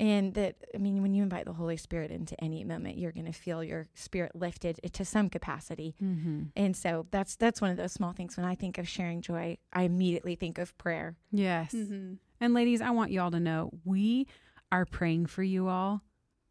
And 0.00 0.34
that 0.34 0.56
i 0.74 0.78
mean 0.78 1.02
when 1.02 1.14
you 1.14 1.22
invite 1.22 1.44
the 1.44 1.52
holy 1.52 1.76
spirit 1.76 2.10
into 2.10 2.38
any 2.42 2.64
moment 2.64 2.98
you're 2.98 3.12
going 3.12 3.26
to 3.26 3.32
feel 3.32 3.62
your 3.62 3.86
spirit 3.94 4.34
lifted 4.34 4.78
to 4.92 5.04
some 5.04 5.28
capacity 5.28 5.94
mm-hmm. 6.02 6.42
and 6.56 6.76
so 6.76 7.06
that's 7.10 7.36
that's 7.36 7.60
one 7.60 7.70
of 7.70 7.76
those 7.76 7.92
small 7.92 8.12
things 8.12 8.36
when 8.36 8.46
i 8.46 8.54
think 8.54 8.78
of 8.78 8.88
sharing 8.88 9.20
joy 9.20 9.56
i 9.72 9.82
immediately 9.82 10.34
think 10.34 10.58
of 10.58 10.76
prayer 10.78 11.16
yes 11.32 11.72
mm-hmm. 11.72 12.14
and 12.40 12.54
ladies 12.54 12.80
i 12.80 12.90
want 12.90 13.10
you 13.10 13.20
all 13.20 13.30
to 13.30 13.40
know 13.40 13.70
we 13.84 14.26
are 14.70 14.84
praying 14.84 15.26
for 15.26 15.42
you 15.42 15.68
all 15.68 16.02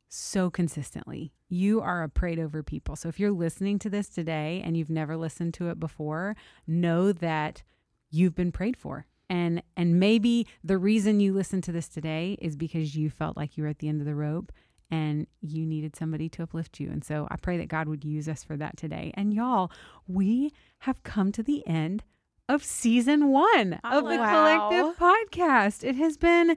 so 0.10 0.50
consistently. 0.50 1.34
You 1.50 1.82
are 1.82 2.04
a 2.04 2.10
prayed 2.10 2.40
over 2.40 2.64
people. 2.64 2.96
So 2.96 3.10
if 3.10 3.20
you're 3.20 3.32
listening 3.32 3.80
to 3.80 3.90
this 3.90 4.10
today 4.10 4.62
and 4.64 4.78
you've 4.78 4.90
never 4.90 5.18
listened 5.18 5.54
to 5.56 5.70
it 5.70 5.80
before, 5.80 6.36
know 6.66 7.12
that 7.12 7.64
you've 8.10 8.36
been 8.36 8.52
prayed 8.52 8.78
for 8.78 9.06
and 9.30 9.62
and 9.76 10.00
maybe 10.00 10.48
the 10.63 10.78
reason 10.78 11.20
you 11.20 11.34
listen 11.34 11.62
to 11.62 11.72
this 11.72 11.88
today 11.88 12.38
is 12.42 12.56
because 12.56 12.96
you 12.96 13.10
felt 13.10 13.38
like 13.38 13.58
you 13.58 13.63
were 13.63 13.70
at 13.70 13.80
the 13.80 13.90
end 13.90 14.02
of 14.02 14.08
the 14.08 14.16
rope 14.16 14.52
and 14.90 15.28
you 15.42 15.66
needed 15.66 15.96
somebody 15.96 16.30
to 16.30 16.44
uplift 16.44 16.80
you 16.80 16.90
and 16.90 17.04
so 17.04 17.28
i 17.30 17.36
pray 17.36 17.58
that 17.58 17.68
god 17.68 17.88
would 17.88 18.04
use 18.04 18.28
us 18.28 18.44
for 18.44 18.56
that 18.56 18.78
today 18.78 19.12
and 19.16 19.34
y'all 19.34 19.72
we 20.08 20.52
have 20.80 21.04
come 21.04 21.32
to 21.32 21.44
the 21.44 21.66
end 21.68 22.04
of 22.50 22.63
season 22.63 23.30
one 23.30 23.80
of 23.84 24.06
the 24.06 24.18
wow. 24.18 24.70
collective 24.70 24.98
podcast 24.98 25.84
it 25.84 25.96
has 25.96 26.18
been 26.18 26.56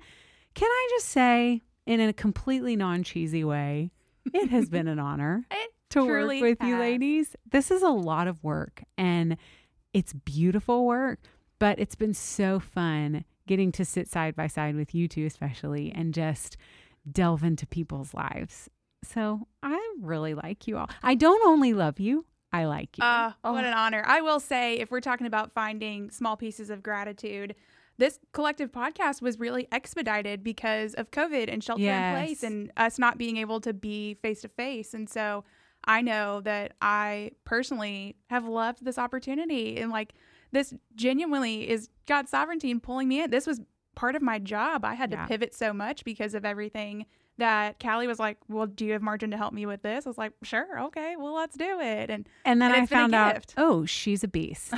can 0.54 0.68
i 0.68 0.88
just 0.92 1.06
say 1.06 1.61
in 1.87 2.00
a 2.00 2.12
completely 2.12 2.76
non-cheesy 2.76 3.42
way 3.42 3.90
it 4.33 4.48
has 4.50 4.68
been 4.68 4.87
an 4.87 4.98
honor 4.98 5.44
to 5.90 6.04
work 6.04 6.28
with 6.40 6.59
has. 6.61 6.68
you 6.68 6.78
ladies 6.78 7.35
this 7.50 7.70
is 7.70 7.83
a 7.83 7.88
lot 7.88 8.28
of 8.28 8.42
work 8.44 8.85
and 8.96 9.37
it's 9.92 10.12
beautiful 10.12 10.87
work 10.87 11.18
but 11.60 11.78
it's 11.78 11.94
been 11.94 12.14
so 12.14 12.58
fun 12.58 13.24
getting 13.46 13.70
to 13.72 13.84
sit 13.84 14.08
side 14.08 14.34
by 14.34 14.48
side 14.48 14.74
with 14.74 14.94
you 14.94 15.06
two, 15.06 15.24
especially, 15.26 15.92
and 15.94 16.12
just 16.12 16.56
delve 17.10 17.44
into 17.44 17.66
people's 17.66 18.12
lives. 18.12 18.68
So 19.04 19.46
I 19.62 19.94
really 20.00 20.34
like 20.34 20.66
you 20.66 20.76
all. 20.76 20.90
I 21.02 21.14
don't 21.14 21.46
only 21.46 21.72
love 21.72 22.00
you, 22.00 22.26
I 22.52 22.64
like 22.64 22.98
you. 22.98 23.04
Uh, 23.04 23.32
oh. 23.44 23.52
What 23.52 23.64
an 23.64 23.74
honor. 23.74 24.02
I 24.04 24.20
will 24.20 24.40
say, 24.40 24.74
if 24.74 24.90
we're 24.90 25.00
talking 25.00 25.26
about 25.26 25.52
finding 25.52 26.10
small 26.10 26.36
pieces 26.36 26.70
of 26.70 26.82
gratitude, 26.82 27.54
this 27.98 28.18
collective 28.32 28.72
podcast 28.72 29.20
was 29.20 29.38
really 29.38 29.68
expedited 29.70 30.42
because 30.42 30.94
of 30.94 31.10
COVID 31.10 31.52
and 31.52 31.62
shelter 31.62 31.82
yes. 31.82 32.14
in 32.14 32.24
place 32.24 32.42
and 32.42 32.72
us 32.76 32.98
not 32.98 33.18
being 33.18 33.36
able 33.36 33.60
to 33.60 33.72
be 33.72 34.14
face 34.14 34.40
to 34.40 34.48
face. 34.48 34.94
And 34.94 35.08
so 35.08 35.44
I 35.84 36.00
know 36.00 36.40
that 36.40 36.72
I 36.80 37.32
personally 37.44 38.16
have 38.28 38.46
loved 38.46 38.84
this 38.84 38.98
opportunity 38.98 39.76
and 39.78 39.90
like 39.90 40.14
this 40.52 40.74
genuinely 40.94 41.68
is 41.68 41.88
God's 42.06 42.30
sovereignty 42.30 42.70
in 42.70 42.80
pulling 42.80 43.08
me 43.08 43.22
in. 43.22 43.30
This 43.30 43.46
was 43.46 43.60
part 43.94 44.16
of 44.16 44.22
my 44.22 44.38
job. 44.38 44.84
I 44.84 44.94
had 44.94 45.10
yeah. 45.10 45.22
to 45.22 45.28
pivot 45.28 45.54
so 45.54 45.72
much 45.72 46.04
because 46.04 46.34
of 46.34 46.44
everything 46.44 47.06
that 47.38 47.80
Callie 47.80 48.06
was 48.06 48.18
like, 48.18 48.38
"Well, 48.48 48.66
do 48.66 48.86
you 48.86 48.92
have 48.92 49.02
margin 49.02 49.30
to 49.30 49.36
help 49.36 49.52
me 49.52 49.66
with 49.66 49.82
this?" 49.82 50.06
I 50.06 50.08
was 50.08 50.18
like, 50.18 50.32
"Sure, 50.42 50.80
okay, 50.84 51.16
well, 51.16 51.34
let's 51.34 51.56
do 51.56 51.80
it." 51.80 52.10
And 52.10 52.28
and 52.44 52.62
then 52.62 52.72
and 52.72 52.82
I 52.82 52.86
found 52.86 53.14
out, 53.14 53.52
oh, 53.56 53.84
she's 53.84 54.22
a 54.22 54.28
beast. 54.28 54.72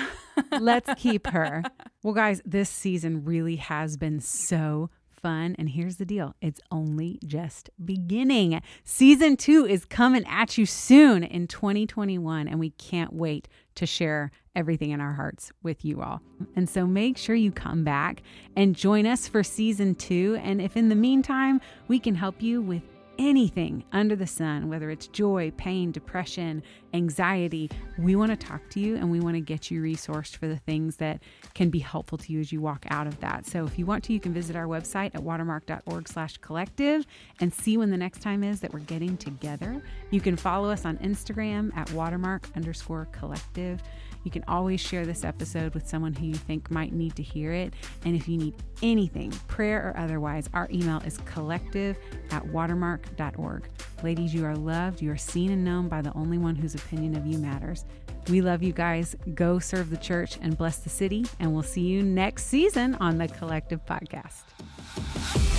let's 0.60 0.88
keep 0.96 1.26
her. 1.28 1.62
Well, 2.04 2.14
guys, 2.14 2.42
this 2.44 2.68
season 2.68 3.24
really 3.24 3.54
has 3.54 3.96
been 3.96 4.18
so 4.18 4.90
fun. 5.22 5.54
And 5.56 5.70
here's 5.70 5.96
the 5.96 6.04
deal 6.04 6.34
it's 6.42 6.60
only 6.70 7.20
just 7.24 7.70
beginning. 7.82 8.60
Season 8.84 9.36
two 9.36 9.64
is 9.64 9.84
coming 9.84 10.24
at 10.26 10.58
you 10.58 10.66
soon 10.66 11.22
in 11.22 11.46
2021, 11.46 12.48
and 12.48 12.58
we 12.58 12.70
can't 12.70 13.12
wait 13.12 13.48
to 13.76 13.86
share 13.86 14.30
everything 14.54 14.90
in 14.90 15.00
our 15.00 15.12
hearts 15.12 15.50
with 15.62 15.84
you 15.84 16.02
all. 16.02 16.20
And 16.56 16.68
so 16.68 16.86
make 16.86 17.16
sure 17.16 17.34
you 17.34 17.52
come 17.52 17.84
back 17.84 18.22
and 18.56 18.76
join 18.76 19.06
us 19.06 19.26
for 19.26 19.42
season 19.42 19.94
two. 19.94 20.38
And 20.42 20.60
if 20.60 20.76
in 20.76 20.88
the 20.88 20.94
meantime, 20.94 21.60
we 21.88 21.98
can 21.98 22.14
help 22.14 22.42
you 22.42 22.60
with 22.60 22.82
anything 23.18 23.84
under 23.92 24.16
the 24.16 24.26
sun, 24.26 24.68
whether 24.68 24.90
it's 24.90 25.06
joy, 25.08 25.52
pain, 25.56 25.92
depression, 25.92 26.62
anxiety, 26.94 27.70
we 27.98 28.16
want 28.16 28.30
to 28.30 28.36
talk 28.36 28.60
to 28.70 28.80
you 28.80 28.96
and 28.96 29.10
we 29.10 29.20
want 29.20 29.34
to 29.34 29.40
get 29.40 29.70
you 29.70 29.82
resourced 29.82 30.36
for 30.36 30.46
the 30.46 30.56
things 30.56 30.96
that 30.96 31.22
can 31.54 31.70
be 31.70 31.78
helpful 31.78 32.18
to 32.18 32.32
you 32.32 32.40
as 32.40 32.52
you 32.52 32.60
walk 32.60 32.84
out 32.90 33.06
of 33.06 33.18
that. 33.20 33.46
So 33.46 33.64
if 33.64 33.78
you 33.78 33.86
want 33.86 34.04
to, 34.04 34.12
you 34.12 34.20
can 34.20 34.32
visit 34.32 34.56
our 34.56 34.66
website 34.66 35.14
at 35.14 35.22
watermark.org 35.22 36.08
slash 36.08 36.36
collective 36.38 37.06
and 37.40 37.52
see 37.52 37.76
when 37.76 37.90
the 37.90 37.96
next 37.96 38.22
time 38.22 38.42
is 38.42 38.60
that 38.60 38.72
we're 38.72 38.80
getting 38.80 39.16
together. 39.16 39.82
You 40.10 40.20
can 40.20 40.36
follow 40.36 40.70
us 40.70 40.84
on 40.84 40.98
Instagram 40.98 41.74
at 41.76 41.90
watermark 41.92 42.48
underscore 42.56 43.08
collective. 43.12 43.82
You 44.24 44.30
can 44.30 44.44
always 44.48 44.80
share 44.80 45.04
this 45.04 45.24
episode 45.24 45.74
with 45.74 45.88
someone 45.88 46.14
who 46.14 46.26
you 46.26 46.34
think 46.34 46.70
might 46.70 46.92
need 46.92 47.16
to 47.16 47.22
hear 47.22 47.52
it. 47.52 47.74
And 48.04 48.14
if 48.14 48.28
you 48.28 48.36
need 48.36 48.54
anything, 48.82 49.30
prayer 49.48 49.88
or 49.88 50.00
otherwise, 50.00 50.48
our 50.54 50.68
email 50.72 50.98
is 51.04 51.18
collective 51.24 51.96
at 52.30 52.46
watermark.org. 52.46 53.68
Ladies, 54.02 54.34
you 54.34 54.44
are 54.44 54.56
loved. 54.56 55.00
You 55.00 55.10
are 55.12 55.16
seen 55.16 55.50
and 55.50 55.64
known 55.64 55.88
by 55.88 56.02
the 56.02 56.12
only 56.14 56.38
one 56.38 56.56
whose 56.56 56.74
opinion 56.74 57.16
of 57.16 57.26
you 57.26 57.38
matters. 57.38 57.84
We 58.28 58.40
love 58.40 58.62
you 58.62 58.72
guys. 58.72 59.16
Go 59.34 59.58
serve 59.58 59.90
the 59.90 59.96
church 59.96 60.38
and 60.40 60.56
bless 60.56 60.78
the 60.78 60.90
city. 60.90 61.26
And 61.40 61.52
we'll 61.52 61.62
see 61.62 61.82
you 61.82 62.02
next 62.02 62.46
season 62.46 62.94
on 62.96 63.18
the 63.18 63.28
Collective 63.28 63.84
Podcast. 63.84 65.51